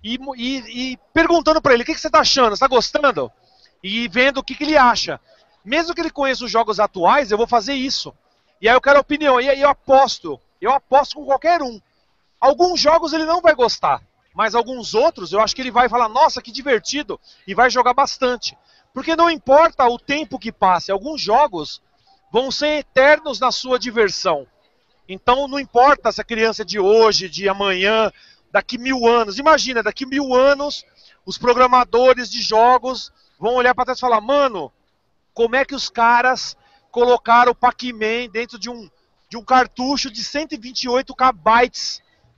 e, 0.03 0.19
e, 0.35 0.91
e 0.91 0.99
perguntando 1.13 1.61
para 1.61 1.73
ele, 1.73 1.83
o 1.83 1.85
que, 1.85 1.93
que 1.93 2.01
você 2.01 2.07
está 2.07 2.19
achando? 2.19 2.53
Está 2.53 2.67
gostando? 2.67 3.31
E 3.81 4.07
vendo 4.09 4.39
o 4.39 4.43
que, 4.43 4.55
que 4.55 4.63
ele 4.63 4.77
acha. 4.77 5.19
Mesmo 5.63 5.95
que 5.95 6.01
ele 6.01 6.09
conheça 6.09 6.43
os 6.43 6.51
jogos 6.51 6.79
atuais, 6.79 7.31
eu 7.31 7.37
vou 7.37 7.47
fazer 7.47 7.73
isso. 7.73 8.13
E 8.61 8.67
aí 8.67 8.75
eu 8.75 8.81
quero 8.81 8.99
opinião. 8.99 9.39
E 9.39 9.49
aí 9.49 9.61
eu 9.61 9.69
aposto. 9.69 10.39
Eu 10.59 10.71
aposto 10.71 11.15
com 11.15 11.25
qualquer 11.25 11.61
um. 11.61 11.81
Alguns 12.39 12.79
jogos 12.79 13.13
ele 13.13 13.25
não 13.25 13.41
vai 13.41 13.55
gostar. 13.55 14.01
Mas 14.33 14.55
alguns 14.55 14.93
outros 14.93 15.31
eu 15.31 15.39
acho 15.39 15.55
que 15.55 15.61
ele 15.61 15.71
vai 15.71 15.87
falar, 15.87 16.09
nossa, 16.09 16.41
que 16.41 16.51
divertido. 16.51 17.19
E 17.47 17.53
vai 17.53 17.69
jogar 17.69 17.93
bastante. 17.93 18.57
Porque 18.93 19.15
não 19.15 19.29
importa 19.29 19.85
o 19.87 19.97
tempo 19.97 20.39
que 20.39 20.51
passe. 20.51 20.91
Alguns 20.91 21.21
jogos 21.21 21.81
vão 22.33 22.49
ser 22.49 22.79
eternos 22.79 23.39
na 23.39 23.51
sua 23.51 23.77
diversão. 23.77 24.47
Então 25.07 25.47
não 25.47 25.59
importa 25.59 26.11
se 26.11 26.19
a 26.19 26.23
criança 26.23 26.63
é 26.63 26.65
de 26.65 26.79
hoje, 26.79 27.29
de 27.29 27.47
amanhã, 27.47 28.11
daqui 28.51 28.79
mil 28.79 29.05
anos. 29.05 29.37
Imagina, 29.37 29.83
daqui 29.83 30.03
mil 30.03 30.33
anos, 30.33 30.83
os 31.27 31.37
programadores 31.37 32.31
de 32.31 32.41
jogos 32.41 33.13
vão 33.39 33.53
olhar 33.53 33.75
para 33.75 33.85
trás 33.85 33.99
e 33.99 34.01
falar, 34.01 34.19
mano, 34.19 34.71
como 35.31 35.55
é 35.55 35.63
que 35.63 35.75
os 35.75 35.89
caras 35.89 36.57
colocar 36.89 37.47
o 37.47 37.55
Pac-Man 37.55 38.29
dentro 38.31 38.57
de 38.57 38.67
um, 38.67 38.89
de 39.29 39.37
um 39.37 39.43
cartucho 39.43 40.09
de 40.09 40.23
128 40.23 41.13
KB. 41.15 41.71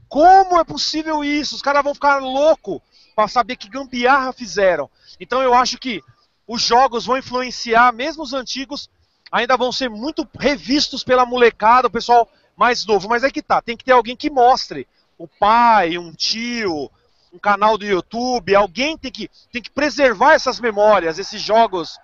Como 0.09 0.59
é 0.59 0.63
possível 0.65 1.23
isso? 1.23 1.55
Os 1.55 1.61
caras 1.61 1.83
vão 1.83 1.93
ficar 1.93 2.19
loucos 2.19 2.81
para 3.15 3.29
saber 3.29 3.55
que 3.55 3.69
gambiarra 3.69 4.33
fizeram. 4.33 4.89
Então 5.21 5.41
eu 5.41 5.53
acho 5.53 5.77
que 5.77 6.01
os 6.45 6.61
jogos 6.61 7.05
vão 7.05 7.17
influenciar, 7.17 7.93
mesmo 7.93 8.23
os 8.23 8.33
antigos, 8.33 8.89
ainda 9.35 9.57
vão 9.57 9.71
ser 9.71 9.89
muito 9.89 10.27
revistos 10.39 11.03
pela 11.03 11.25
molecada, 11.25 11.87
o 11.87 11.91
pessoal 11.91 12.29
mais 12.55 12.85
novo. 12.85 13.09
Mas 13.09 13.23
é 13.23 13.29
que 13.29 13.41
tá, 13.41 13.61
tem 13.61 13.75
que 13.75 13.83
ter 13.83 13.91
alguém 13.91 14.15
que 14.15 14.29
mostre. 14.29 14.87
O 15.17 15.27
pai, 15.27 15.97
um 15.97 16.11
tio, 16.11 16.89
um 17.33 17.39
canal 17.39 17.77
do 17.77 17.85
YouTube, 17.85 18.55
alguém 18.55 18.97
tem 18.97 19.11
que, 19.11 19.29
tem 19.51 19.61
que 19.61 19.71
preservar 19.71 20.33
essas 20.33 20.59
memórias, 20.59 21.19
esses 21.19 21.41
jogos 21.41 21.97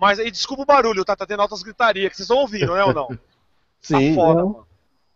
mas, 0.00 0.18
e 0.18 0.30
desculpa 0.30 0.62
o 0.62 0.66
barulho, 0.66 1.04
tá? 1.04 1.14
Tá 1.14 1.26
tendo 1.26 1.42
altas 1.42 1.62
gritarias 1.62 2.10
que 2.10 2.16
vocês 2.16 2.24
estão 2.24 2.38
ouvindo, 2.38 2.72
né 2.72 2.82
ou 2.84 2.94
não? 2.94 3.08
Sim. 3.82 4.14
Tá 4.14 4.22
foda, 4.22 4.44
mano. 4.44 4.66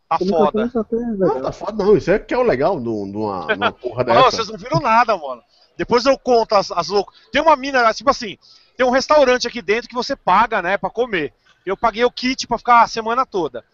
Tá 0.07 0.19
foda. 0.19 0.71
Não, 1.17 1.43
tá 1.43 1.53
foda 1.53 1.85
não, 1.85 1.97
isso 1.97 2.11
é 2.11 2.19
que 2.19 2.35
é 2.35 2.39
o 2.39 2.43
legal 2.43 2.79
numa, 2.79 3.47
numa 3.47 3.73
porra 3.73 4.05
dessa. 4.05 4.21
Não, 4.21 4.31
vocês 4.31 4.49
não 4.49 4.59
viram 4.59 4.81
nada, 4.81 5.17
mano. 5.17 5.43
Depois 5.75 6.05
eu 6.05 6.19
conto 6.19 6.55
as, 6.55 6.71
as 6.71 6.89
loucas. 6.89 7.19
Tem 7.33 7.41
uma 7.41 7.57
mina, 7.57 7.95
tipo 7.95 8.11
assim, 8.11 8.37
tem 8.77 8.85
um 8.85 8.91
restaurante 8.91 9.49
aqui 9.49 9.63
dentro 9.63 9.89
que 9.89 9.95
você 9.95 10.15
paga, 10.15 10.61
né, 10.61 10.77
pra 10.77 10.91
comer. 10.91 11.33
Eu 11.65 11.77
paguei 11.77 12.05
o 12.05 12.11
kit 12.11 12.47
pra 12.47 12.59
ficar 12.59 12.83
a 12.83 12.87
semana 12.87 13.25
toda. 13.25 13.65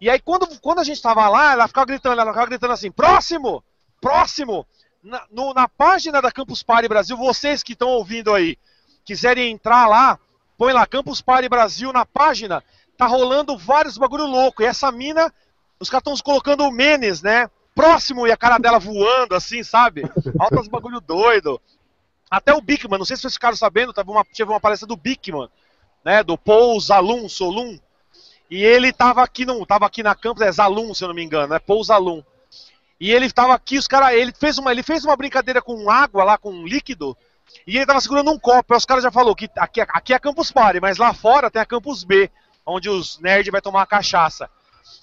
E 0.00 0.10
aí, 0.10 0.20
quando, 0.20 0.46
quando 0.60 0.80
a 0.80 0.84
gente 0.84 1.00
tava 1.00 1.28
lá, 1.28 1.52
ela 1.52 1.68
ficava 1.68 1.86
gritando, 1.86 2.20
ela 2.20 2.30
ficava 2.30 2.46
gritando 2.46 2.72
assim, 2.72 2.90
próximo! 2.90 3.64
Próximo! 4.00 4.66
Na, 5.02 5.24
no, 5.30 5.54
na 5.54 5.68
página 5.68 6.20
da 6.20 6.30
Campus 6.30 6.62
Party 6.62 6.88
Brasil, 6.88 7.16
vocês 7.16 7.62
que 7.62 7.72
estão 7.72 7.88
ouvindo 7.88 8.34
aí, 8.34 8.58
quiserem 9.04 9.52
entrar 9.52 9.86
lá, 9.86 10.18
põe 10.58 10.72
lá 10.72 10.86
Campus 10.86 11.22
Party 11.22 11.48
Brasil 11.48 11.92
na 11.92 12.04
página, 12.04 12.62
tá 12.96 13.06
rolando 13.06 13.56
vários 13.56 13.96
bagulho 13.96 14.26
louco. 14.26 14.62
E 14.62 14.66
essa 14.66 14.90
mina, 14.92 15.32
os 15.80 15.88
caras 15.88 16.02
estão 16.06 16.24
colocando 16.24 16.64
o 16.64 16.72
Menes, 16.72 17.22
né? 17.22 17.48
Próximo 17.74 18.26
e 18.26 18.32
a 18.32 18.36
cara 18.36 18.58
dela 18.58 18.78
voando, 18.78 19.34
assim, 19.34 19.62
sabe? 19.62 20.02
Altas 20.38 20.66
bagulho 20.68 21.00
doido. 21.00 21.60
Até 22.30 22.52
o 22.52 22.60
Bigman, 22.60 22.98
não 22.98 23.04
sei 23.04 23.16
se 23.16 23.22
vocês 23.22 23.34
ficaram 23.34 23.56
sabendo, 23.56 23.92
teve 23.92 24.10
uma, 24.10 24.24
teve 24.24 24.50
uma 24.50 24.60
palestra 24.60 24.86
do 24.86 24.96
Bigman, 24.96 25.48
né? 26.06 26.22
Do 26.22 26.38
Paul 26.38 26.78
Zalum, 26.80 27.28
Solum. 27.28 27.76
E 28.48 28.62
ele 28.62 28.92
tava 28.92 29.24
aqui, 29.24 29.44
no, 29.44 29.66
tava 29.66 29.86
aqui 29.86 30.04
na 30.04 30.14
campus, 30.14 30.40
é 30.40 30.52
Zalum, 30.52 30.94
se 30.94 31.02
eu 31.02 31.08
não 31.08 31.14
me 31.16 31.24
engano, 31.24 31.52
é 31.52 31.58
Paul 31.58 31.82
Zalum. 31.82 32.22
E 33.00 33.10
ele 33.10 33.28
tava 33.28 33.52
aqui, 33.52 33.76
os 33.76 33.88
caras, 33.88 34.12
ele 34.12 34.32
fez 34.32 34.56
uma, 34.56 34.70
ele 34.70 34.84
fez 34.84 35.04
uma 35.04 35.16
brincadeira 35.16 35.60
com 35.60 35.90
água 35.90 36.22
lá, 36.22 36.38
com 36.38 36.52
um 36.52 36.64
líquido, 36.64 37.16
E 37.66 37.76
ele 37.76 37.84
tava 37.84 38.00
segurando 38.00 38.30
um 38.30 38.38
copo, 38.38 38.72
aí 38.72 38.78
os 38.78 38.84
caras 38.84 39.02
já 39.02 39.10
falou 39.10 39.34
que 39.34 39.50
aqui, 39.58 39.80
aqui 39.80 40.14
é 40.14 40.18
Campus 40.20 40.52
Party, 40.52 40.78
mas 40.78 40.96
lá 40.96 41.12
fora 41.12 41.50
tem 41.50 41.60
a 41.60 41.66
Campus 41.66 42.04
B, 42.04 42.30
onde 42.64 42.88
os 42.88 43.18
nerds 43.18 43.50
vai 43.50 43.60
tomar 43.60 43.84
cachaça. 43.86 44.48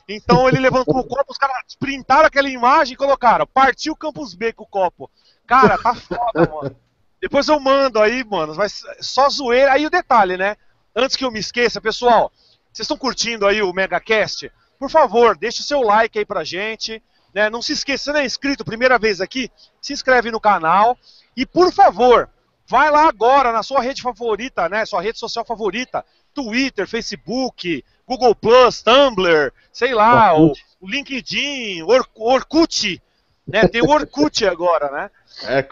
Então 0.07 0.47
ele 0.47 0.59
levantou 0.61 0.97
o 0.97 1.03
copo, 1.03 1.33
os 1.33 1.37
caras 1.37 1.57
printaram 1.77 2.27
aquela 2.27 2.49
imagem 2.49 2.93
e 2.93 2.97
colocaram, 2.97 3.45
partiu 3.45 3.93
Campus 3.93 4.33
B 4.33 4.53
com 4.53 4.63
o 4.63 4.67
copo. 4.67 5.11
Cara, 5.45 5.77
tá 5.77 5.93
foda, 5.93 6.49
mano. 6.49 6.75
Depois 7.19 7.45
eu 7.49 7.59
mando 7.59 8.01
aí, 8.01 8.23
mano, 8.23 8.53
vai 8.53 8.67
só 8.69 9.29
zoeira. 9.29 9.73
Aí 9.73 9.85
o 9.85 9.89
detalhe, 9.89 10.37
né? 10.37 10.55
Antes 10.95 11.15
que 11.15 11.25
eu 11.25 11.31
me 11.31 11.39
esqueça, 11.39 11.81
pessoal, 11.81 12.31
vocês 12.71 12.85
estão 12.85 12.97
curtindo 12.97 13.47
aí 13.47 13.61
o 13.61 13.73
MegaCast? 13.73 14.51
Por 14.77 14.89
favor, 14.89 15.37
deixe 15.37 15.61
o 15.61 15.63
seu 15.63 15.81
like 15.81 16.17
aí 16.17 16.25
pra 16.25 16.43
gente. 16.43 17.01
Né? 17.33 17.49
Não 17.49 17.61
se 17.61 17.73
esqueça, 17.73 18.03
se 18.03 18.11
não 18.11 18.19
é 18.19 18.25
inscrito, 18.25 18.63
primeira 18.63 18.99
vez 18.99 19.19
aqui, 19.19 19.49
se 19.81 19.93
inscreve 19.93 20.29
no 20.29 20.39
canal. 20.39 20.97
E 21.35 21.45
por 21.45 21.73
favor, 21.73 22.29
vai 22.67 22.91
lá 22.91 23.07
agora 23.07 23.51
na 23.51 23.63
sua 23.63 23.81
rede 23.81 24.01
favorita, 24.01 24.69
né? 24.69 24.85
Sua 24.85 25.01
rede 25.01 25.17
social 25.17 25.43
favorita. 25.43 26.05
Twitter, 26.33 26.87
Facebook, 26.87 27.83
Google 28.07 28.35
Plus, 28.35 28.81
Tumblr, 28.81 29.51
sei 29.71 29.93
lá, 29.93 30.37
o, 30.37 30.53
o, 30.79 30.89
LinkedIn, 30.89 31.83
Or, 31.83 32.07
Orkut, 32.15 33.01
né? 33.47 33.67
Tem 33.67 33.81
o 33.81 33.89
Orkut 33.89 34.45
agora, 34.45 34.91
né? 34.91 35.11
É, 35.43 35.63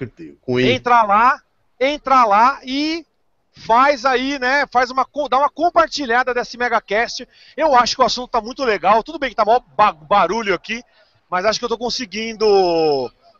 com 0.41 0.59
Entra 0.59 1.03
lá, 1.03 1.41
entra 1.79 2.25
lá 2.25 2.59
e 2.63 3.05
faz 3.65 4.05
aí, 4.05 4.39
né? 4.39 4.65
Faz 4.71 4.91
uma, 4.91 5.05
dá 5.29 5.37
uma 5.37 5.49
compartilhada 5.49 6.33
desse 6.33 6.57
megacast. 6.57 7.27
Eu 7.55 7.75
acho 7.75 7.95
que 7.95 8.01
o 8.01 8.05
assunto 8.05 8.31
tá 8.31 8.41
muito 8.41 8.63
legal. 8.63 9.03
Tudo 9.03 9.19
bem 9.19 9.29
que 9.29 9.35
tá 9.35 9.45
maior 9.45 9.63
barulho 10.09 10.53
aqui, 10.53 10.81
mas 11.29 11.45
acho 11.45 11.59
que 11.59 11.65
eu 11.65 11.69
tô 11.69 11.77
conseguindo 11.77 12.45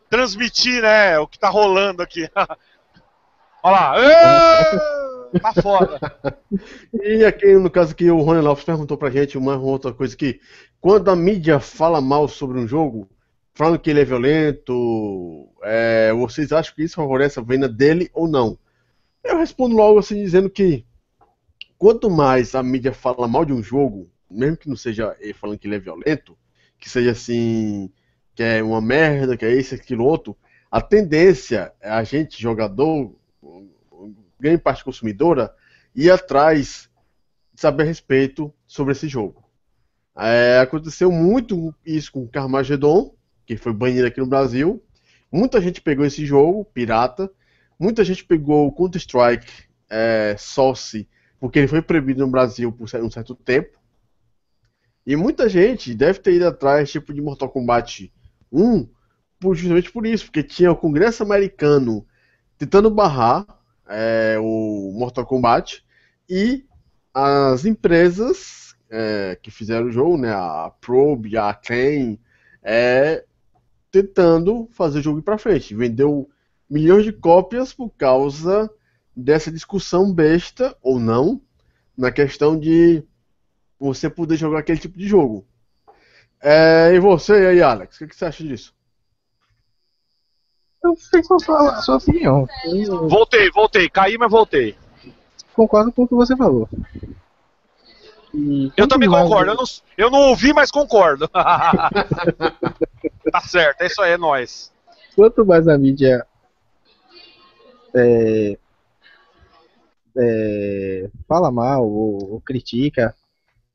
transmitir, 0.08 0.82
né, 0.82 1.18
o 1.18 1.26
que 1.26 1.38
tá 1.38 1.48
rolando 1.48 2.02
aqui. 2.02 2.28
Olha 3.62 3.76
lá. 3.76 3.94
Tá 5.40 5.62
foda. 5.62 5.98
e 7.02 7.24
aqui, 7.24 7.54
no 7.54 7.70
caso 7.70 7.94
que 7.94 8.10
o 8.10 8.20
Rony 8.20 8.40
Lopes 8.42 8.64
perguntou 8.64 8.98
pra 8.98 9.10
gente 9.10 9.38
uma 9.38 9.56
outra 9.56 9.92
coisa 9.92 10.16
que 10.16 10.40
quando 10.80 11.10
a 11.10 11.16
mídia 11.16 11.60
fala 11.60 12.00
mal 12.00 12.28
sobre 12.28 12.58
um 12.58 12.66
jogo, 12.66 13.08
falando 13.54 13.78
que 13.78 13.88
ele 13.88 14.00
é 14.00 14.04
violento, 14.04 15.48
é, 15.62 16.12
vocês 16.12 16.52
acham 16.52 16.74
que 16.74 16.82
isso 16.82 16.96
favorece 16.96 17.38
a 17.38 17.42
venda 17.42 17.68
dele 17.68 18.10
ou 18.12 18.28
não? 18.28 18.58
Eu 19.24 19.38
respondo 19.38 19.76
logo 19.76 19.98
assim 19.98 20.16
dizendo 20.16 20.50
que 20.50 20.84
quanto 21.78 22.10
mais 22.10 22.54
a 22.54 22.62
mídia 22.62 22.92
fala 22.92 23.28
mal 23.28 23.44
de 23.44 23.52
um 23.52 23.62
jogo, 23.62 24.10
mesmo 24.30 24.56
que 24.56 24.68
não 24.68 24.76
seja 24.76 25.16
falando 25.34 25.58
que 25.58 25.66
ele 25.66 25.76
é 25.76 25.78
violento, 25.78 26.36
que 26.78 26.88
seja 26.88 27.12
assim, 27.12 27.92
que 28.34 28.42
é 28.42 28.62
uma 28.62 28.80
merda, 28.80 29.36
que 29.36 29.44
é 29.44 29.54
isso, 29.54 29.74
aquilo, 29.74 30.04
outro, 30.04 30.36
a 30.70 30.80
tendência 30.80 31.72
é 31.80 31.90
a 31.90 32.02
gente, 32.02 32.40
jogador, 32.40 33.14
grande 34.40 34.58
parte 34.58 34.82
consumidora, 34.82 35.54
ir 35.94 36.10
atrás 36.10 36.90
de 37.52 37.60
saber 37.60 37.84
a 37.84 37.86
respeito 37.86 38.52
sobre 38.66 38.92
esse 38.92 39.06
jogo. 39.06 39.44
É, 40.16 40.58
aconteceu 40.58 41.10
muito 41.12 41.74
isso 41.86 42.12
com 42.12 42.26
Carmageddon, 42.26 43.14
que 43.46 43.56
foi 43.56 43.72
banido 43.72 44.06
aqui 44.06 44.20
no 44.20 44.26
Brasil. 44.26 44.82
Muita 45.30 45.60
gente 45.60 45.80
pegou 45.80 46.04
esse 46.04 46.26
jogo, 46.26 46.64
pirata, 46.64 47.30
Muita 47.82 48.04
gente 48.04 48.24
pegou 48.24 48.68
o 48.68 48.72
Counter-Strike 48.72 49.64
é, 49.90 50.36
Source 50.38 51.08
porque 51.40 51.58
ele 51.58 51.66
foi 51.66 51.82
proibido 51.82 52.24
no 52.24 52.30
Brasil 52.30 52.70
por 52.70 52.84
um 52.84 53.10
certo 53.10 53.34
tempo. 53.34 53.76
E 55.04 55.16
muita 55.16 55.48
gente 55.48 55.92
deve 55.92 56.20
ter 56.20 56.34
ido 56.34 56.46
atrás 56.46 56.92
tipo 56.92 57.12
de 57.12 57.20
Mortal 57.20 57.50
Kombat 57.50 58.12
1 58.52 58.88
justamente 59.52 59.90
por 59.90 60.06
isso, 60.06 60.26
porque 60.26 60.44
tinha 60.44 60.70
o 60.70 60.76
Congresso 60.76 61.24
americano 61.24 62.06
tentando 62.56 62.88
barrar 62.88 63.44
é, 63.88 64.36
o 64.38 64.92
Mortal 64.96 65.26
Kombat 65.26 65.84
e 66.30 66.64
as 67.12 67.64
empresas 67.64 68.76
é, 68.88 69.36
que 69.42 69.50
fizeram 69.50 69.88
o 69.88 69.90
jogo, 69.90 70.16
né, 70.16 70.30
a 70.30 70.72
Probe, 70.80 71.36
a 71.36 71.48
Acclaim, 71.48 72.16
é, 72.62 73.24
tentando 73.90 74.68
fazer 74.70 75.00
o 75.00 75.02
jogo 75.02 75.18
ir 75.18 75.22
para 75.22 75.36
frente. 75.36 75.74
Vendeu 75.74 76.30
milhões 76.72 77.04
de 77.04 77.12
cópias 77.12 77.74
por 77.74 77.90
causa 77.90 78.70
dessa 79.14 79.52
discussão 79.52 80.10
besta, 80.10 80.74
ou 80.82 80.98
não, 80.98 81.38
na 81.94 82.10
questão 82.10 82.58
de 82.58 83.04
você 83.78 84.08
poder 84.08 84.36
jogar 84.36 84.60
aquele 84.60 84.78
tipo 84.78 84.96
de 84.96 85.06
jogo. 85.06 85.46
É, 86.40 86.94
e 86.94 86.98
você 86.98 87.34
aí, 87.34 87.62
Alex, 87.62 87.94
o 87.94 87.98
que, 87.98 88.06
que, 88.06 88.16
você 88.16 88.24
acha 88.24 88.42
disso? 88.42 88.74
Eu 90.82 90.96
fico 90.96 91.28
com 91.28 91.34
a 91.34 91.38
sua, 91.40 91.70
a 91.72 91.82
sua 91.82 91.96
opinião. 91.96 92.48
Eu... 92.64 93.06
Voltei, 93.06 93.50
voltei, 93.50 93.90
caí, 93.90 94.16
mas 94.16 94.30
voltei. 94.30 94.74
Concordo 95.52 95.92
com 95.92 96.04
o 96.04 96.08
que 96.08 96.14
você 96.14 96.34
falou. 96.34 96.66
E 98.32 98.72
eu 98.78 98.88
também 98.88 99.10
concordo, 99.10 99.50
eu 99.50 99.56
não, 99.56 99.64
eu 99.98 100.10
não 100.10 100.20
ouvi, 100.30 100.54
mas 100.54 100.70
concordo. 100.70 101.28
tá 101.28 101.90
certo, 103.46 103.82
é 103.82 103.86
isso 103.86 104.00
aí, 104.00 104.12
é 104.12 104.16
nóis. 104.16 104.72
Quanto 105.14 105.44
mais 105.44 105.68
a 105.68 105.76
mídia 105.76 106.26
é, 107.94 108.58
é, 110.16 111.10
fala 111.26 111.50
mal 111.50 111.88
ou, 111.88 112.32
ou 112.32 112.40
critica 112.40 113.14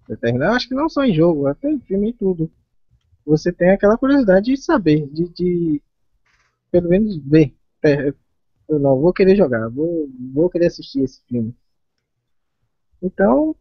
determinado, 0.08 0.56
acho 0.56 0.70
que 0.70 0.76
não 0.76 0.88
só 0.88 1.04
em 1.04 1.14
jogo, 1.14 1.48
até 1.48 1.70
em 1.70 1.80
filme 1.80 2.10
e 2.10 2.14
tudo. 2.14 2.50
Você 3.26 3.52
tem 3.52 3.72
aquela 3.72 3.98
curiosidade 3.98 4.46
de 4.46 4.58
saber, 4.58 5.06
de, 5.08 5.28
de 5.30 5.82
pelo 6.72 6.90
menos 6.90 7.18
ver. 7.18 7.54
É, 7.84 8.14
eu 8.70 8.80
não 8.80 9.00
vou 9.00 9.14
querer 9.14 9.36
jogar, 9.36 9.68
vou, 9.70 10.10
vou 10.34 10.50
querer 10.50 10.68
assistir 10.68 11.02
esse 11.02 11.22
filme. 11.28 11.54
Então, 13.02 13.56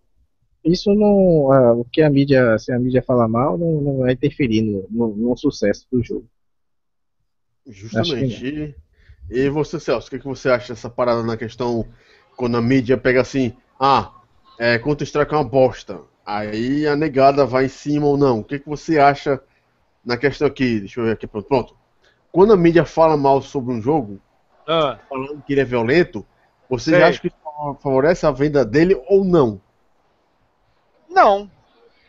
isso 0.64 0.94
não. 0.94 1.52
A, 1.52 1.72
o 1.74 1.84
que 1.84 2.02
a 2.02 2.10
mídia, 2.10 2.58
se 2.58 2.72
a 2.72 2.78
mídia 2.78 3.02
fala 3.02 3.28
mal, 3.28 3.58
não, 3.58 3.80
não 3.80 3.96
vai 3.98 4.12
interferir 4.12 4.62
no, 4.62 4.86
no, 4.90 5.16
no 5.16 5.36
sucesso 5.36 5.86
do 5.90 6.02
jogo. 6.02 6.28
Justamente. 7.66 8.74
E 9.30 9.48
você, 9.48 9.80
Celso, 9.80 10.06
o 10.06 10.10
que, 10.10 10.18
que 10.18 10.26
você 10.26 10.48
acha 10.48 10.72
dessa 10.72 10.88
parada 10.88 11.22
na 11.22 11.36
questão 11.36 11.86
quando 12.36 12.56
a 12.56 12.62
mídia 12.62 12.96
pega 12.96 13.20
assim, 13.20 13.56
ah, 13.80 14.12
é, 14.58 14.78
Counter-Strike 14.78 15.34
é 15.34 15.36
uma 15.36 15.44
bosta. 15.44 16.00
Aí 16.24 16.86
a 16.86 16.96
negada 16.96 17.44
vai 17.44 17.66
em 17.66 17.68
cima 17.68 18.06
ou 18.06 18.16
não. 18.16 18.40
O 18.40 18.44
que, 18.44 18.58
que 18.58 18.68
você 18.68 18.98
acha 18.98 19.40
na 20.04 20.16
questão 20.16 20.46
aqui? 20.46 20.80
Deixa 20.80 21.00
eu 21.00 21.04
ver 21.04 21.12
aqui, 21.12 21.26
pronto. 21.26 21.46
pronto. 21.46 21.76
Quando 22.30 22.52
a 22.52 22.56
mídia 22.56 22.84
fala 22.84 23.16
mal 23.16 23.40
sobre 23.40 23.72
um 23.72 23.80
jogo, 23.80 24.20
ah. 24.68 24.98
falando 25.08 25.42
que 25.42 25.52
ele 25.52 25.60
é 25.60 25.64
violento, 25.64 26.26
você 26.68 26.96
acha 26.96 27.20
que 27.20 27.32
favorece 27.82 28.26
a 28.26 28.30
venda 28.30 28.64
dele 28.64 29.00
ou 29.08 29.24
não? 29.24 29.60
Não. 31.08 31.50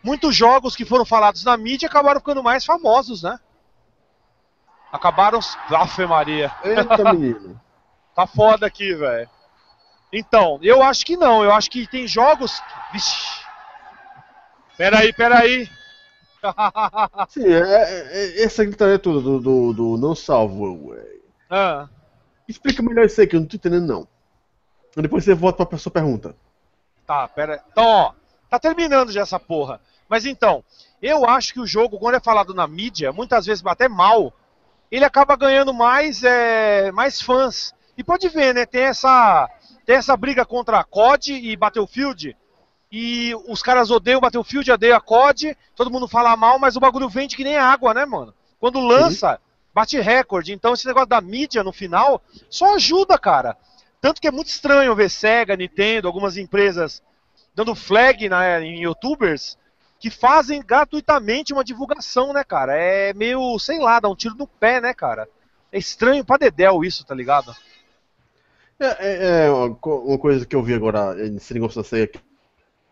Muitos 0.04 0.36
jogos 0.36 0.76
que 0.76 0.86
foram 0.86 1.06
falados 1.06 1.44
na 1.44 1.56
mídia 1.56 1.88
acabaram 1.88 2.20
ficando 2.20 2.44
mais 2.44 2.66
famosos, 2.66 3.24
né? 3.24 3.40
Acabaram. 4.92 5.40
Afe 5.70 6.06
Maria. 6.06 6.52
Eita, 6.64 7.12
menino. 7.14 7.60
tá 8.16 8.26
foda 8.26 8.66
aqui, 8.66 8.94
velho. 8.94 9.30
Então, 10.12 10.60
eu 10.62 10.82
acho 10.82 11.06
que 11.06 11.18
não. 11.18 11.44
Eu 11.44 11.52
acho 11.52 11.70
que 11.70 11.88
tem 11.88 12.08
jogos. 12.08 12.62
Vixe. 12.92 13.46
Peraí, 14.78 15.12
peraí. 15.12 15.70
Sim, 17.30 17.46
é, 17.46 17.60
é, 17.60 18.08
é, 18.12 18.44
essa 18.44 18.64
gritaria 18.64 19.00
toda 19.00 19.20
do, 19.20 19.40
do, 19.40 19.74
do 19.74 19.98
não 19.98 20.16
salvo. 20.16 20.96
Ah. 21.50 21.90
Explica 22.48 22.82
melhor 22.82 23.06
isso 23.06 23.20
aí 23.20 23.28
que 23.28 23.36
eu 23.36 23.40
não 23.40 23.48
tô 23.48 23.58
entendendo, 23.58 23.88
não. 23.88 24.08
Depois 24.96 25.24
você 25.24 25.34
volta 25.34 25.66
pra 25.66 25.78
sua 25.78 25.92
pergunta. 25.92 26.36
Tá, 27.06 27.28
pera. 27.28 27.64
Então, 27.72 27.86
ó. 27.86 28.14
Tá 28.50 28.58
terminando 28.58 29.12
já 29.12 29.22
essa 29.22 29.40
porra. 29.40 29.82
Mas 30.08 30.26
então, 30.26 30.64
eu 31.02 31.26
acho 31.26 31.54
que 31.54 31.60
o 31.60 31.68
jogo, 31.68 32.00
quando 32.00 32.16
é 32.16 32.20
falado 32.20 32.54
na 32.54 32.66
mídia, 32.66 33.12
muitas 33.12 33.46
vezes 33.46 33.66
até 33.66 33.90
mal, 33.90 34.34
ele 34.92 35.06
acaba 35.06 35.36
ganhando 35.36 35.74
mais, 35.74 36.24
é, 36.24 36.92
mais 36.92 37.22
fãs. 37.22 37.74
E 37.98 38.04
pode 38.04 38.30
ver, 38.30 38.54
né? 38.54 38.66
Tem 38.66 38.84
essa, 38.84 39.50
tem 39.86 39.96
essa 39.96 40.16
briga 40.16 40.46
contra 40.46 40.80
a 40.80 40.84
COD 40.84 41.34
e 41.34 41.56
Battlefield. 41.56 42.36
E 42.92 43.34
os 43.48 43.62
caras 43.62 43.92
odeiam 43.92 44.22
Battlefield, 44.22 44.72
odeiam 44.72 44.98
a 44.98 45.02
COD, 45.02 45.58
todo 45.76 45.92
mundo 45.92 46.08
fala 46.08 46.36
mal, 46.38 46.58
mas 46.58 46.76
o 46.76 46.80
bagulho 46.80 47.10
vende 47.10 47.36
que 47.36 47.44
nem 47.44 47.58
água, 47.58 47.94
né, 47.94 48.06
mano? 48.06 48.34
Quando 48.60 48.80
lança, 48.80 49.34
Sim. 49.34 49.40
bate 49.74 50.00
recorde. 50.00 50.54
Então 50.54 50.74
esse 50.74 50.88
negócio 50.88 51.10
da 51.10 51.20
mídia 51.20 51.64
no 51.64 51.74
final 51.74 52.22
só 52.50 52.76
ajuda, 52.76 53.18
cara. 53.18 53.58
Tanto 54.00 54.22
que 54.22 54.28
é 54.28 54.32
muito 54.32 54.48
estranho 54.48 54.96
ver 54.96 55.10
Sega, 55.10 55.56
Nintendo, 55.56 56.08
algumas 56.08 56.38
empresas 56.38 57.02
dando 57.54 57.74
flag 57.74 58.30
na, 58.30 58.62
em 58.62 58.84
youtubers 58.84 59.58
que 60.00 60.10
fazem 60.10 60.62
gratuitamente 60.62 61.54
uma 61.54 61.64
divulgação, 61.64 62.34
né, 62.34 62.44
cara? 62.44 62.74
É 62.76 63.14
meio, 63.14 63.58
sei 63.60 63.80
lá, 63.80 64.00
dá 64.00 64.10
um 64.10 64.16
tiro 64.16 64.36
no 64.36 64.48
pé, 64.48 64.80
né, 64.80 64.94
cara? 64.94 65.28
É 65.72 65.78
estranho 65.78 66.24
pra 66.24 66.38
Dedel 66.38 66.84
isso, 66.84 67.06
tá 67.06 67.16
ligado? 67.16 67.56
É, 68.80 68.86
é, 68.86 69.48
é 69.48 69.52
uma 69.52 70.18
coisa 70.20 70.46
que 70.46 70.56
eu 70.56 70.62
vi 70.62 70.74
agora 70.74 71.16
nesse 71.16 71.54
negócio 71.54 71.82
da 71.82 71.88
SEGA, 71.88 72.20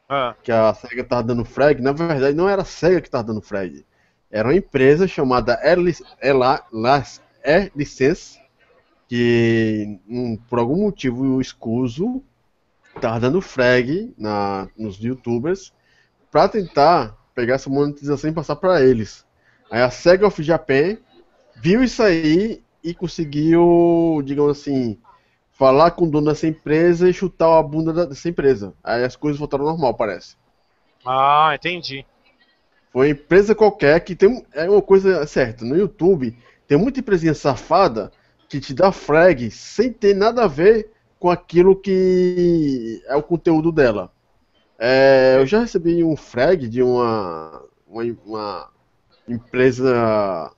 ah. 0.09 0.33
que 0.41 0.51
a 0.51 0.73
SEGA 0.73 1.03
tava 1.03 1.23
dando 1.23 1.45
frag, 1.45 1.79
na 1.79 1.91
verdade 1.91 2.35
não 2.35 2.49
era 2.49 2.63
a 2.63 2.65
SEGA 2.65 3.01
que 3.01 3.09
tava 3.09 3.25
dando 3.25 3.41
frag, 3.41 3.85
era 4.31 4.47
uma 4.47 4.55
empresa 4.55 5.07
chamada 5.07 5.59
Air 5.61 5.77
License, 7.75 8.41
que 9.07 9.99
um, 10.09 10.35
por 10.49 10.57
algum 10.57 10.81
motivo 10.81 11.23
o 11.23 11.39
escuso 11.39 12.23
tava 12.99 13.19
dando 13.19 13.39
frag 13.39 14.11
na, 14.17 14.67
nos 14.75 14.97
youtubers 14.97 15.71
para 16.35 16.49
tentar 16.49 17.15
pegar 17.33 17.55
essa 17.55 17.69
monetização 17.69 18.29
e 18.29 18.33
passar 18.33 18.57
para 18.57 18.81
eles. 18.83 19.25
Aí 19.71 19.81
a 19.81 19.89
Sega 19.89 20.27
of 20.27 20.43
Japan 20.43 20.97
viu 21.55 21.81
isso 21.81 22.03
aí 22.03 22.61
e 22.83 22.93
conseguiu, 22.93 24.21
digamos 24.21 24.59
assim, 24.59 24.99
falar 25.53 25.91
com 25.91 26.03
o 26.03 26.11
dono 26.11 26.27
dessa 26.27 26.45
empresa 26.45 27.09
e 27.09 27.13
chutar 27.13 27.57
a 27.57 27.63
bunda 27.63 28.05
dessa 28.05 28.27
empresa. 28.27 28.73
Aí 28.83 29.05
as 29.05 29.15
coisas 29.15 29.39
voltaram 29.39 29.63
ao 29.63 29.71
normal, 29.71 29.93
parece. 29.93 30.35
Ah, 31.05 31.53
entendi. 31.55 32.05
Foi 32.91 33.11
empresa 33.11 33.55
qualquer 33.55 33.97
que 34.01 34.13
tem 34.13 34.45
é 34.51 34.69
uma 34.69 34.81
coisa 34.81 35.25
certa. 35.25 35.63
No 35.63 35.77
YouTube 35.77 36.37
tem 36.67 36.77
muita 36.77 36.99
empresinha 36.99 37.33
safada 37.33 38.11
que 38.49 38.59
te 38.59 38.73
dá 38.73 38.91
frag 38.91 39.49
sem 39.51 39.89
ter 39.89 40.13
nada 40.13 40.43
a 40.43 40.47
ver 40.47 40.91
com 41.17 41.29
aquilo 41.29 41.77
que 41.77 43.01
é 43.07 43.15
o 43.15 43.23
conteúdo 43.23 43.71
dela. 43.71 44.11
É, 44.77 45.37
eu 45.37 45.45
já 45.45 45.61
recebi 45.61 46.03
um 46.03 46.15
frag 46.15 46.67
de 46.67 46.83
uma, 46.83 47.63
uma, 47.87 48.03
uma 48.25 48.69
empresa 49.27 50.51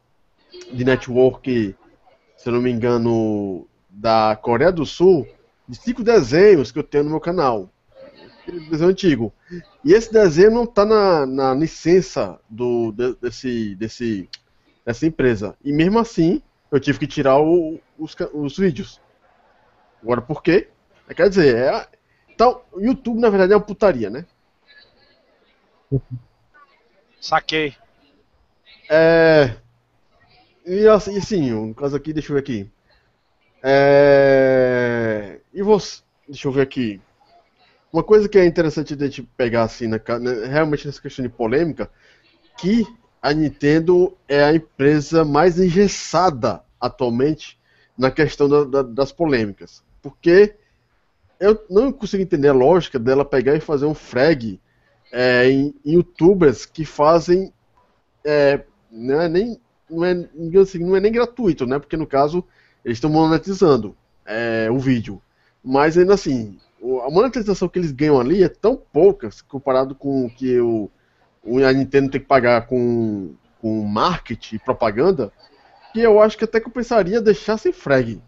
de 0.72 0.84
network, 0.84 1.76
se 2.36 2.50
eu 2.50 2.54
não 2.54 2.62
me 2.62 2.72
engano, 2.72 3.68
da 3.90 4.36
Coreia 4.36 4.72
do 4.72 4.86
Sul, 4.86 5.28
de 5.68 5.78
cinco 5.78 6.04
desenhos 6.04 6.72
que 6.72 6.80
eu 6.80 6.84
tenho 6.84 7.04
no 7.04 7.12
meu 7.12 7.20
canal. 7.20 7.70
Desenho 8.70 8.90
antigo. 8.90 9.34
E 9.84 9.94
esse 9.94 10.12
desenho 10.12 10.52
não 10.52 10.64
está 10.64 10.86
na, 10.86 11.26
na 11.26 11.54
licença 11.54 12.40
do, 12.50 12.94
desse, 13.22 13.76
desse, 13.76 14.30
dessa 14.86 15.06
empresa. 15.06 15.56
E 15.64 15.74
mesmo 15.74 16.00
assim, 16.00 16.42
eu 16.72 16.80
tive 16.80 17.00
que 17.00 17.08
tirar 17.08 17.40
o, 17.40 17.80
os, 18.00 18.16
os 18.34 18.58
vídeos. 18.58 19.02
Agora, 20.02 20.22
por 20.22 20.42
quê? 20.42 20.70
É, 21.10 21.14
quer 21.14 21.30
dizer, 21.30 21.56
é, 21.56 21.88
então, 22.38 22.62
o 22.72 22.80
YouTube 22.80 23.20
na 23.20 23.32
verdade 23.32 23.52
é 23.52 23.56
uma 23.56 23.66
putaria, 23.66 24.12
né? 24.12 24.24
Saquei. 27.20 27.76
É. 28.88 29.56
E 30.64 30.88
assim, 30.88 31.18
assim, 31.18 31.50
no 31.50 31.74
caso 31.74 31.96
aqui, 31.96 32.14
deixa 32.14 32.32
eu 32.32 32.36
ver 32.36 32.42
aqui. 32.42 32.70
É... 33.64 35.40
E 35.52 35.64
você. 35.64 36.04
Deixa 36.28 36.48
eu 36.48 36.52
ver 36.52 36.62
aqui. 36.62 37.02
Uma 37.92 38.04
coisa 38.04 38.30
que 38.30 38.38
é 38.38 38.46
interessante 38.46 38.96
de 38.96 39.04
a 39.04 39.08
gente 39.08 39.24
pegar 39.36 39.64
assim, 39.64 39.88
na, 39.88 39.98
né, 40.20 40.46
realmente 40.46 40.86
nessa 40.86 41.02
questão 41.02 41.26
de 41.26 41.30
polêmica, 41.30 41.90
que 42.56 42.86
a 43.20 43.34
Nintendo 43.34 44.16
é 44.28 44.44
a 44.44 44.54
empresa 44.54 45.26
mais 45.26 45.60
engessada 45.60 46.62
atualmente 46.80 47.58
na 47.98 48.12
questão 48.12 48.48
da, 48.48 48.64
da, 48.64 48.82
das 48.84 49.12
polêmicas. 49.12 49.84
Porque 50.04 50.56
eu 51.40 51.64
não 51.70 51.92
consigo 51.92 52.24
entender 52.24 52.50
a 52.50 52.54
lógica 52.54 52.98
dela 52.98 53.26
pegar 53.26 53.56
e 53.56 53.60
fazer 53.60 53.86
um 53.86 53.94
frag 53.94 54.60
é, 55.12 55.50
em, 55.50 55.74
em, 55.86 55.94
youtubers 55.94 56.66
que 56.66 56.86
fazem. 56.86 57.54
É, 58.26 58.62
não, 58.92 59.22
é 59.22 59.30
nem, 59.30 59.60
não, 59.90 60.04
é, 60.04 60.28
assim, 60.62 60.80
não 60.80 60.96
é 60.96 61.00
nem 61.00 61.12
gratuito, 61.12 61.66
né? 61.66 61.80
Porque 61.80 61.98
no 61.98 62.08
caso 62.08 62.44
eles 62.84 62.98
estão 62.98 63.10
monetizando 63.10 63.96
é, 64.26 64.70
o 64.72 64.80
vídeo. 64.80 65.22
Mas 65.64 65.98
ainda 65.98 66.14
assim, 66.14 66.58
a 67.06 67.10
monetização 67.10 67.68
que 67.68 67.80
eles 67.80 67.92
ganham 67.92 68.20
ali 68.20 68.44
é 68.44 68.50
tão 68.50 68.76
pouca 68.76 69.30
comparado 69.48 69.96
com 69.96 70.26
o 70.26 70.30
que 70.30 70.60
o, 70.60 70.90
a 71.66 71.74
Nintendo 71.74 72.12
tem 72.12 72.22
que 72.22 72.28
pagar 72.28 72.68
com, 72.68 73.34
com 73.62 73.84
marketing 73.84 74.56
e 74.56 74.60
propaganda, 74.60 75.32
que 75.94 76.00
eu 76.00 76.22
acho 76.22 76.38
que 76.38 76.44
até 76.44 76.60
compensaria 76.60 77.22
deixar 77.22 77.58
sem 77.58 77.72
frag. 77.72 78.22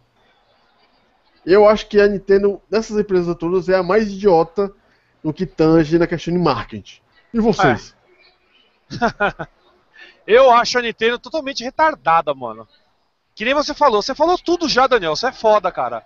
Eu 1.45 1.67
acho 1.67 1.87
que 1.87 1.99
a 1.99 2.07
Nintendo, 2.07 2.61
dessas 2.69 2.97
empresas 2.97 3.35
todas, 3.35 3.69
é 3.69 3.75
a 3.75 3.83
mais 3.83 4.07
idiota 4.11 4.73
no 5.23 5.33
que 5.33 5.45
tange 5.45 5.97
na 5.97 6.07
questão 6.07 6.33
de 6.33 6.39
marketing. 6.39 7.01
E 7.33 7.39
vocês? 7.39 7.95
É. 8.91 9.47
eu 10.25 10.51
acho 10.51 10.79
a 10.79 10.81
Nintendo 10.81 11.19
totalmente 11.19 11.63
retardada, 11.63 12.33
mano. 12.33 12.67
Que 13.35 13.45
nem 13.45 13.53
você 13.53 13.73
falou. 13.73 14.01
Você 14.01 14.13
falou 14.13 14.37
tudo 14.37 14.67
já, 14.67 14.87
Daniel. 14.87 15.15
Você 15.15 15.27
é 15.27 15.31
foda, 15.31 15.71
cara. 15.71 16.05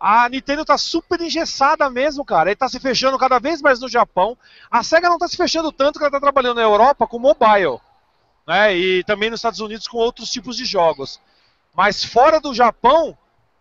A 0.00 0.28
Nintendo 0.28 0.64
tá 0.64 0.78
super 0.78 1.20
engessada 1.20 1.88
mesmo, 1.90 2.24
cara. 2.24 2.50
Ele 2.50 2.56
tá 2.56 2.68
se 2.68 2.78
fechando 2.78 3.18
cada 3.18 3.38
vez 3.38 3.60
mais 3.60 3.80
no 3.80 3.88
Japão. 3.88 4.36
A 4.70 4.82
SEGA 4.82 5.08
não 5.08 5.18
tá 5.18 5.26
se 5.26 5.36
fechando 5.36 5.72
tanto 5.72 5.98
que 5.98 6.04
ela 6.04 6.10
tá 6.10 6.20
trabalhando 6.20 6.56
na 6.56 6.62
Europa 6.62 7.06
com 7.06 7.18
mobile. 7.18 7.80
Né? 8.46 8.76
E 8.76 9.04
também 9.04 9.28
nos 9.28 9.38
Estados 9.38 9.60
Unidos 9.60 9.88
com 9.88 9.98
outros 9.98 10.30
tipos 10.30 10.56
de 10.56 10.64
jogos. 10.64 11.20
Mas 11.74 12.04
fora 12.04 12.40
do 12.40 12.54
Japão, 12.54 13.16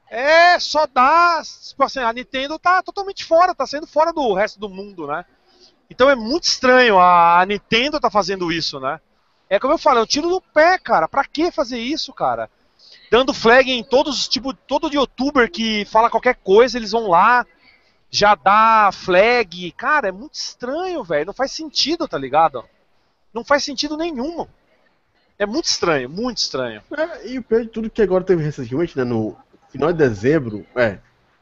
é, 0.09 0.59
só 0.59 0.87
dá. 0.87 1.41
Tipo 1.67 1.83
assim, 1.83 1.99
a 1.99 2.13
Nintendo 2.13 2.57
tá 2.57 2.81
totalmente 2.81 3.25
fora, 3.25 3.53
tá 3.53 3.65
sendo 3.65 3.87
fora 3.87 4.13
do 4.13 4.33
resto 4.33 4.59
do 4.59 4.69
mundo, 4.69 5.07
né? 5.07 5.25
Então 5.89 6.09
é 6.09 6.15
muito 6.15 6.43
estranho 6.43 6.99
a, 6.99 7.45
Nintendo 7.45 7.99
tá 7.99 8.09
fazendo 8.09 8.51
isso, 8.51 8.79
né? 8.79 8.99
É 9.49 9.59
como 9.59 9.73
eu 9.73 9.77
falo, 9.77 9.99
eu 9.99 10.03
é 10.03 10.07
tiro 10.07 10.29
no 10.29 10.41
pé, 10.41 10.77
cara. 10.77 11.07
Pra 11.07 11.23
que 11.23 11.51
fazer 11.51 11.79
isso, 11.79 12.13
cara? 12.13 12.49
Dando 13.09 13.33
flag 13.33 13.71
em 13.71 13.83
todos, 13.83 14.27
tipo, 14.27 14.53
todo 14.53 14.93
youtuber 14.93 15.49
que 15.49 15.85
fala 15.85 16.09
qualquer 16.09 16.35
coisa, 16.35 16.77
eles 16.77 16.91
vão 16.91 17.07
lá, 17.07 17.45
já 18.09 18.35
dá 18.35 18.89
flag. 18.91 19.71
Cara, 19.71 20.09
é 20.09 20.11
muito 20.11 20.35
estranho, 20.35 21.03
velho. 21.03 21.27
Não 21.27 21.33
faz 21.33 21.51
sentido, 21.53 22.07
tá 22.07 22.17
ligado? 22.17 22.63
Não 23.33 23.45
faz 23.45 23.63
sentido 23.63 23.95
nenhum. 23.95 24.45
É 25.39 25.45
muito 25.45 25.65
estranho, 25.65 26.09
muito 26.09 26.39
estranho. 26.39 26.81
É, 26.91 27.27
e 27.27 27.37
o 27.37 27.43
pior 27.43 27.61
de 27.61 27.67
tudo 27.67 27.89
que 27.89 28.01
agora 28.01 28.23
teve 28.23 28.43
recentemente, 28.43 28.97
né, 28.97 29.03
no, 29.03 29.37
final 29.69 29.91
de 29.91 29.97
dezembro, 29.97 30.65
é, 30.75 30.97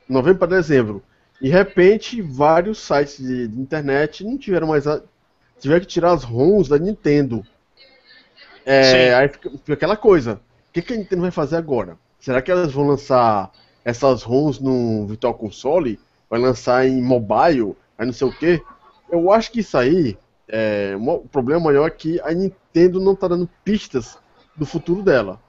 novembro 0.07 0.39
para 0.39 0.57
dezembro, 0.57 1.03
de 1.41 1.49
repente 1.49 2.21
vários 2.21 2.79
sites 2.79 3.17
de, 3.17 3.47
de 3.47 3.59
internet 3.59 4.23
não 4.23 4.37
tiveram 4.37 4.67
mais 4.67 4.87
a, 4.87 5.01
tiveram 5.59 5.81
que 5.81 5.87
tirar 5.87 6.11
as 6.11 6.23
ROMs 6.23 6.69
da 6.69 6.77
Nintendo. 6.77 7.45
É, 8.65 9.13
aí 9.13 9.29
fica, 9.29 9.49
fica, 9.49 9.73
aquela 9.73 9.97
coisa, 9.97 10.41
o 10.69 10.73
que, 10.73 10.81
que 10.81 10.93
a 10.93 10.97
Nintendo 10.97 11.21
vai 11.21 11.31
fazer 11.31 11.55
agora? 11.55 11.97
Será 12.19 12.41
que 12.41 12.51
elas 12.51 12.73
vão 12.73 12.87
lançar 12.87 13.51
essas 13.83 14.23
ROMs 14.23 14.59
no 14.59 15.05
Virtual 15.05 15.33
Console? 15.33 15.99
Vai 16.29 16.39
lançar 16.39 16.87
em 16.87 17.01
mobile? 17.01 17.75
Aí 17.97 18.05
não 18.05 18.13
sei 18.13 18.27
o 18.27 18.31
que? 18.31 18.61
Eu 19.09 19.31
acho 19.31 19.51
que 19.51 19.59
isso 19.59 19.77
aí, 19.77 20.17
é, 20.47 20.95
o 20.97 21.19
problema 21.31 21.65
maior 21.65 21.85
é 21.85 21.91
que 21.91 22.19
a 22.21 22.33
Nintendo 22.33 22.99
não 22.99 23.13
está 23.13 23.27
dando 23.27 23.47
pistas 23.63 24.17
do 24.55 24.65
futuro 24.65 25.03
dela. 25.03 25.39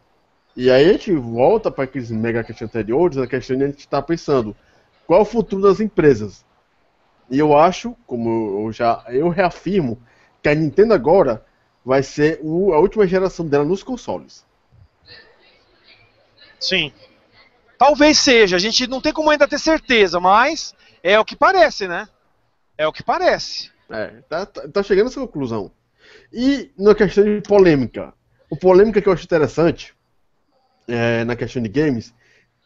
E 0.57 0.71
aí 0.71 0.89
a 0.89 0.93
gente 0.95 1.13
volta 1.13 1.71
para 1.71 1.85
aqueles 1.85 2.11
mega 2.11 2.43
questões 2.43 2.71
anteriores, 2.71 3.19
a 3.19 3.27
questão 3.27 3.59
de 3.59 3.65
a 3.65 3.67
gente 3.67 3.81
está 3.81 4.01
pensando, 4.01 4.57
qual 5.07 5.21
é 5.21 5.23
o 5.23 5.27
futuro 5.27 5.63
das 5.63 5.81
empresas? 5.81 6.47
E 7.31 7.39
eu 7.39 7.57
acho, 7.57 7.95
como 8.07 8.65
eu 8.65 8.73
já 8.73 9.05
eu 9.09 9.29
reafirmo, 9.29 10.01
que 10.43 10.49
a 10.49 10.55
Nintendo 10.55 10.95
agora 10.95 11.45
vai 11.85 12.03
ser 12.03 12.41
o, 12.43 12.73
a 12.73 12.79
última 12.79 13.07
geração 13.07 13.47
dela 13.47 13.65
nos 13.65 13.83
consoles. 13.83 14.47
Sim. 16.59 16.91
Talvez 17.77 18.19
seja, 18.19 18.57
a 18.57 18.59
gente 18.59 18.87
não 18.87 19.01
tem 19.01 19.13
como 19.13 19.29
ainda 19.29 19.47
ter 19.47 19.59
certeza, 19.59 20.19
mas 20.19 20.75
é 21.03 21.21
o 21.21 21.25
que 21.25 21.37
parece, 21.37 21.87
né? 21.87 22.09
É 22.79 22.87
o 22.89 22.93
que 22.93 23.03
parece. 23.03 23.71
É, 23.91 24.07
tá, 24.29 24.47
tá, 24.47 24.69
tá 24.69 24.83
chegando 24.83 25.07
a 25.07 25.11
essa 25.11 25.21
conclusão. 25.21 25.71
E 26.33 26.73
na 26.79 26.95
questão 26.95 27.25
de 27.25 27.43
polêmica, 27.43 28.15
o 28.49 28.57
polêmica 28.57 29.03
que 29.03 29.09
eu 29.09 29.13
acho 29.13 29.25
interessante 29.25 29.96
é, 30.87 31.25
na 31.25 31.37
questão 31.37 31.63
de 31.63 31.69
games, 31.69 32.15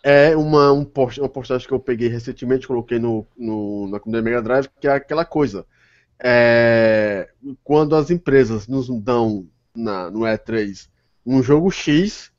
é 0.02 0.36
uma, 0.36 0.72
um 0.72 0.84
post, 0.84 1.20
uma 1.20 1.28
postagem 1.28 1.66
que 1.66 1.74
eu 1.74 1.80
peguei 1.80 2.08
recentemente, 2.08 2.66
coloquei 2.66 2.98
no, 2.98 3.26
no, 3.36 3.88
na 3.88 4.00
comunidade 4.00 4.24
Mega 4.24 4.42
Drive, 4.42 4.68
que 4.80 4.88
é 4.88 4.92
aquela 4.92 5.24
coisa. 5.24 5.66
É, 6.22 7.30
quando 7.62 7.94
as 7.96 8.10
empresas 8.10 8.66
nos 8.66 8.88
dão 9.00 9.48
na, 9.74 10.10
no 10.10 10.20
E3 10.20 10.88
um 11.24 11.42
jogo 11.42 11.70
X, 11.70 12.32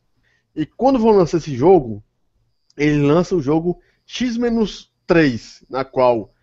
e 0.56 0.66
quando 0.66 1.00
vão 1.00 1.12
lançar 1.12 1.38
esse 1.38 1.56
jogo, 1.56 2.04
ele 2.76 3.02
lança 3.02 3.36
o 3.36 3.42
jogo 3.42 3.80
X-3, 4.06 5.64
na 5.70 5.86
qual 5.86 6.34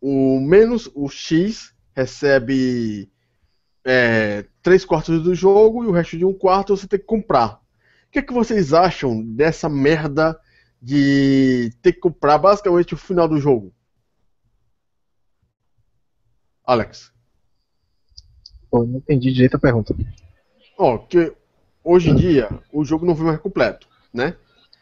o 0.00 0.40
menos 0.40 0.90
o 0.94 1.08
X 1.08 1.74
recebe 1.94 3.10
é, 3.84 4.44
3 4.62 4.84
quartos 4.84 5.22
do 5.22 5.34
jogo 5.34 5.84
e 5.84 5.86
o 5.86 5.92
resto 5.92 6.18
de 6.18 6.24
um 6.24 6.34
quarto 6.34 6.76
você 6.76 6.86
tem 6.86 6.98
que 6.98 7.06
comprar 7.06 7.60
que, 8.10 8.22
que 8.22 8.32
vocês 8.32 8.72
acham 8.72 9.22
dessa 9.22 9.68
merda 9.68 10.38
de 10.80 11.70
ter 11.82 11.92
que 11.92 12.00
comprar 12.00 12.38
basicamente 12.38 12.94
o 12.94 12.96
final 12.96 13.28
do 13.28 13.38
jogo? 13.38 13.74
Alex. 16.64 17.12
Pô, 18.70 18.84
não 18.84 18.98
entendi 18.98 19.32
direito 19.32 19.56
a 19.56 19.60
pergunta. 19.60 19.94
Ó, 20.78 20.94
oh, 20.94 20.98
que 20.98 21.32
hoje 21.82 22.10
em 22.10 22.16
dia 22.16 22.48
o 22.72 22.84
jogo 22.84 23.06
não 23.06 23.14
vem 23.14 23.26
mais 23.26 23.40
completo, 23.40 23.88
né? 24.12 24.36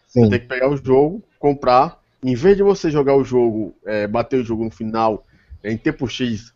Sim. 0.08 0.24
Você 0.24 0.30
tem 0.30 0.40
que 0.40 0.46
pegar 0.46 0.68
o 0.68 0.76
jogo, 0.76 1.22
comprar. 1.38 2.00
Em 2.22 2.34
vez 2.34 2.56
de 2.56 2.62
você 2.62 2.90
jogar 2.90 3.14
o 3.14 3.24
jogo, 3.24 3.76
é, 3.84 4.06
bater 4.06 4.40
o 4.40 4.44
jogo 4.44 4.64
no 4.64 4.70
final 4.70 5.26
é, 5.62 5.70
em 5.70 5.76
tempo 5.76 6.08
X 6.08 6.54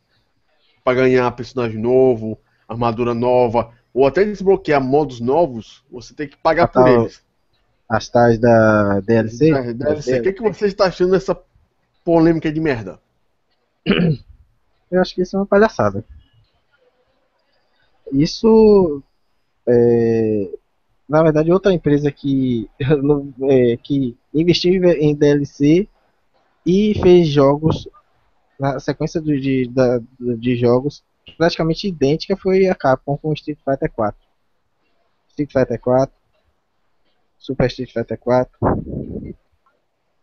para 0.82 0.94
ganhar 0.94 1.30
personagem 1.32 1.78
novo, 1.78 2.38
armadura 2.66 3.14
nova, 3.14 3.72
ou 3.92 4.06
até 4.06 4.24
desbloquear 4.24 4.82
modos 4.82 5.20
novos, 5.20 5.84
você 5.90 6.14
tem 6.14 6.28
que 6.28 6.36
pagar 6.36 6.64
ah, 6.64 6.68
por 6.68 6.88
eles. 6.88 7.22
As 7.88 8.08
tais 8.08 8.38
da 8.38 9.00
DLC? 9.00 9.50
É, 9.50 9.72
DLC. 9.72 10.18
O 10.18 10.22
que, 10.22 10.32
que 10.32 10.42
você 10.42 10.66
está 10.66 10.86
achando 10.86 11.12
dessa 11.12 11.38
polêmica 12.04 12.52
de 12.52 12.60
merda? 12.60 13.00
Eu 14.90 15.00
acho 15.00 15.14
que 15.14 15.22
isso 15.22 15.36
é 15.36 15.40
uma 15.40 15.46
palhaçada. 15.46 16.04
Isso 18.12 19.02
é, 19.66 20.50
na 21.08 21.22
verdade 21.22 21.52
outra 21.52 21.72
empresa 21.72 22.10
que, 22.10 22.70
é, 23.50 23.76
que 23.76 24.16
investiu 24.32 24.82
em 24.84 25.14
DLC 25.14 25.88
e 26.64 26.94
fez 27.00 27.28
jogos 27.28 27.88
na 28.58 28.80
sequência 28.80 29.20
de, 29.20 29.68
de, 29.68 30.36
de 30.36 30.56
jogos 30.56 31.02
praticamente 31.36 31.88
idêntica 31.88 32.36
foi 32.36 32.66
a 32.66 32.74
Capcom 32.74 33.16
com 33.16 33.32
Street 33.32 33.58
Fighter 33.64 33.90
4. 33.90 34.20
Street 35.30 35.52
Fighter 35.52 35.80
4, 35.80 36.14
Super 37.38 37.66
Street 37.66 37.92
Fighter 37.92 38.18
4. 38.18 38.58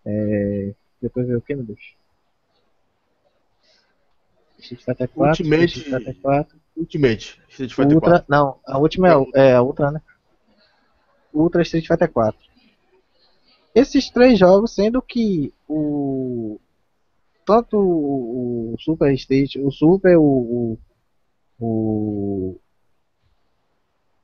É, 0.06 0.74
depois 1.02 1.26
veio 1.28 1.40
o 1.40 1.42
que, 1.42 1.56
meu 1.56 1.66
Deus? 1.66 1.96
Street 4.60 4.82
Fighter 4.84 5.10
4. 5.10 5.44
Ultimate. 5.44 5.66
Street 5.66 5.90
Fighter 5.90 6.22
4. 6.22 6.60
Ultimate. 6.78 7.42
Street 7.50 7.74
Fighter 7.74 7.96
Ultra, 7.96 8.12
4. 8.12 8.26
Não, 8.30 8.60
a 8.66 8.78
última 8.78 9.10
é, 9.10 9.50
é 9.50 9.54
a 9.54 9.62
Ultra, 9.62 9.92
né? 9.92 10.02
Ultra 11.34 11.62
Street 11.62 11.88
Fighter 11.88 12.12
4. 12.12 12.40
Esses 13.74 14.10
três 14.10 14.40
jogos, 14.40 14.74
sendo 14.74 15.02
que 15.02 15.54
o 15.68 16.60
tanto 17.46 17.78
o 17.78 18.76
Super 18.80 19.14
Street, 19.14 19.56
o 19.58 19.70
Super, 19.70 20.18
o, 20.18 20.24
o, 20.24 20.80
o 21.60 22.58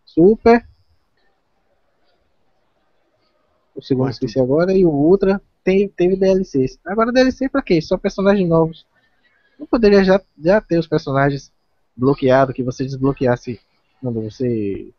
Super, 0.05 0.67
o 3.75 3.82
segundo 3.82 4.09
esqueci 4.09 4.39
agora, 4.39 4.73
e 4.73 4.84
o 4.86 4.89
Ultra 4.89 5.41
tem, 5.63 5.88
teve 5.88 6.15
DLCs. 6.15 6.79
Agora 6.86 7.11
DLC 7.11 7.47
pra 7.47 7.61
quê? 7.61 7.82
Só 7.82 7.97
personagens 7.97 8.47
novos. 8.47 8.86
Não 9.57 9.65
poderia 9.65 10.03
já, 10.03 10.19
já 10.43 10.59
ter 10.59 10.77
os 10.79 10.88
personagens 10.88 11.51
bloqueados, 11.95 12.55
que 12.55 12.63
você 12.63 12.84
desbloqueasse 12.84 13.59
quando 14.01 14.21
você 14.21 14.91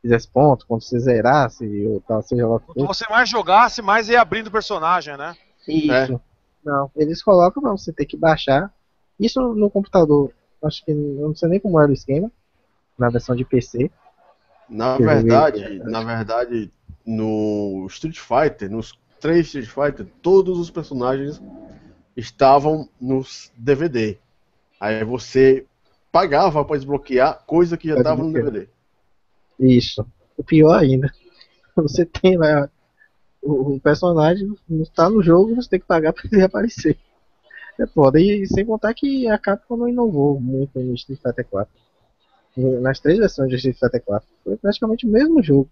fizesse 0.00 0.28
ponto, 0.28 0.66
quando 0.66 0.82
você 0.82 0.98
zerasse, 0.98 1.86
ou 1.86 2.00
tal, 2.00 2.22
seja 2.22 2.46
lá 2.46 2.56
o 2.56 2.60
que 2.60 2.66
Quanto 2.66 2.80
for. 2.80 2.94
você 2.94 3.04
mais 3.08 3.28
jogasse, 3.28 3.80
mais 3.80 4.08
ia 4.08 4.20
abrindo 4.20 4.50
personagem, 4.50 5.16
né? 5.16 5.36
Isso. 5.66 6.20
Não, 6.64 6.90
eles 6.94 7.22
colocam 7.22 7.62
pra 7.62 7.72
você 7.72 7.92
ter 7.92 8.04
que 8.04 8.16
baixar. 8.16 8.72
Isso 9.18 9.40
no 9.54 9.70
computador. 9.70 10.32
Acho 10.62 10.84
que 10.84 10.92
não 10.92 11.34
sei 11.34 11.48
nem 11.48 11.60
como 11.60 11.80
era 11.80 11.90
o 11.90 11.94
esquema. 11.94 12.30
Na 12.98 13.08
versão 13.08 13.34
de 13.34 13.44
PC. 13.44 13.90
Na 14.68 14.92
joguei, 14.92 15.06
verdade, 15.06 15.64
é, 15.64 15.74
na 15.84 16.02
verdade, 16.02 16.70
no 17.04 17.86
Street 17.90 18.18
Fighter, 18.18 18.70
nos 18.70 18.98
três 19.20 19.46
Street 19.46 19.68
Fighter, 19.68 20.06
todos 20.20 20.58
os 20.58 20.70
personagens 20.70 21.42
estavam 22.16 22.88
nos 23.00 23.50
DVD. 23.56 24.18
Aí 24.80 25.04
você 25.04 25.66
pagava 26.10 26.64
para 26.64 26.76
desbloquear 26.76 27.42
coisa 27.46 27.76
que 27.76 27.88
já 27.88 27.96
estava 27.96 28.22
no. 28.22 28.32
DVD. 28.32 28.68
Isso. 29.58 30.06
O 30.36 30.44
pior 30.44 30.78
ainda. 30.78 31.12
Você 31.76 32.04
tem 32.04 32.36
lá. 32.36 32.68
O, 33.40 33.76
o 33.76 33.80
personagem 33.80 34.54
não 34.68 34.82
está 34.82 35.08
no 35.08 35.22
jogo, 35.22 35.56
você 35.56 35.68
tem 35.68 35.80
que 35.80 35.86
pagar 35.86 36.12
pra 36.12 36.24
ele 36.30 36.42
aparecer. 36.44 36.98
É 37.78 37.86
foda. 37.86 38.20
E 38.20 38.46
sem 38.46 38.64
contar 38.64 38.94
que 38.94 39.28
a 39.28 39.38
Capcom 39.38 39.76
não 39.76 39.88
inovou 39.88 40.40
muito 40.40 40.78
no 40.78 40.94
Street 40.94 41.20
Fighter 41.20 41.46
4. 41.46 41.72
Nas 42.80 43.00
três 43.00 43.18
versões 43.18 43.48
de 43.48 43.56
Street 43.56 43.78
Fighter 43.78 44.02
4. 44.02 44.28
Foi 44.44 44.56
praticamente 44.56 45.06
o 45.06 45.10
mesmo 45.10 45.42
jogo. 45.42 45.70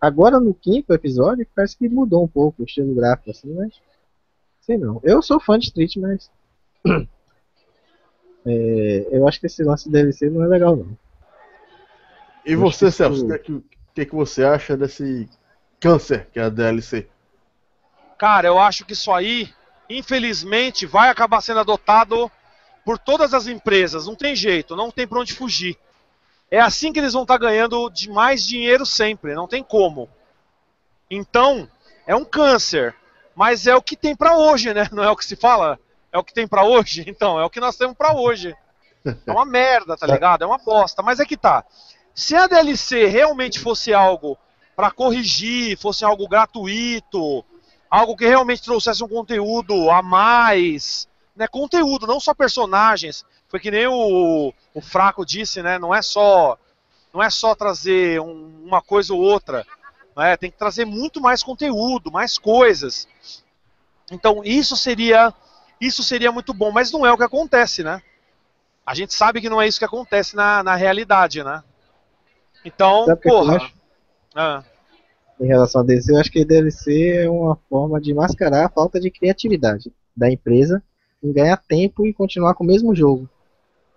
Agora 0.00 0.38
no 0.38 0.52
quinto 0.52 0.92
episódio 0.92 1.46
parece 1.54 1.76
que 1.78 1.88
mudou 1.88 2.24
um 2.24 2.28
pouco 2.28 2.62
o 2.62 2.64
estilo 2.64 2.94
gráfico, 2.94 3.30
assim, 3.30 3.54
mas. 3.54 3.72
Sei 4.60 4.76
não. 4.76 5.00
Eu 5.02 5.22
sou 5.22 5.40
fã 5.40 5.58
de 5.58 5.66
Street, 5.66 5.96
mas. 5.96 6.30
é, 8.44 9.08
eu 9.10 9.26
acho 9.26 9.40
que 9.40 9.46
esse 9.46 9.62
lance 9.62 9.90
DLC 9.90 10.28
não 10.28 10.44
é 10.44 10.48
legal 10.48 10.76
não. 10.76 10.96
E 12.44 12.52
Eu 12.52 12.60
você, 12.60 12.90
Celso, 12.90 13.24
o 13.24 13.28
que, 13.28 13.32
é 13.32 13.38
que, 13.38 13.64
que 13.94 14.00
é 14.02 14.04
que 14.04 14.14
você 14.14 14.44
acha 14.44 14.76
desse 14.76 15.28
câncer 15.80 16.28
que 16.32 16.38
é 16.38 16.42
a 16.42 16.48
DLC? 16.50 17.08
Cara, 18.18 18.48
eu 18.48 18.58
acho 18.58 18.84
que 18.84 18.92
isso 18.92 19.10
aí, 19.10 19.48
infelizmente, 19.88 20.86
vai 20.86 21.08
acabar 21.08 21.40
sendo 21.40 21.60
adotado 21.60 22.30
por 22.84 22.98
todas 22.98 23.32
as 23.34 23.46
empresas. 23.46 24.06
Não 24.06 24.14
tem 24.14 24.34
jeito, 24.36 24.76
não 24.76 24.90
tem 24.90 25.06
pra 25.06 25.20
onde 25.20 25.34
fugir. 25.34 25.78
É 26.50 26.60
assim 26.60 26.92
que 26.92 26.98
eles 26.98 27.12
vão 27.12 27.22
estar 27.22 27.38
ganhando 27.38 27.88
de 27.90 28.10
mais 28.10 28.44
dinheiro 28.44 28.84
sempre, 28.84 29.34
não 29.34 29.48
tem 29.48 29.62
como. 29.62 30.08
Então, 31.10 31.68
é 32.06 32.14
um 32.14 32.24
câncer, 32.24 32.94
mas 33.34 33.66
é 33.66 33.74
o 33.74 33.82
que 33.82 33.96
tem 33.96 34.14
pra 34.14 34.36
hoje, 34.36 34.72
né? 34.72 34.88
Não 34.92 35.02
é 35.02 35.10
o 35.10 35.16
que 35.16 35.24
se 35.24 35.36
fala? 35.36 35.78
É 36.12 36.18
o 36.18 36.24
que 36.24 36.34
tem 36.34 36.46
pra 36.46 36.64
hoje? 36.64 37.04
Então, 37.08 37.40
é 37.40 37.44
o 37.44 37.50
que 37.50 37.60
nós 37.60 37.76
temos 37.76 37.96
pra 37.96 38.14
hoje. 38.14 38.54
É 39.26 39.32
uma 39.32 39.44
merda, 39.44 39.96
tá 39.96 40.06
ligado? 40.08 40.44
É 40.44 40.46
uma 40.46 40.58
bosta, 40.58 41.02
mas 41.02 41.18
é 41.20 41.24
que 41.24 41.36
tá. 41.36 41.64
Se 42.14 42.36
a 42.36 42.46
DLC 42.46 43.06
realmente 43.06 43.58
fosse 43.58 43.92
algo 43.92 44.38
pra 44.76 44.90
corrigir, 44.90 45.76
fosse 45.76 46.04
algo 46.04 46.28
gratuito, 46.28 47.44
algo 47.94 48.16
que 48.16 48.26
realmente 48.26 48.62
trouxesse 48.62 49.02
um 49.04 49.08
conteúdo 49.08 49.90
a 49.90 50.02
mais, 50.02 51.08
né? 51.36 51.46
Conteúdo, 51.46 52.06
não 52.06 52.18
só 52.18 52.34
personagens. 52.34 53.24
Foi 53.48 53.60
que 53.60 53.70
nem 53.70 53.86
o, 53.86 54.52
o 54.74 54.80
Fraco 54.80 55.24
disse, 55.24 55.62
né? 55.62 55.78
Não 55.78 55.94
é 55.94 56.02
só 56.02 56.58
não 57.12 57.22
é 57.22 57.30
só 57.30 57.54
trazer 57.54 58.20
um- 58.20 58.64
uma 58.66 58.82
coisa 58.82 59.14
ou 59.14 59.20
outra, 59.20 59.64
né? 60.16 60.36
Tem 60.36 60.50
que 60.50 60.58
trazer 60.58 60.84
muito 60.84 61.20
mais 61.20 61.42
conteúdo, 61.42 62.10
mais 62.10 62.36
coisas. 62.38 63.06
Então 64.10 64.42
isso 64.44 64.76
seria 64.76 65.32
isso 65.80 66.02
seria 66.02 66.32
muito 66.32 66.52
bom, 66.54 66.72
mas 66.72 66.90
não 66.90 67.04
é 67.06 67.12
o 67.12 67.16
que 67.16 67.22
acontece, 67.22 67.82
né? 67.84 68.02
A 68.86 68.94
gente 68.94 69.14
sabe 69.14 69.40
que 69.40 69.48
não 69.48 69.60
é 69.62 69.66
isso 69.66 69.78
que 69.78 69.84
acontece 69.84 70.34
na, 70.36 70.62
na 70.62 70.74
realidade, 70.74 71.42
né? 71.44 71.62
Então, 72.64 73.04
porra. 73.30 73.70
Ah, 74.34 74.62
em 75.40 75.46
relação 75.46 75.80
a 75.80 75.84
DLC, 75.84 76.12
eu 76.12 76.18
acho 76.18 76.30
que 76.30 76.44
DLC 76.44 77.10
é 77.24 77.30
uma 77.30 77.56
forma 77.68 78.00
de 78.00 78.14
mascarar 78.14 78.66
a 78.66 78.70
falta 78.70 79.00
de 79.00 79.10
criatividade 79.10 79.92
da 80.16 80.30
empresa 80.30 80.82
em 81.22 81.32
ganhar 81.32 81.56
tempo 81.56 82.06
e 82.06 82.12
continuar 82.14 82.54
com 82.54 82.64
o 82.64 82.66
mesmo 82.66 82.94
jogo. 82.94 83.28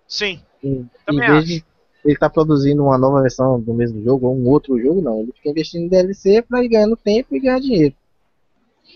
sim, 0.06 0.44
Em, 0.62 0.88
em 1.08 1.20
Também 1.20 1.22
vez 1.22 1.44
acho. 1.44 1.46
de 1.46 1.64
ele 2.04 2.14
estar 2.14 2.30
produzindo 2.30 2.82
uma 2.84 2.96
nova 2.96 3.20
versão 3.22 3.60
do 3.60 3.74
mesmo 3.74 4.02
jogo 4.02 4.28
ou 4.28 4.36
um 4.36 4.48
outro 4.48 4.78
jogo, 4.80 5.00
não. 5.02 5.20
Ele 5.20 5.32
fica 5.32 5.50
investindo 5.50 5.82
em 5.84 5.88
DLC 5.88 6.42
para 6.42 6.62
ir 6.64 6.68
ganhando 6.68 6.96
tempo 6.96 7.34
e 7.34 7.40
ganhar 7.40 7.60
dinheiro. 7.60 7.94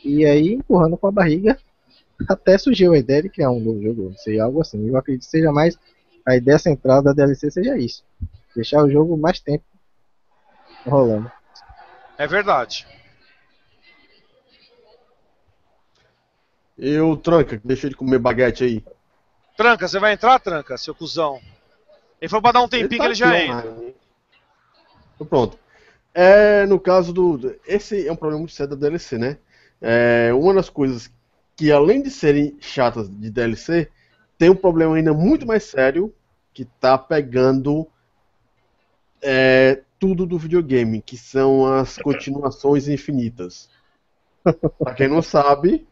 E 0.04 0.24
aí 0.24 0.54
empurrando 0.54 0.96
com 0.96 1.06
a 1.06 1.12
barriga 1.12 1.58
até 2.28 2.56
surgiu 2.58 2.92
a 2.92 2.98
ideia 2.98 3.22
de 3.22 3.28
criar 3.30 3.50
um 3.50 3.60
novo 3.60 3.82
jogo, 3.82 4.04
não 4.10 4.16
sei, 4.16 4.40
algo 4.40 4.60
assim. 4.60 4.86
Eu 4.88 4.96
acredito 4.96 5.24
que 5.24 5.30
seja 5.30 5.52
mais 5.52 5.78
a 6.26 6.36
ideia 6.36 6.58
central 6.58 7.02
da 7.02 7.12
DLC 7.12 7.50
seja 7.50 7.76
isso. 7.78 8.04
Deixar 8.54 8.84
o 8.84 8.90
jogo 8.90 9.16
mais 9.16 9.40
tempo 9.40 9.64
rolando. 10.86 11.30
É 12.22 12.26
verdade. 12.26 12.86
E 16.78 16.98
o 16.98 17.16
Tranca, 17.16 17.60
deixou 17.64 17.90
de 17.90 17.96
comer 17.96 18.18
baguete 18.18 18.62
aí. 18.64 18.84
Tranca, 19.56 19.86
você 19.88 19.98
vai 19.98 20.12
entrar, 20.12 20.38
Tranca, 20.38 20.78
seu 20.78 20.94
cuzão? 20.94 21.40
Ele 22.20 22.28
foi 22.28 22.40
pra 22.40 22.52
dar 22.52 22.62
um 22.62 22.68
tempinho 22.68 23.00
que 23.00 23.06
ele 23.06 23.14
já 23.14 23.30
aqui 23.30 23.44
entra. 23.50 23.94
Pronto. 25.28 25.58
É, 26.14 26.64
no 26.66 26.78
caso 26.78 27.12
do. 27.12 27.38
do- 27.38 27.56
Esse 27.66 28.06
é 28.06 28.12
um 28.12 28.16
problema 28.16 28.40
muito 28.40 28.52
sério 28.54 28.76
da 28.76 28.88
DLC, 28.88 29.18
né? 29.18 29.38
É, 29.80 30.30
uma 30.32 30.54
das 30.54 30.68
coisas 30.70 31.10
que, 31.56 31.72
além 31.72 32.02
de 32.02 32.10
serem 32.10 32.56
chatas 32.60 33.08
de 33.08 33.30
DLC, 33.30 33.90
tem 34.38 34.48
um 34.48 34.56
problema 34.56 34.94
ainda 34.96 35.12
muito 35.12 35.46
mais 35.46 35.64
sério 35.64 36.14
que 36.54 36.64
tá 36.64 36.96
pegando 36.96 37.88
é, 39.22 39.82
tudo 40.02 40.26
do 40.26 40.36
videogame, 40.36 41.00
que 41.00 41.16
são 41.16 41.64
as 41.64 41.96
continuações 41.96 42.88
infinitas. 42.88 43.70
Pra 44.82 44.94
quem 44.94 45.06
não 45.06 45.22
sabe, 45.22 45.86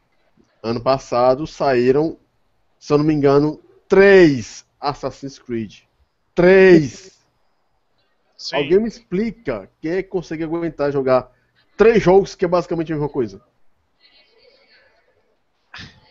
ano 0.60 0.80
passado 0.82 1.46
saíram, 1.46 2.18
se 2.76 2.92
eu 2.92 2.98
não 2.98 3.04
me 3.04 3.14
engano, 3.14 3.62
três 3.88 4.66
Assassin's 4.80 5.38
Creed. 5.38 5.82
Três! 6.34 7.20
Sim. 8.36 8.56
Alguém 8.56 8.80
me 8.80 8.88
explica 8.88 9.70
quem 9.80 9.92
é 9.92 10.02
que 10.02 10.08
consegue 10.08 10.42
aguentar 10.42 10.90
jogar 10.90 11.30
três 11.76 12.02
jogos 12.02 12.34
que 12.34 12.44
é 12.44 12.48
basicamente 12.48 12.92
a 12.92 12.96
mesma 12.96 13.08
coisa? 13.08 13.40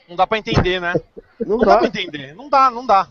Não 0.07 0.15
dá 0.15 0.25
pra 0.25 0.37
entender, 0.37 0.79
né? 0.79 0.93
Não 1.37 1.57
Não 1.57 1.65
dá 1.65 1.73
dá. 1.73 1.77
pra 1.79 1.87
entender. 1.89 2.33
Não 2.33 2.47
dá, 2.47 2.71
não 2.71 2.85
dá. 2.85 3.09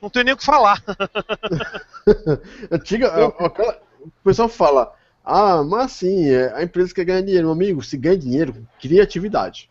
Não 0.00 0.08
tem 0.10 0.24
nem 0.24 0.34
o 0.34 0.36
que 0.36 0.44
falar. 0.44 0.82
Antiga, 2.70 3.10
o 3.28 4.10
pessoal 4.24 4.48
fala, 4.48 4.94
ah, 5.24 5.62
mas 5.62 5.86
assim, 5.86 6.30
é, 6.30 6.52
a 6.54 6.62
empresa 6.62 6.94
quer 6.94 7.04
ganhar 7.04 7.22
dinheiro. 7.22 7.46
Meu 7.46 7.52
amigo, 7.52 7.82
se 7.82 7.96
ganha 7.96 8.16
dinheiro, 8.16 8.66
criatividade. 8.80 9.70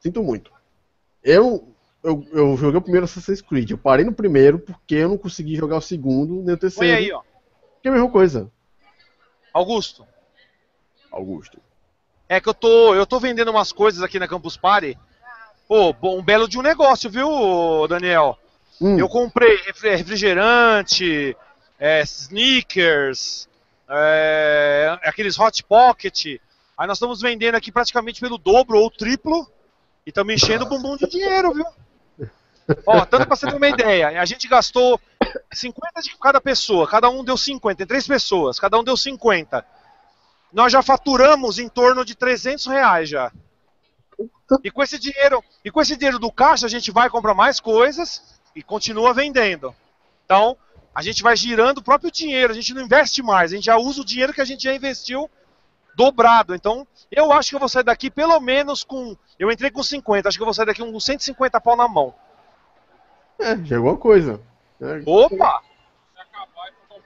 Sinto 0.00 0.22
muito. 0.22 0.50
Eu, 1.22 1.68
eu, 2.02 2.26
eu 2.32 2.56
joguei 2.56 2.78
o 2.78 2.82
primeiro 2.82 3.04
Assassin's 3.04 3.42
Creed. 3.42 3.70
Eu 3.70 3.78
parei 3.78 4.04
no 4.04 4.12
primeiro 4.12 4.58
porque 4.58 4.94
eu 4.94 5.08
não 5.08 5.18
consegui 5.18 5.56
jogar 5.56 5.76
o 5.76 5.82
segundo 5.82 6.34
nem 6.34 6.42
o 6.42 6.44
Põe 6.44 6.56
terceiro. 6.56 6.96
aí, 6.96 7.12
ó. 7.12 7.22
Que 7.82 7.88
é 7.88 7.90
a 7.90 7.94
mesma 7.94 8.10
coisa, 8.10 8.50
Augusto. 9.52 10.06
Augusto. 11.10 11.58
É 12.28 12.40
que 12.40 12.48
eu 12.48 12.54
tô, 12.54 12.94
eu 12.94 13.06
tô 13.06 13.18
vendendo 13.18 13.50
umas 13.50 13.72
coisas 13.72 14.02
aqui 14.02 14.18
na 14.18 14.28
Campus 14.28 14.56
Party. 14.56 14.96
Pô, 15.66 15.94
um 16.02 16.22
belo 16.22 16.48
de 16.48 16.58
um 16.58 16.62
negócio, 16.62 17.10
viu, 17.10 17.86
Daniel? 17.88 18.38
Hum. 18.80 18.98
Eu 18.98 19.08
comprei 19.08 19.56
refrigerante, 19.82 21.36
é, 21.78 22.02
sneakers, 22.02 23.48
é, 23.88 24.98
aqueles 25.02 25.38
hot 25.38 25.62
pocket. 25.64 26.40
Aí 26.76 26.86
nós 26.86 26.96
estamos 26.96 27.20
vendendo 27.20 27.56
aqui 27.56 27.72
praticamente 27.72 28.20
pelo 28.20 28.38
dobro 28.38 28.78
ou 28.78 28.90
triplo. 28.90 29.50
E 30.06 30.10
estamos 30.10 30.32
enchendo 30.32 30.64
o 30.64 30.68
bumbum 30.68 30.96
de 30.96 31.08
dinheiro, 31.08 31.52
viu? 31.52 31.66
Ó, 32.86 33.04
tanto 33.04 33.26
para 33.26 33.36
você 33.36 33.46
ter 33.46 33.56
uma 33.56 33.68
ideia, 33.68 34.20
a 34.20 34.24
gente 34.24 34.46
gastou 34.46 35.00
50 35.52 36.02
de 36.02 36.16
cada 36.18 36.40
pessoa, 36.40 36.86
cada 36.86 37.08
um 37.08 37.24
deu 37.24 37.36
50, 37.36 37.76
tem 37.76 37.86
três 37.86 38.06
pessoas, 38.06 38.58
cada 38.58 38.78
um 38.78 38.84
deu 38.84 38.96
50. 38.96 39.64
Nós 40.52 40.72
já 40.72 40.82
faturamos 40.82 41.58
em 41.58 41.68
torno 41.68 42.04
de 42.04 42.14
300 42.14 42.66
reais 42.66 43.08
já. 43.08 43.32
E 44.62 44.70
com 44.70 44.82
esse 44.82 44.98
dinheiro, 44.98 45.42
e 45.64 45.70
com 45.70 45.80
esse 45.80 45.96
dinheiro 45.96 46.18
do 46.18 46.30
caixa 46.30 46.66
a 46.66 46.70
gente 46.70 46.90
vai 46.90 47.08
comprar 47.08 47.34
mais 47.34 47.60
coisas 47.60 48.37
e 48.54 48.62
continua 48.62 49.14
vendendo. 49.14 49.74
Então, 50.24 50.56
a 50.94 51.02
gente 51.02 51.22
vai 51.22 51.36
girando 51.36 51.78
o 51.78 51.82
próprio 51.82 52.10
dinheiro, 52.10 52.52
a 52.52 52.54
gente 52.54 52.74
não 52.74 52.82
investe 52.82 53.22
mais, 53.22 53.52
a 53.52 53.54
gente 53.54 53.66
já 53.66 53.76
usa 53.76 54.02
o 54.02 54.04
dinheiro 54.04 54.32
que 54.32 54.40
a 54.40 54.44
gente 54.44 54.64
já 54.64 54.74
investiu 54.74 55.30
dobrado. 55.94 56.54
Então, 56.54 56.86
eu 57.10 57.32
acho 57.32 57.50
que 57.50 57.56
eu 57.56 57.60
vou 57.60 57.68
sair 57.68 57.84
daqui 57.84 58.10
pelo 58.10 58.38
menos 58.40 58.84
com. 58.84 59.16
Eu 59.38 59.50
entrei 59.50 59.70
com 59.70 59.82
50, 59.82 60.28
acho 60.28 60.38
que 60.38 60.42
eu 60.42 60.46
vou 60.46 60.54
sair 60.54 60.66
daqui 60.66 60.80
com 60.80 61.00
150 61.00 61.60
pau 61.60 61.76
na 61.76 61.88
mão. 61.88 62.14
É, 63.38 63.56
já 63.64 63.76
é 63.76 63.78
alguma 63.78 63.96
coisa. 63.96 64.40
É, 64.80 65.02
Opa! 65.06 65.62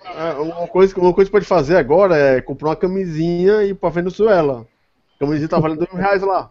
É, 0.04 0.32
uma, 0.34 0.66
coisa, 0.66 0.98
uma 0.98 1.14
coisa 1.14 1.28
que 1.28 1.32
pode 1.32 1.46
fazer 1.46 1.76
agora 1.76 2.16
é 2.16 2.40
comprar 2.40 2.70
uma 2.70 2.76
camisinha 2.76 3.62
e 3.62 3.70
ir 3.70 3.74
pra 3.74 3.88
Venezuela. 3.88 4.66
A 5.16 5.20
camisinha 5.20 5.48
tá 5.48 5.58
valendo 5.58 5.78
dois 5.78 5.92
mil 5.92 6.02
reais 6.02 6.22
lá. 6.22 6.50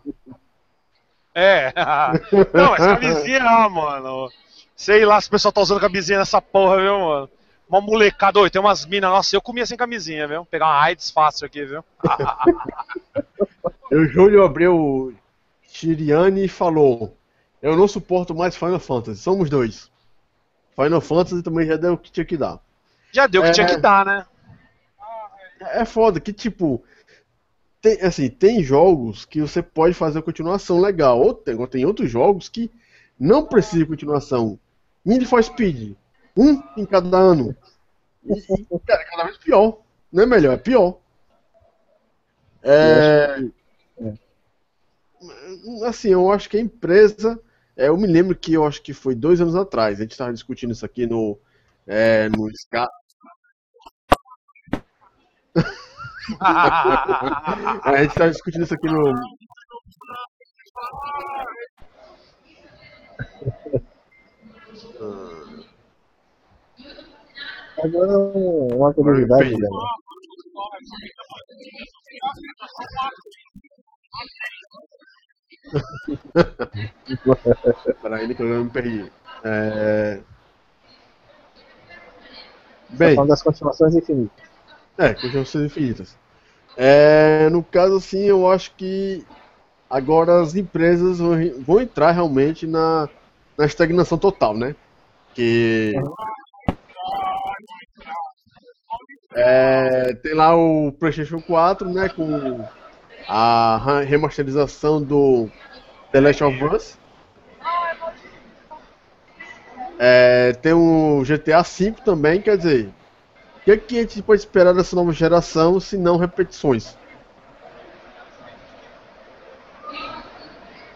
É. 1.36 1.74
Não, 2.54 2.76
essa 2.76 2.96
camisinha, 2.96 3.70
mano. 3.70 4.30
Sei 4.82 5.06
lá 5.06 5.22
se 5.22 5.28
o 5.28 5.32
pessoal 5.32 5.52
tá 5.52 5.62
usando 5.62 5.80
camisinha 5.80 6.18
nessa 6.18 6.42
porra, 6.42 6.78
viu, 6.78 7.00
mano? 7.00 7.30
Uma 7.70 7.80
molecada, 7.80 8.40
oi, 8.40 8.50
tem 8.50 8.60
umas 8.60 8.84
minas, 8.84 9.12
nossa, 9.12 9.36
eu 9.36 9.40
comia 9.40 9.64
sem 9.64 9.78
camisinha, 9.78 10.28
viu? 10.28 10.44
Pegar 10.44 10.66
uma 10.66 10.82
AIDS 10.82 11.12
fácil 11.12 11.46
aqui, 11.46 11.64
viu? 11.64 11.86
o 13.92 14.06
Júlio 14.08 14.44
Abreu 14.44 15.14
Chiriani 15.62 16.48
falou: 16.48 17.16
Eu 17.62 17.78
não 17.78 17.88
suporto 17.88 18.34
mais 18.34 18.56
Final 18.56 18.80
Fantasy, 18.80 19.22
somos 19.22 19.52
dois. 19.52 19.92
Final 20.76 21.00
Fantasy 21.00 21.44
também 21.44 21.68
já 21.68 21.76
deu 21.76 21.94
o 21.94 21.98
que 21.98 22.12
tinha 22.12 22.26
que 22.26 22.36
dar. 22.36 22.60
Já 23.12 23.28
deu 23.28 23.42
o 23.42 23.44
que 23.44 23.52
é, 23.52 23.54
tinha 23.54 23.68
que 23.68 23.78
dar, 23.78 24.04
né? 24.04 24.26
É 25.60 25.86
foda 25.86 26.20
que, 26.20 26.34
tipo, 26.34 26.84
tem, 27.80 28.02
assim, 28.02 28.32
tem 28.32 28.64
jogos 28.64 29.26
que 29.26 29.42
você 29.42 29.62
pode 29.62 29.94
fazer 29.94 30.24
continuação 30.24 30.82
legal. 30.82 31.22
Ou 31.22 31.36
tem, 31.36 31.56
tem 31.68 31.86
outros 31.86 32.10
jogos 32.10 32.50
que 32.50 32.72
não 33.20 33.46
precisa 33.46 33.84
de 33.84 33.86
continuação. 33.86 34.58
Need 35.06 35.26
for 35.26 35.44
Speed. 35.44 35.96
Um 36.36 36.62
em 36.78 36.86
cada 36.86 37.18
ano. 37.18 37.56
E, 38.24 38.42
cara, 38.86 39.04
cada 39.06 39.24
vez 39.26 39.38
pior. 39.38 39.80
Não 40.12 40.24
é 40.24 40.26
melhor, 40.26 40.54
é 40.54 40.58
pior. 40.58 40.98
É... 42.64 43.38
Assim, 45.86 46.10
eu 46.10 46.32
acho 46.32 46.50
que 46.50 46.58
a 46.58 46.62
empresa. 46.62 47.40
É, 47.76 47.88
eu 47.88 47.98
me 47.98 48.08
lembro 48.08 48.36
que 48.36 48.54
eu 48.54 48.66
acho 48.66 48.82
que 48.82 48.94
foi 48.94 49.16
dois 49.16 49.42
anos 49.42 49.56
atrás. 49.56 50.00
A 50.00 50.04
gente 50.04 50.12
estava 50.12 50.34
discutindo 50.34 50.72
isso 50.72 50.86
aqui 50.86 51.08
no, 51.08 51.38
é, 51.88 52.30
no 52.30 52.48
a 56.40 57.96
gente 57.98 58.12
estava 58.12 58.32
discutindo 58.32 58.64
isso 58.64 58.74
aqui 58.74 58.88
no. 58.88 59.14
Agora 67.84 68.18
uma 68.18 68.94
curiosidade, 68.94 69.58
né? 69.58 69.68
Peraí, 78.02 78.28
que 78.36 78.44
eu 78.44 78.64
me 78.64 78.70
perdi. 78.70 79.12
É... 79.44 80.22
Bem, 82.90 83.16
falando 83.16 83.30
das 83.30 83.42
continuações 83.42 83.96
infinitas. 83.96 84.50
É, 84.98 85.14
continuações 85.14 85.66
infinitas. 85.66 86.18
É, 86.78 87.50
no 87.50 87.64
caso, 87.64 87.96
assim, 87.96 88.24
eu 88.24 88.50
acho 88.50 88.74
que 88.76 89.26
agora 89.90 90.42
as 90.42 90.56
empresas 90.56 91.20
vão, 91.20 91.36
vão 91.60 91.82
entrar 91.82 92.12
realmente 92.12 92.68
na, 92.68 93.10
na 93.58 93.66
estagnação 93.66 94.18
total, 94.18 94.56
né? 94.56 94.76
Que. 95.34 95.94
É, 99.34 100.14
tem 100.16 100.34
lá 100.34 100.56
o 100.56 100.92
PlayStation 100.92 101.42
4, 101.42 101.90
né? 101.90 102.10
Com 102.10 102.66
a 103.28 104.02
remasterização 104.06 105.02
do 105.02 105.50
The 106.12 106.20
Last 106.20 106.44
of 106.44 106.64
Us. 106.66 106.98
É, 110.04 110.54
tem 110.54 110.74
o 110.74 111.22
GTA 111.24 111.62
V 111.62 111.92
também, 112.04 112.42
quer 112.42 112.58
dizer, 112.58 112.92
o 113.58 113.64
que, 113.64 113.78
que 113.78 113.98
a 114.00 114.02
gente 114.02 114.24
pode 114.24 114.42
esperar 114.42 114.74
dessa 114.74 114.96
nova 114.96 115.14
geração 115.14 115.80
se 115.80 115.96
não 115.96 116.18
repetições? 116.18 116.98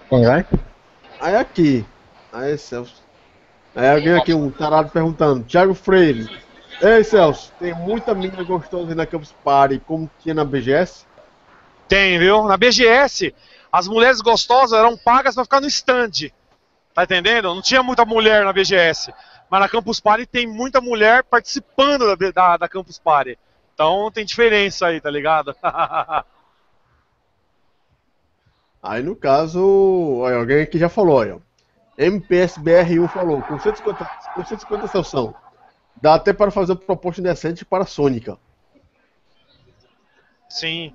Quem 0.10 0.26
vai? 0.26 0.46
Aí 1.20 1.36
aqui. 1.36 1.86
Aí, 2.34 2.58
Celso. 2.58 3.05
Aí 3.76 3.90
alguém 3.90 4.14
aqui, 4.14 4.34
um 4.34 4.50
tarado 4.50 4.90
perguntando. 4.90 5.44
Thiago 5.44 5.74
Freire. 5.74 6.30
Ei, 6.82 7.04
Celso, 7.04 7.52
tem 7.60 7.74
muita 7.74 8.16
menina 8.16 8.44
gostosa 8.44 8.96
na 8.96 9.06
Campus 9.06 9.34
Party 9.44 9.80
como 9.80 10.10
tinha 10.22 10.34
na 10.34 10.46
BGS? 10.46 11.06
Tem, 11.88 12.18
viu? 12.18 12.46
Na 12.46 12.58
BGS, 12.58 13.36
as 13.72 13.88
mulheres 13.88 14.22
gostosas 14.22 14.78
eram 14.78 14.98
pagas 14.98 15.36
para 15.36 15.44
ficar 15.44 15.62
no 15.62 15.68
stand. 15.68 16.32
Tá 16.94 17.04
entendendo? 17.04 17.54
Não 17.54 17.62
tinha 17.62 17.84
muita 17.84 18.06
mulher 18.06 18.46
na 18.46 18.54
BGS. 18.54 19.14
Mas 19.50 19.60
na 19.60 19.70
Campus 19.70 20.00
Party 20.00 20.26
tem 20.26 20.48
muita 20.48 20.80
mulher 20.80 21.24
participando 21.24 22.16
da, 22.16 22.32
da, 22.32 22.58
da 22.58 22.70
Campus 22.70 22.98
Party. 22.98 23.38
Então 23.74 24.10
tem 24.12 24.26
diferença 24.26 24.88
aí, 24.88 25.02
tá 25.02 25.10
ligado? 25.10 25.54
aí 28.82 29.04
no 29.04 29.16
caso, 29.16 30.24
alguém 30.26 30.62
aqui 30.62 30.80
já 30.80 30.88
falou, 30.88 31.18
olha. 31.18 31.45
MPSBR1 31.98 33.08
falou, 33.08 33.42
com 33.42 33.58
150, 33.58 34.06
com 34.34 34.46
150 34.46 34.88
sessão. 34.88 35.36
Dá 36.02 36.16
até 36.16 36.34
para 36.34 36.52
fazer 36.52 36.74
uma 36.74 36.80
proposta 36.80 37.22
decente 37.22 37.64
para 37.64 37.84
a 37.84 37.88
Sônica. 37.88 38.38
Sim. 40.50 40.94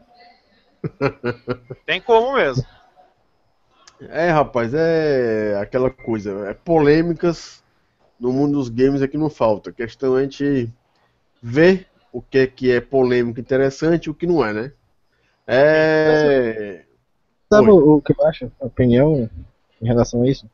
tem 1.86 2.01
como 2.01 2.35
mesmo. 2.35 2.64
É, 4.09 4.31
rapaz, 4.31 4.72
é 4.74 5.59
aquela 5.60 5.90
coisa. 5.90 6.48
É 6.48 6.55
polêmicas 6.55 7.62
no 8.18 8.32
mundo 8.32 8.59
dos 8.59 8.68
games 8.68 9.02
aqui 9.02 9.16
não 9.16 9.31
falta. 9.31 9.70
A 9.70 9.72
questão 9.72 10.16
é 10.16 10.20
a 10.20 10.22
gente 10.22 10.72
ver 11.43 11.86
o 12.12 12.20
que 12.20 12.39
é, 12.39 12.47
que 12.47 12.70
é 12.70 12.81
polêmico 12.81 13.40
interessante 13.40 14.06
e 14.06 14.10
o 14.10 14.14
que 14.14 14.27
não 14.27 14.44
é, 14.44 14.52
né? 14.52 14.72
É. 15.47 16.85
Sabe 17.52 17.70
Oi. 17.70 17.82
o 17.82 18.01
que 18.01 18.12
eu 18.12 18.27
acho? 18.27 18.52
A 18.60 18.66
opinião 18.66 19.28
em 19.81 19.86
relação 19.86 20.22
a 20.22 20.28
isso? 20.28 20.48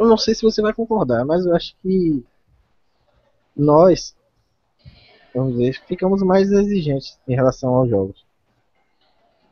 Eu 0.00 0.08
não 0.08 0.16
sei 0.16 0.34
se 0.34 0.42
você 0.42 0.60
vai 0.60 0.72
concordar, 0.72 1.24
mas 1.24 1.46
eu 1.46 1.54
acho 1.54 1.76
que 1.76 2.24
nós, 3.54 4.16
vamos 5.32 5.52
dizer, 5.52 5.80
ficamos 5.86 6.22
mais 6.22 6.50
exigentes 6.50 7.16
em 7.28 7.36
relação 7.36 7.72
aos 7.74 7.88
jogos. 7.88 8.26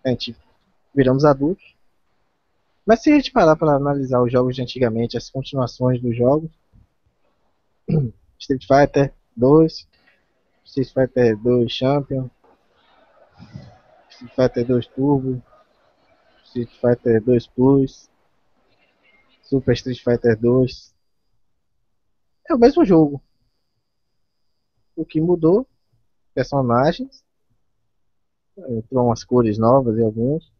A 0.04 0.08
gente 0.08 0.34
viramos 0.92 1.24
adultos 1.24 1.78
mas 2.88 3.02
se 3.02 3.12
a 3.12 3.16
gente 3.16 3.30
parar 3.30 3.54
para 3.54 3.74
analisar 3.74 4.22
os 4.22 4.32
jogos 4.32 4.56
de 4.56 4.62
antigamente, 4.62 5.14
as 5.14 5.28
continuações 5.28 6.00
dos 6.00 6.16
jogos, 6.16 6.50
Street 8.40 8.64
Fighter 8.66 9.12
2, 9.36 9.86
Street 10.64 10.88
Fighter 10.94 11.36
2 11.36 11.70
Champion, 11.70 12.30
Street 14.08 14.34
Fighter 14.34 14.66
2 14.66 14.86
Turbo, 14.86 15.42
Street 16.44 16.70
Fighter 16.80 17.22
2 17.22 17.46
Plus, 17.48 18.08
Super 19.48 19.72
Street 19.72 20.02
Fighter 20.02 20.38
2. 20.38 20.94
É 22.48 22.54
o 22.54 22.58
mesmo 22.58 22.84
jogo. 22.84 23.22
O 24.94 25.04
que 25.04 25.20
mudou? 25.20 25.66
Personagens. 26.34 27.24
Entrou 28.56 29.06
umas 29.06 29.24
cores 29.24 29.58
novas 29.58 29.98
em 29.98 30.04
alguns 30.04 30.52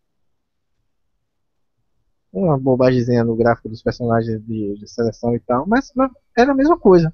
uma 2.32 2.58
bobagemzinha 2.58 3.24
no 3.24 3.36
gráfico 3.36 3.68
dos 3.68 3.82
personagens 3.82 4.40
de, 4.44 4.74
de 4.74 4.88
seleção 4.88 5.34
e 5.34 5.40
tal, 5.40 5.66
mas, 5.66 5.92
mas, 5.94 6.10
era 6.36 6.52
a 6.52 6.54
mesma 6.54 6.78
coisa. 6.78 7.12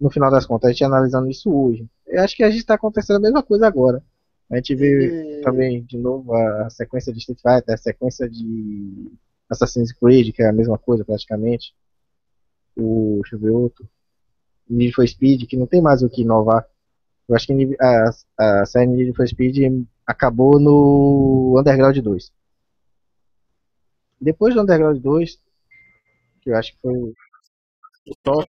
No 0.00 0.10
final 0.10 0.30
das 0.30 0.46
contas, 0.46 0.68
a 0.68 0.72
gente 0.72 0.84
analisando 0.84 1.30
isso 1.30 1.50
hoje. 1.50 1.88
Eu 2.06 2.22
acho 2.22 2.36
que 2.36 2.42
a 2.42 2.50
gente 2.50 2.60
está 2.60 2.74
acontecendo 2.74 3.16
a 3.16 3.20
mesma 3.20 3.42
coisa 3.42 3.66
agora. 3.66 4.02
A 4.50 4.56
gente 4.56 4.74
vê 4.74 5.40
também, 5.42 5.82
de 5.82 5.98
novo, 5.98 6.34
a 6.34 6.70
sequência 6.70 7.12
de 7.12 7.18
Street 7.18 7.40
Fighter, 7.40 7.74
a 7.74 7.78
sequência 7.78 8.28
de 8.28 9.10
Assassin's 9.50 9.92
Creed, 9.92 10.34
que 10.34 10.42
é 10.42 10.48
a 10.48 10.52
mesma 10.52 10.78
coisa 10.78 11.04
praticamente. 11.04 11.74
O, 12.76 13.20
deixa 13.22 13.36
eu 13.36 13.40
ver 13.40 13.50
outro. 13.50 13.88
Need 14.68 14.92
for 14.94 15.06
Speed, 15.06 15.46
que 15.46 15.56
não 15.56 15.66
tem 15.66 15.80
mais 15.80 16.02
o 16.02 16.08
que 16.08 16.22
inovar. 16.22 16.66
Eu 17.28 17.34
acho 17.34 17.46
que 17.46 17.76
a, 17.80 18.10
a 18.62 18.66
série 18.66 18.86
Need 18.86 19.14
for 19.14 19.26
Speed 19.26 19.86
acabou 20.06 20.60
no 20.60 21.56
Underground 21.58 21.96
2. 21.98 22.32
Depois 24.20 24.54
do 24.54 24.62
Underground 24.62 25.00
2, 25.00 25.38
que 26.42 26.50
eu 26.50 26.56
acho 26.56 26.72
que 26.72 26.80
foi 26.80 26.94
o 26.94 27.14
top. 28.22 28.48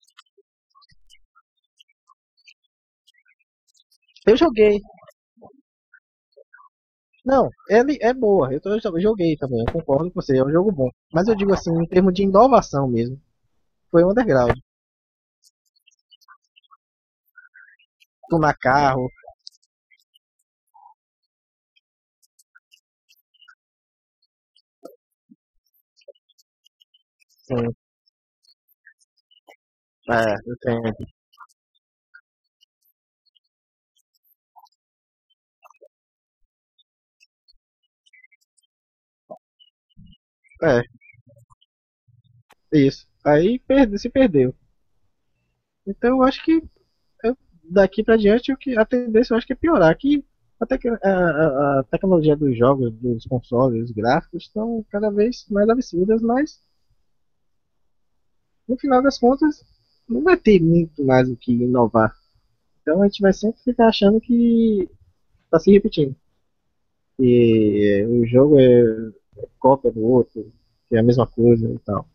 Eu 4.26 4.38
joguei. 4.38 4.80
Não, 7.30 7.50
ele 7.70 7.98
é 8.02 8.14
boa. 8.14 8.52
Eu, 8.54 8.60
tô, 8.60 8.72
eu 8.76 9.00
joguei 9.02 9.38
também, 9.38 9.62
eu 9.66 9.72
concordo 9.72 10.12
com 10.12 10.22
você, 10.22 10.38
é 10.38 10.44
um 10.44 10.52
jogo 10.52 10.70
bom. 10.72 10.90
Mas 11.14 11.28
eu 11.30 11.36
digo 11.36 11.54
assim, 11.54 11.72
em 11.82 11.88
termos 11.88 12.14
de 12.14 12.24
inovação 12.24 12.88
mesmo, 12.90 13.18
foi 13.92 14.04
Underground. 14.06 14.58
Tunar 18.30 18.56
carro. 18.58 19.08
Sim. 27.48 27.74
É, 30.10 30.34
eu 30.46 30.56
tenho. 30.62 31.10
É. 40.62 40.84
Isso. 42.72 43.08
Aí 43.26 43.60
perde, 43.60 43.98
se 44.00 44.10
perdeu. 44.10 44.56
Então 45.86 46.18
eu 46.18 46.24
acho 46.24 46.44
que 46.44 46.62
daqui 47.64 48.04
pra 48.04 48.18
diante 48.18 48.52
o 48.52 48.58
que 48.58 48.78
a 48.78 48.86
tendência 48.86 49.34
eu 49.34 49.38
acho 49.38 49.48
que 49.48 49.54
é 49.54 49.56
piorar. 49.56 49.96
Que 49.98 50.26
a, 50.60 50.66
tec 50.66 50.86
a, 50.86 51.10
a, 51.10 51.80
a 51.80 51.84
tecnologia 51.84 52.36
dos 52.36 52.58
jogos, 52.58 52.94
dos 52.94 53.26
consoles, 53.26 53.84
dos 53.84 53.92
gráficos 53.92 54.44
estão 54.44 54.86
cada 54.90 55.10
vez 55.10 55.46
mais 55.50 55.70
absurdas, 55.70 56.22
mas 56.22 56.62
no 58.68 58.78
final 58.78 59.02
das 59.02 59.18
contas 59.18 59.64
não 60.08 60.24
vai 60.24 60.38
ter 60.38 60.60
muito 60.62 61.04
mais 61.04 61.30
o 61.30 61.36
que 61.36 61.52
inovar. 61.54 62.16
Então 62.82 63.02
a 63.02 63.06
gente 63.08 63.22
vai 63.22 63.34
sempre 63.34 63.62
ficar 63.62 63.88
achando 63.88 64.20
que 64.20 64.90
está 65.46 65.60
se 65.60 65.72
repetindo. 65.72 66.16
E 67.20 68.06
o 68.08 68.26
jogo 68.26 68.60
é 68.60 69.12
cópia 69.60 69.92
do 69.92 70.02
outro, 70.02 70.52
que 70.88 70.96
é 70.96 71.00
a 71.00 71.04
mesma 71.04 71.28
coisa 71.28 71.68
e 71.68 71.80
tal. 71.80 72.08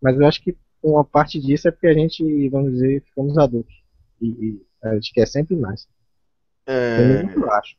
Mas 0.00 0.18
eu 0.18 0.26
acho 0.26 0.42
que 0.42 0.56
uma 0.82 1.04
parte 1.04 1.40
disso 1.40 1.68
é 1.68 1.70
porque 1.70 1.86
a 1.86 1.94
gente, 1.94 2.48
vamos 2.48 2.72
dizer, 2.72 3.02
ficamos 3.02 3.38
adultos. 3.38 3.74
E, 4.20 4.26
e 4.26 4.66
a 4.82 4.94
gente 4.94 5.12
quer 5.12 5.26
sempre 5.26 5.56
mais. 5.56 5.88
É... 6.66 7.22
Eu 7.34 7.50
acho. 7.50 7.76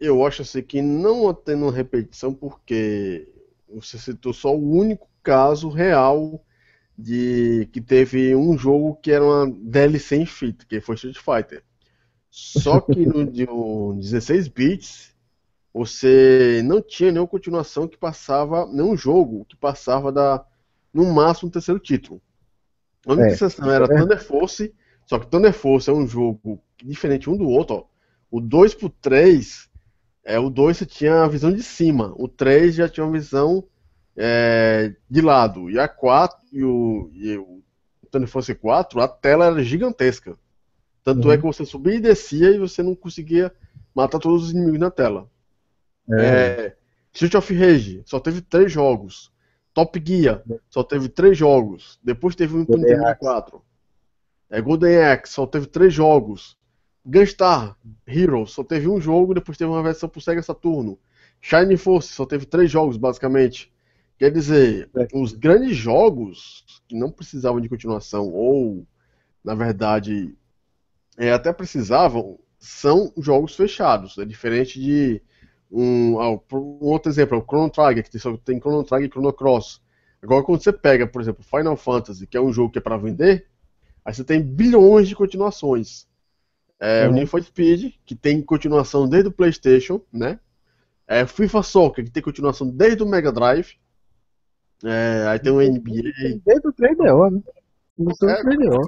Eu 0.00 0.26
acho 0.26 0.42
assim 0.42 0.62
que 0.62 0.80
não 0.80 1.32
tendo 1.34 1.68
repetição, 1.70 2.32
porque 2.32 3.28
você 3.68 3.98
citou 3.98 4.32
só 4.32 4.54
o 4.54 4.70
único 4.70 5.08
caso 5.22 5.68
real 5.68 6.42
de 6.96 7.68
que 7.72 7.80
teve 7.80 8.34
um 8.34 8.56
jogo 8.56 8.96
que 8.96 9.10
era 9.10 9.24
uma 9.24 9.50
DLC 9.50 10.16
em 10.16 10.26
fita, 10.26 10.64
que 10.64 10.80
foi 10.80 10.94
Street 10.94 11.18
Fighter. 11.18 11.62
Só 12.30 12.80
que 12.80 13.04
no 13.04 13.26
de 13.30 13.46
16 13.46 14.48
bits 14.48 15.14
você 15.72 16.62
não 16.64 16.80
tinha 16.80 17.12
nenhuma 17.12 17.28
continuação 17.28 17.86
que 17.86 17.96
passava, 17.96 18.66
nenhum 18.66 18.96
jogo 18.96 19.44
que 19.44 19.56
passava 19.56 20.10
da, 20.10 20.44
no 20.92 21.04
máximo, 21.12 21.50
terceiro 21.50 21.78
título. 21.78 22.20
A 23.06 23.12
única 23.12 23.28
é, 23.28 23.32
exceção 23.32 23.70
era 23.70 23.84
é. 23.84 23.88
Thunder 23.88 24.22
Force, 24.22 24.74
só 25.06 25.18
que 25.18 25.26
Thunder 25.26 25.52
Force 25.52 25.88
é 25.88 25.92
um 25.92 26.06
jogo 26.06 26.62
diferente 26.82 27.30
um 27.30 27.36
do 27.36 27.48
outro. 27.48 27.76
Ó. 27.76 27.84
O 28.30 28.40
2 28.40 28.74
pro 28.74 28.88
3, 28.88 29.70
é, 30.24 30.38
o 30.38 30.50
2 30.50 30.76
você 30.76 30.86
tinha 30.86 31.22
a 31.22 31.28
visão 31.28 31.52
de 31.52 31.62
cima, 31.62 32.12
o 32.16 32.28
3 32.28 32.74
já 32.74 32.88
tinha 32.88 33.04
uma 33.04 33.12
visão 33.12 33.64
é, 34.16 34.94
de 35.08 35.20
lado, 35.20 35.70
e 35.70 35.78
a 35.78 35.88
4 35.88 36.38
e 36.52 36.64
o, 36.64 37.10
e 37.14 37.36
o 37.36 37.62
Thunder 38.10 38.28
Force 38.28 38.54
4, 38.54 39.00
a 39.00 39.08
tela 39.08 39.46
era 39.46 39.62
gigantesca. 39.62 40.36
Tanto 41.04 41.22
é 41.22 41.26
uhum. 41.26 41.32
é 41.32 41.36
que 41.38 41.42
você 41.44 41.64
subia 41.64 41.94
e 41.94 42.00
descia 42.00 42.50
e 42.50 42.58
você 42.58 42.82
não 42.82 42.94
conseguia 42.94 43.52
matar 43.94 44.18
todos 44.18 44.44
os 44.44 44.50
inimigos 44.50 44.78
na 44.78 44.90
tela. 44.90 45.30
É. 46.12 46.24
é. 46.24 46.76
Street 47.12 47.34
of 47.34 47.54
Rage 47.54 48.02
só 48.04 48.20
teve 48.20 48.40
três 48.40 48.70
jogos. 48.70 49.32
Top 49.74 50.02
Gear 50.04 50.42
só 50.68 50.82
teve 50.82 51.08
três 51.08 51.36
jogos. 51.36 51.98
Depois 52.02 52.34
teve 52.34 52.56
um 52.56 52.64
Golden 52.64 52.96
64. 52.96 53.62
É, 54.50 54.60
Golden 54.60 54.98
Axe 54.98 55.32
só 55.32 55.46
teve 55.46 55.66
três 55.66 55.92
jogos. 55.92 56.56
Gunstar 57.04 57.76
Heroes 58.06 58.50
só 58.50 58.62
teve 58.62 58.88
um 58.88 59.00
jogo, 59.00 59.34
depois 59.34 59.56
teve 59.56 59.70
uma 59.70 59.82
versão 59.82 60.08
pro 60.08 60.20
Sega 60.20 60.42
Saturno. 60.42 60.98
Shining 61.40 61.76
Force 61.76 62.12
só 62.12 62.26
teve 62.26 62.44
três 62.44 62.70
jogos, 62.70 62.96
basicamente. 62.96 63.72
Quer 64.18 64.32
dizer, 64.32 64.90
é. 64.96 65.08
os 65.14 65.32
grandes 65.32 65.76
jogos 65.76 66.82
que 66.88 66.96
não 66.96 67.10
precisavam 67.10 67.60
de 67.60 67.68
continuação, 67.68 68.28
ou, 68.28 68.86
na 69.44 69.54
verdade, 69.54 70.36
é, 71.16 71.32
até 71.32 71.52
precisavam, 71.52 72.38
são 72.58 73.12
jogos 73.16 73.54
fechados. 73.54 74.18
É 74.18 74.24
diferente 74.24 74.80
de 74.80 75.22
um, 75.70 76.20
ah, 76.20 76.30
um 76.30 76.86
outro 76.86 77.10
exemplo 77.10 77.36
é 77.36 77.40
o 77.40 77.44
Chrono 77.44 77.70
Trigger, 77.70 78.04
que 78.04 78.10
tem, 78.10 78.36
tem 78.38 78.58
Chrono 78.60 78.84
Trigger 78.84 79.08
e 79.08 79.10
Chrono 79.10 79.32
Cross. 79.32 79.82
Agora, 80.22 80.42
quando 80.42 80.62
você 80.62 80.72
pega, 80.72 81.06
por 81.06 81.22
exemplo, 81.22 81.44
Final 81.44 81.76
Fantasy, 81.76 82.26
que 82.26 82.36
é 82.36 82.40
um 82.40 82.52
jogo 82.52 82.72
que 82.72 82.78
é 82.78 82.80
para 82.80 82.96
vender, 82.96 83.46
aí 84.04 84.12
você 84.12 84.24
tem 84.24 84.42
bilhões 84.42 85.08
de 85.08 85.14
continuações. 85.14 86.08
É, 86.80 87.04
uhum. 87.04 87.10
O 87.10 87.14
Need 87.14 87.26
for 87.26 87.42
Speed, 87.42 87.94
que 88.04 88.14
tem 88.14 88.42
continuação 88.42 89.08
desde 89.08 89.28
o 89.28 89.32
PlayStation, 89.32 90.00
né? 90.12 90.38
É, 91.06 91.26
FIFA 91.26 91.62
Soccer, 91.62 92.04
que 92.04 92.10
tem 92.10 92.22
continuação 92.22 92.68
desde 92.68 93.02
o 93.02 93.06
Mega 93.06 93.32
Drive. 93.32 93.74
É, 94.84 95.26
aí 95.28 95.38
tem 95.38 95.52
o 95.52 95.60
NBA. 95.60 96.40
Desde 96.44 96.68
o 96.68 96.72
3DO, 96.72 97.30
né? 97.30 97.42
Começou 97.96 98.28
é. 98.28 98.42
3DO. 98.42 98.80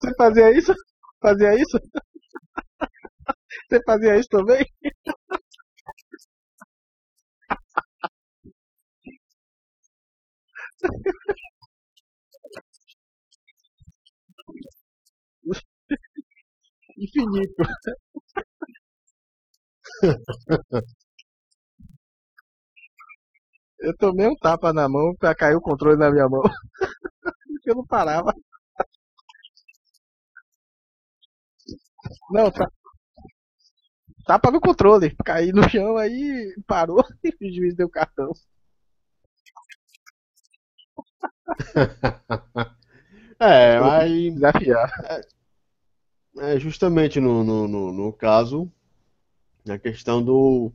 Você 0.00 0.14
fazia 0.16 0.50
isso? 0.56 0.72
Fazia 1.20 1.54
isso? 1.54 1.78
Você 3.68 3.80
fazia 3.84 4.16
isso 4.18 4.28
também? 4.28 4.64
Infinito. 16.96 17.62
Eu 23.78 23.96
tomei 23.96 24.26
um 24.26 24.36
tapa 24.36 24.70
na 24.72 24.86
mão 24.88 25.14
pra 25.18 25.34
cair 25.34 25.54
o 25.56 25.60
controle 25.60 25.98
na 25.98 26.10
minha 26.10 26.28
mão. 26.28 26.42
Porque 27.46 27.70
eu 27.70 27.76
não 27.76 27.86
parava. 27.86 28.32
Não, 32.30 32.50
tá. 32.50 32.70
Tapa 34.26 34.50
no 34.50 34.60
controle. 34.60 35.16
Caí 35.24 35.52
no 35.52 35.66
chão 35.70 35.96
aí, 35.96 36.54
parou 36.66 37.02
e 37.24 37.48
o 37.48 37.54
juiz 37.54 37.74
deu 37.74 37.88
cartão. 37.88 38.30
é, 43.40 43.80
mas. 43.80 44.10
Desafiar. 44.34 44.90
É, 46.38 46.54
é 46.54 46.58
justamente 46.58 47.20
no, 47.20 47.42
no, 47.42 47.66
no, 47.68 47.92
no 47.92 48.12
caso 48.12 48.70
a 49.72 49.78
questão 49.78 50.22
do 50.22 50.72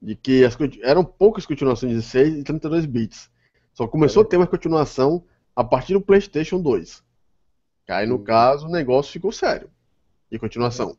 de 0.00 0.16
que 0.16 0.44
as, 0.44 0.58
eram 0.82 1.04
poucas 1.04 1.46
continuações 1.46 1.92
de 1.92 1.98
16 1.98 2.38
e 2.38 2.44
32 2.44 2.86
bits. 2.86 3.30
Só 3.72 3.86
começou 3.86 4.22
é. 4.22 4.26
a 4.26 4.28
ter 4.28 4.36
uma 4.36 4.46
continuação 4.46 5.24
a 5.54 5.62
partir 5.62 5.92
do 5.92 6.00
PlayStation 6.00 6.60
2. 6.60 7.02
Aí, 7.88 8.06
no 8.06 8.16
uhum. 8.16 8.24
caso, 8.24 8.66
o 8.66 8.70
negócio 8.70 9.12
ficou 9.12 9.30
sério. 9.30 9.70
E 10.30 10.38
continuação. 10.38 10.96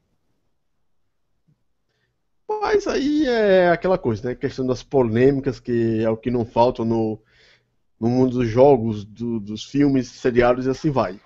Mas 2.47 2.87
aí 2.87 3.25
é 3.27 3.69
aquela 3.69 3.97
coisa, 3.97 4.27
né? 4.27 4.31
A 4.31 4.35
questão 4.35 4.65
das 4.65 4.83
polêmicas, 4.83 5.59
que 5.59 6.03
é 6.03 6.09
o 6.09 6.17
que 6.17 6.29
não 6.29 6.45
falta 6.45 6.85
no, 6.85 7.19
no 7.99 8.07
mundo 8.09 8.37
dos 8.37 8.47
jogos, 8.47 9.03
do, 9.03 9.39
dos 9.39 9.63
filmes, 9.63 10.07
seriados 10.07 10.65
e 10.65 10.69
assim 10.69 10.91
vai. 10.91 11.19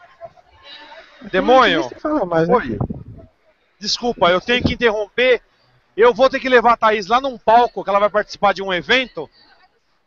Demônio! 1.32 1.90
Mais, 2.28 2.48
né? 2.48 2.78
Desculpa, 3.80 4.30
eu 4.30 4.40
tenho 4.40 4.64
que 4.64 4.74
interromper 4.74 5.42
Eu 5.98 6.14
vou 6.14 6.30
ter 6.30 6.40
que 6.40 6.48
levar 6.48 6.74
a 6.74 6.78
Thaís 6.78 7.08
lá 7.08 7.20
num 7.20 7.40
palco, 7.40 7.84
que 7.84 7.90
ela 7.90 7.98
vai 7.98 8.10
participar 8.10 8.54
de 8.54 8.62
um 8.62 8.72
evento, 8.72 9.28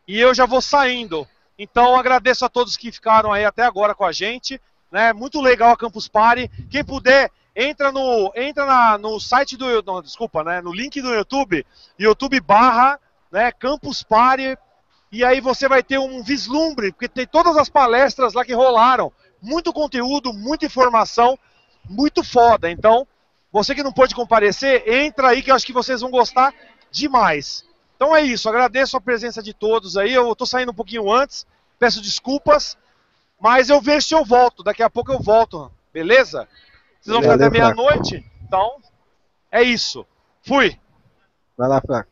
e 0.06 0.20
eu 0.20 0.32
já 0.32 0.46
vou 0.46 0.62
saindo. 0.62 1.26
Então 1.58 1.96
agradeço 1.96 2.44
a 2.44 2.48
todos 2.48 2.76
que 2.76 2.92
ficaram 2.92 3.32
aí 3.32 3.44
até 3.44 3.64
agora 3.64 3.92
com 3.92 4.04
a 4.04 4.12
gente. 4.12 4.60
Né? 4.90 5.12
Muito 5.12 5.40
legal 5.40 5.72
a 5.72 5.76
Campus 5.76 6.06
Party. 6.06 6.48
Quem 6.70 6.84
puder, 6.84 7.28
entra 7.56 7.90
no, 7.90 8.32
entra 8.36 8.64
na, 8.64 8.98
no 8.98 9.18
site 9.18 9.56
do. 9.56 9.82
Não, 9.82 10.00
desculpa, 10.00 10.44
né? 10.44 10.60
No 10.60 10.72
link 10.72 11.02
do 11.02 11.12
YouTube, 11.12 11.66
YouTube 11.98 12.38
barra 12.38 13.00
né, 13.30 13.50
Campus 13.50 14.04
Party. 14.04 14.56
E 15.10 15.24
aí 15.24 15.40
você 15.40 15.68
vai 15.68 15.82
ter 15.82 15.98
um 15.98 16.22
vislumbre, 16.22 16.92
porque 16.92 17.08
tem 17.08 17.26
todas 17.26 17.56
as 17.56 17.68
palestras 17.68 18.32
lá 18.32 18.44
que 18.44 18.54
rolaram. 18.54 19.12
Muito 19.42 19.72
conteúdo, 19.72 20.32
muita 20.32 20.66
informação, 20.66 21.36
muito 21.88 22.22
foda. 22.22 22.70
Então, 22.70 23.08
você 23.52 23.74
que 23.74 23.82
não 23.82 23.93
pôde 23.93 24.14
comparecer, 24.14 24.89
entra 24.89 25.28
aí 25.28 25.43
que 25.43 25.51
eu 25.51 25.55
acho 25.55 25.66
que 25.66 25.72
vocês 25.72 26.01
vão 26.01 26.10
gostar 26.10 26.55
demais. 26.90 27.64
Então 27.97 28.14
é 28.14 28.22
isso, 28.22 28.48
agradeço 28.48 28.97
a 28.97 29.01
presença 29.01 29.43
de 29.43 29.52
todos 29.52 29.97
aí. 29.97 30.12
Eu 30.12 30.35
tô 30.35 30.47
saindo 30.47 30.72
um 30.72 30.74
pouquinho 30.74 31.12
antes, 31.12 31.47
peço 31.78 32.01
desculpas, 32.01 32.78
mas 33.39 33.68
eu 33.68 33.81
vejo 33.81 34.06
se 34.06 34.14
eu 34.14 34.24
volto. 34.24 34.62
Daqui 34.62 34.82
a 34.82 34.90
pouco 34.90 35.12
eu 35.12 35.20
volto, 35.20 35.70
beleza? 35.93 36.48
Vocês 37.01 37.12
vão 37.12 37.22
ficar 37.22 37.35
até 37.35 37.51
meia-noite? 37.51 38.24
Então, 38.43 38.77
é 39.51 39.62
isso. 39.62 40.06
Fui. 40.43 40.78
Vai 41.56 41.68
lá, 41.68 41.81
Fraco. 41.81 42.10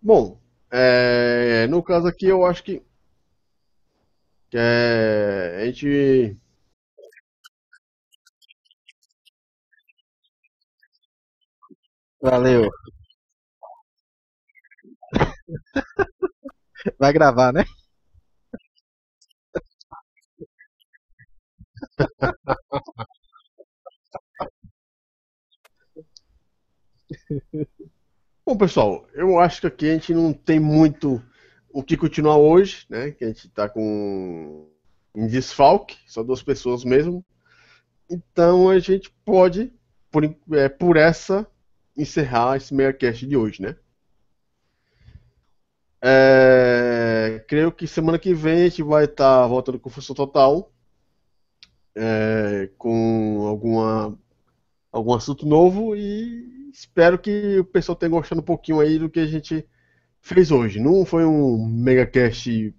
Bom, 0.00 0.38
é, 0.70 1.66
no 1.68 1.82
caso 1.82 2.08
aqui 2.08 2.26
eu 2.26 2.44
acho 2.44 2.64
que, 2.64 2.82
que 4.50 4.56
é, 4.58 5.60
a 5.60 5.66
gente 5.66 6.36
Valeu. 12.22 12.70
Vai 16.98 17.12
gravar, 17.12 17.52
né? 17.52 17.64
Bom, 28.44 28.56
pessoal, 28.56 29.06
eu 29.14 29.38
acho 29.38 29.60
que 29.60 29.66
aqui 29.66 29.90
a 29.90 29.92
gente 29.94 30.12
não 30.14 30.32
tem 30.32 30.58
muito 30.58 31.22
o 31.72 31.82
que 31.82 31.96
continuar 31.96 32.36
hoje, 32.36 32.84
né? 32.88 33.10
Que 33.12 33.24
a 33.24 33.28
gente 33.28 33.48
tá 33.48 33.68
com 33.68 34.68
em 35.14 35.26
desfalque, 35.26 35.98
só 36.06 36.22
duas 36.22 36.42
pessoas 36.42 36.84
mesmo. 36.84 37.24
Então 38.10 38.68
a 38.70 38.78
gente 38.78 39.10
pode, 39.24 39.72
por, 40.10 40.24
é, 40.52 40.68
por 40.68 40.96
essa, 40.96 41.46
encerrar 41.96 42.56
esse 42.56 42.74
MeiaCast 42.74 43.26
de 43.26 43.36
hoje, 43.36 43.62
né? 43.62 43.76
É, 46.04 47.44
creio 47.46 47.70
que 47.70 47.86
semana 47.86 48.18
que 48.18 48.34
vem 48.34 48.62
a 48.62 48.68
gente 48.68 48.82
vai 48.82 49.04
estar 49.04 49.42
tá 49.42 49.46
voltando 49.46 49.78
com 49.78 49.88
Função 49.88 50.16
Total. 50.16 50.70
É, 51.94 52.70
com 52.78 53.46
alguma, 53.46 54.18
algum 54.90 55.12
assunto 55.14 55.46
novo 55.46 55.94
e 55.94 56.70
espero 56.72 57.18
que 57.18 57.58
o 57.58 57.64
pessoal 57.64 57.94
tenha 57.94 58.10
gostado 58.10 58.40
um 58.40 58.44
pouquinho 58.44 58.80
aí 58.80 58.98
do 58.98 59.10
que 59.10 59.20
a 59.20 59.26
gente 59.26 59.68
fez 60.20 60.50
hoje. 60.50 60.80
Não 60.80 61.04
foi 61.04 61.24
um 61.24 61.64
megacast 61.66 62.74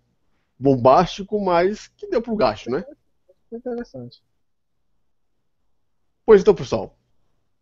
bombástico, 0.58 1.40
mas 1.40 1.88
que 1.88 2.08
deu 2.08 2.22
pro 2.22 2.36
gasto, 2.36 2.70
né? 2.70 2.84
Interessante. 3.52 4.24
Pois 6.26 6.42
então, 6.42 6.56
pessoal. 6.56 6.98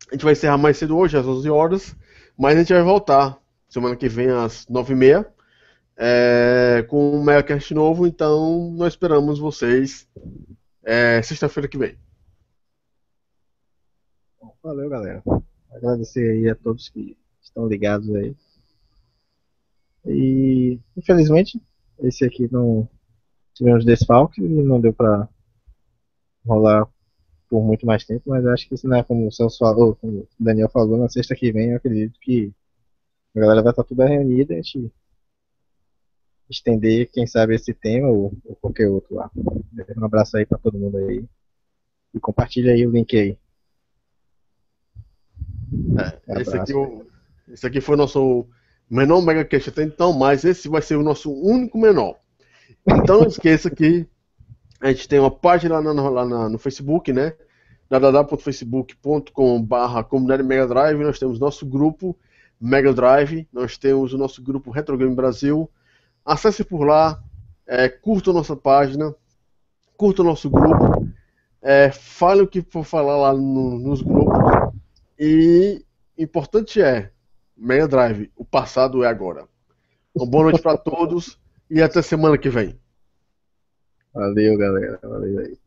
A 0.10 0.16
gente 0.16 0.24
vai 0.24 0.34
encerrar 0.34 0.58
mais 0.58 0.78
cedo 0.78 0.98
hoje, 0.98 1.18
às 1.18 1.26
11 1.26 1.50
horas, 1.50 1.96
mas 2.38 2.56
a 2.56 2.60
gente 2.60 2.74
vai 2.74 2.84
voltar 2.84 3.42
semana 3.70 3.96
que 3.96 4.10
vem 4.10 4.30
às 4.30 4.66
9h30 4.66 5.26
é, 5.98 6.84
com 6.90 7.18
um 7.18 7.24
megacast 7.24 7.74
novo, 7.74 8.08
então 8.08 8.72
nós 8.72 8.94
esperamos 8.94 9.40
vocês 9.40 10.08
é, 10.84 11.22
sexta-feira 11.22 11.68
que 11.68 11.78
vem. 11.78 11.98
Valeu, 14.64 14.90
galera. 14.90 15.24
Agradecer 15.72 16.32
aí 16.32 16.50
a 16.50 16.56
todos 16.56 16.90
que 16.90 17.18
estão 17.42 17.68
ligados 17.68 18.14
aí. 18.16 18.36
E 20.06 20.80
infelizmente 20.98 21.62
esse 22.00 22.26
aqui 22.26 22.52
não 22.52 22.88
tivemos 23.54 23.86
desfalques 23.86 24.44
e 24.44 24.64
não 24.64 24.82
deu 24.82 24.94
para 24.94 25.30
rolar 26.46 26.88
por 27.52 27.62
muito 27.62 27.86
mais 27.86 28.06
tempo, 28.06 28.30
mas 28.30 28.46
acho 28.46 28.66
que 28.66 28.76
isso 28.76 28.88
não 28.88 28.96
é 28.96 29.04
como 29.04 29.28
o 29.28 29.32
Celso 29.32 29.58
falou, 29.58 29.94
como 29.98 30.20
o 30.20 30.28
Daniel 30.40 30.70
falou, 30.70 30.98
na 30.98 31.10
sexta 31.10 31.36
que 31.36 31.52
vem 31.52 31.72
eu 31.72 31.76
acredito 31.76 32.18
que 32.22 32.50
a 33.36 33.40
galera 33.42 33.62
vai 33.62 33.74
estar 33.74 33.84
toda 33.84 34.08
reunida 34.08 34.54
e 34.54 34.60
a 34.60 34.62
gente 34.62 34.90
estender, 36.50 37.12
quem 37.12 37.28
sabe, 37.28 37.54
esse 37.54 37.74
tema 37.74 38.08
ou, 38.08 38.34
ou 38.46 38.56
qualquer 38.56 38.88
outro 38.88 39.16
lá. 39.16 39.30
Um 39.36 40.06
abraço 40.06 40.38
aí 40.38 40.46
para 40.46 40.58
todo 40.58 40.80
mundo 40.80 40.98
aí. 40.98 41.26
E 42.14 42.20
compartilha 42.22 42.72
aí 42.72 42.88
o 42.88 42.92
link 42.92 43.18
aí. 43.18 43.38
É, 46.28 46.42
esse, 46.42 46.58
aqui, 46.58 46.74
esse 47.50 47.68
aqui 47.68 47.82
foi 47.82 47.96
o 47.96 47.98
nosso 47.98 48.48
menor 48.90 49.22
Mega 49.22 49.44
Cash 49.44 49.68
até 49.68 49.84
então, 49.84 50.14
mas 50.14 50.46
esse 50.46 50.70
vai 50.70 50.82
ser 50.82 50.96
o 50.96 51.04
nosso 51.04 51.34
único 51.34 51.78
menor. 51.78 52.18
Então 52.88 53.20
não 53.20 53.28
esqueça 53.28 53.70
que 53.70 54.08
a 54.82 54.92
gente 54.92 55.08
tem 55.08 55.20
uma 55.20 55.32
página 55.32 55.80
lá, 55.80 55.94
no, 55.94 56.10
lá 56.10 56.50
no 56.50 56.58
Facebook, 56.58 57.14
né? 57.14 57.34
www.facebook.com.br 57.90 60.04
comunidade 60.10 60.44
Mega 60.44 60.68
Drive. 60.68 61.04
Nós 61.04 61.20
temos 61.20 61.40
nosso 61.40 61.66
grupo 61.66 62.18
Mega 62.60 62.92
Drive, 62.92 63.48
nós 63.54 63.78
temos 63.78 64.14
o 64.14 64.18
nosso 64.18 64.42
grupo 64.42 64.72
Retro 64.72 64.98
Game 64.98 65.14
Brasil, 65.14 65.70
Acesse 66.24 66.64
por 66.64 66.84
lá, 66.84 67.22
é, 67.68 67.90
curta 67.90 68.30
a 68.30 68.34
nossa 68.34 68.56
página, 68.56 69.14
curta 69.98 70.22
o 70.22 70.26
nosso 70.26 70.50
grupo, 70.50 71.08
é, 71.62 71.92
fale 71.92 72.42
o 72.42 72.48
que 72.48 72.62
for 72.62 72.84
falar 72.84 73.18
lá 73.18 73.34
no, 73.34 73.80
nos 73.80 74.02
grupos. 74.02 74.74
E 75.18 75.84
importante 76.18 76.82
é, 76.82 77.12
Mega 77.58 77.88
Drive, 77.88 78.32
o 78.36 78.46
passado 78.46 79.04
é 79.04 79.08
agora. 79.08 79.48
Uma 80.14 80.28
boa 80.28 80.44
noite 80.46 80.62
para 80.62 80.78
todos 80.78 81.40
e 81.70 81.82
até 81.82 82.02
semana 82.02 82.38
que 82.38 82.50
vem. 82.50 82.80
Valeu, 84.14 84.58
galera. 84.58 85.00
Valeu 85.04 85.40
aí. 85.40 85.61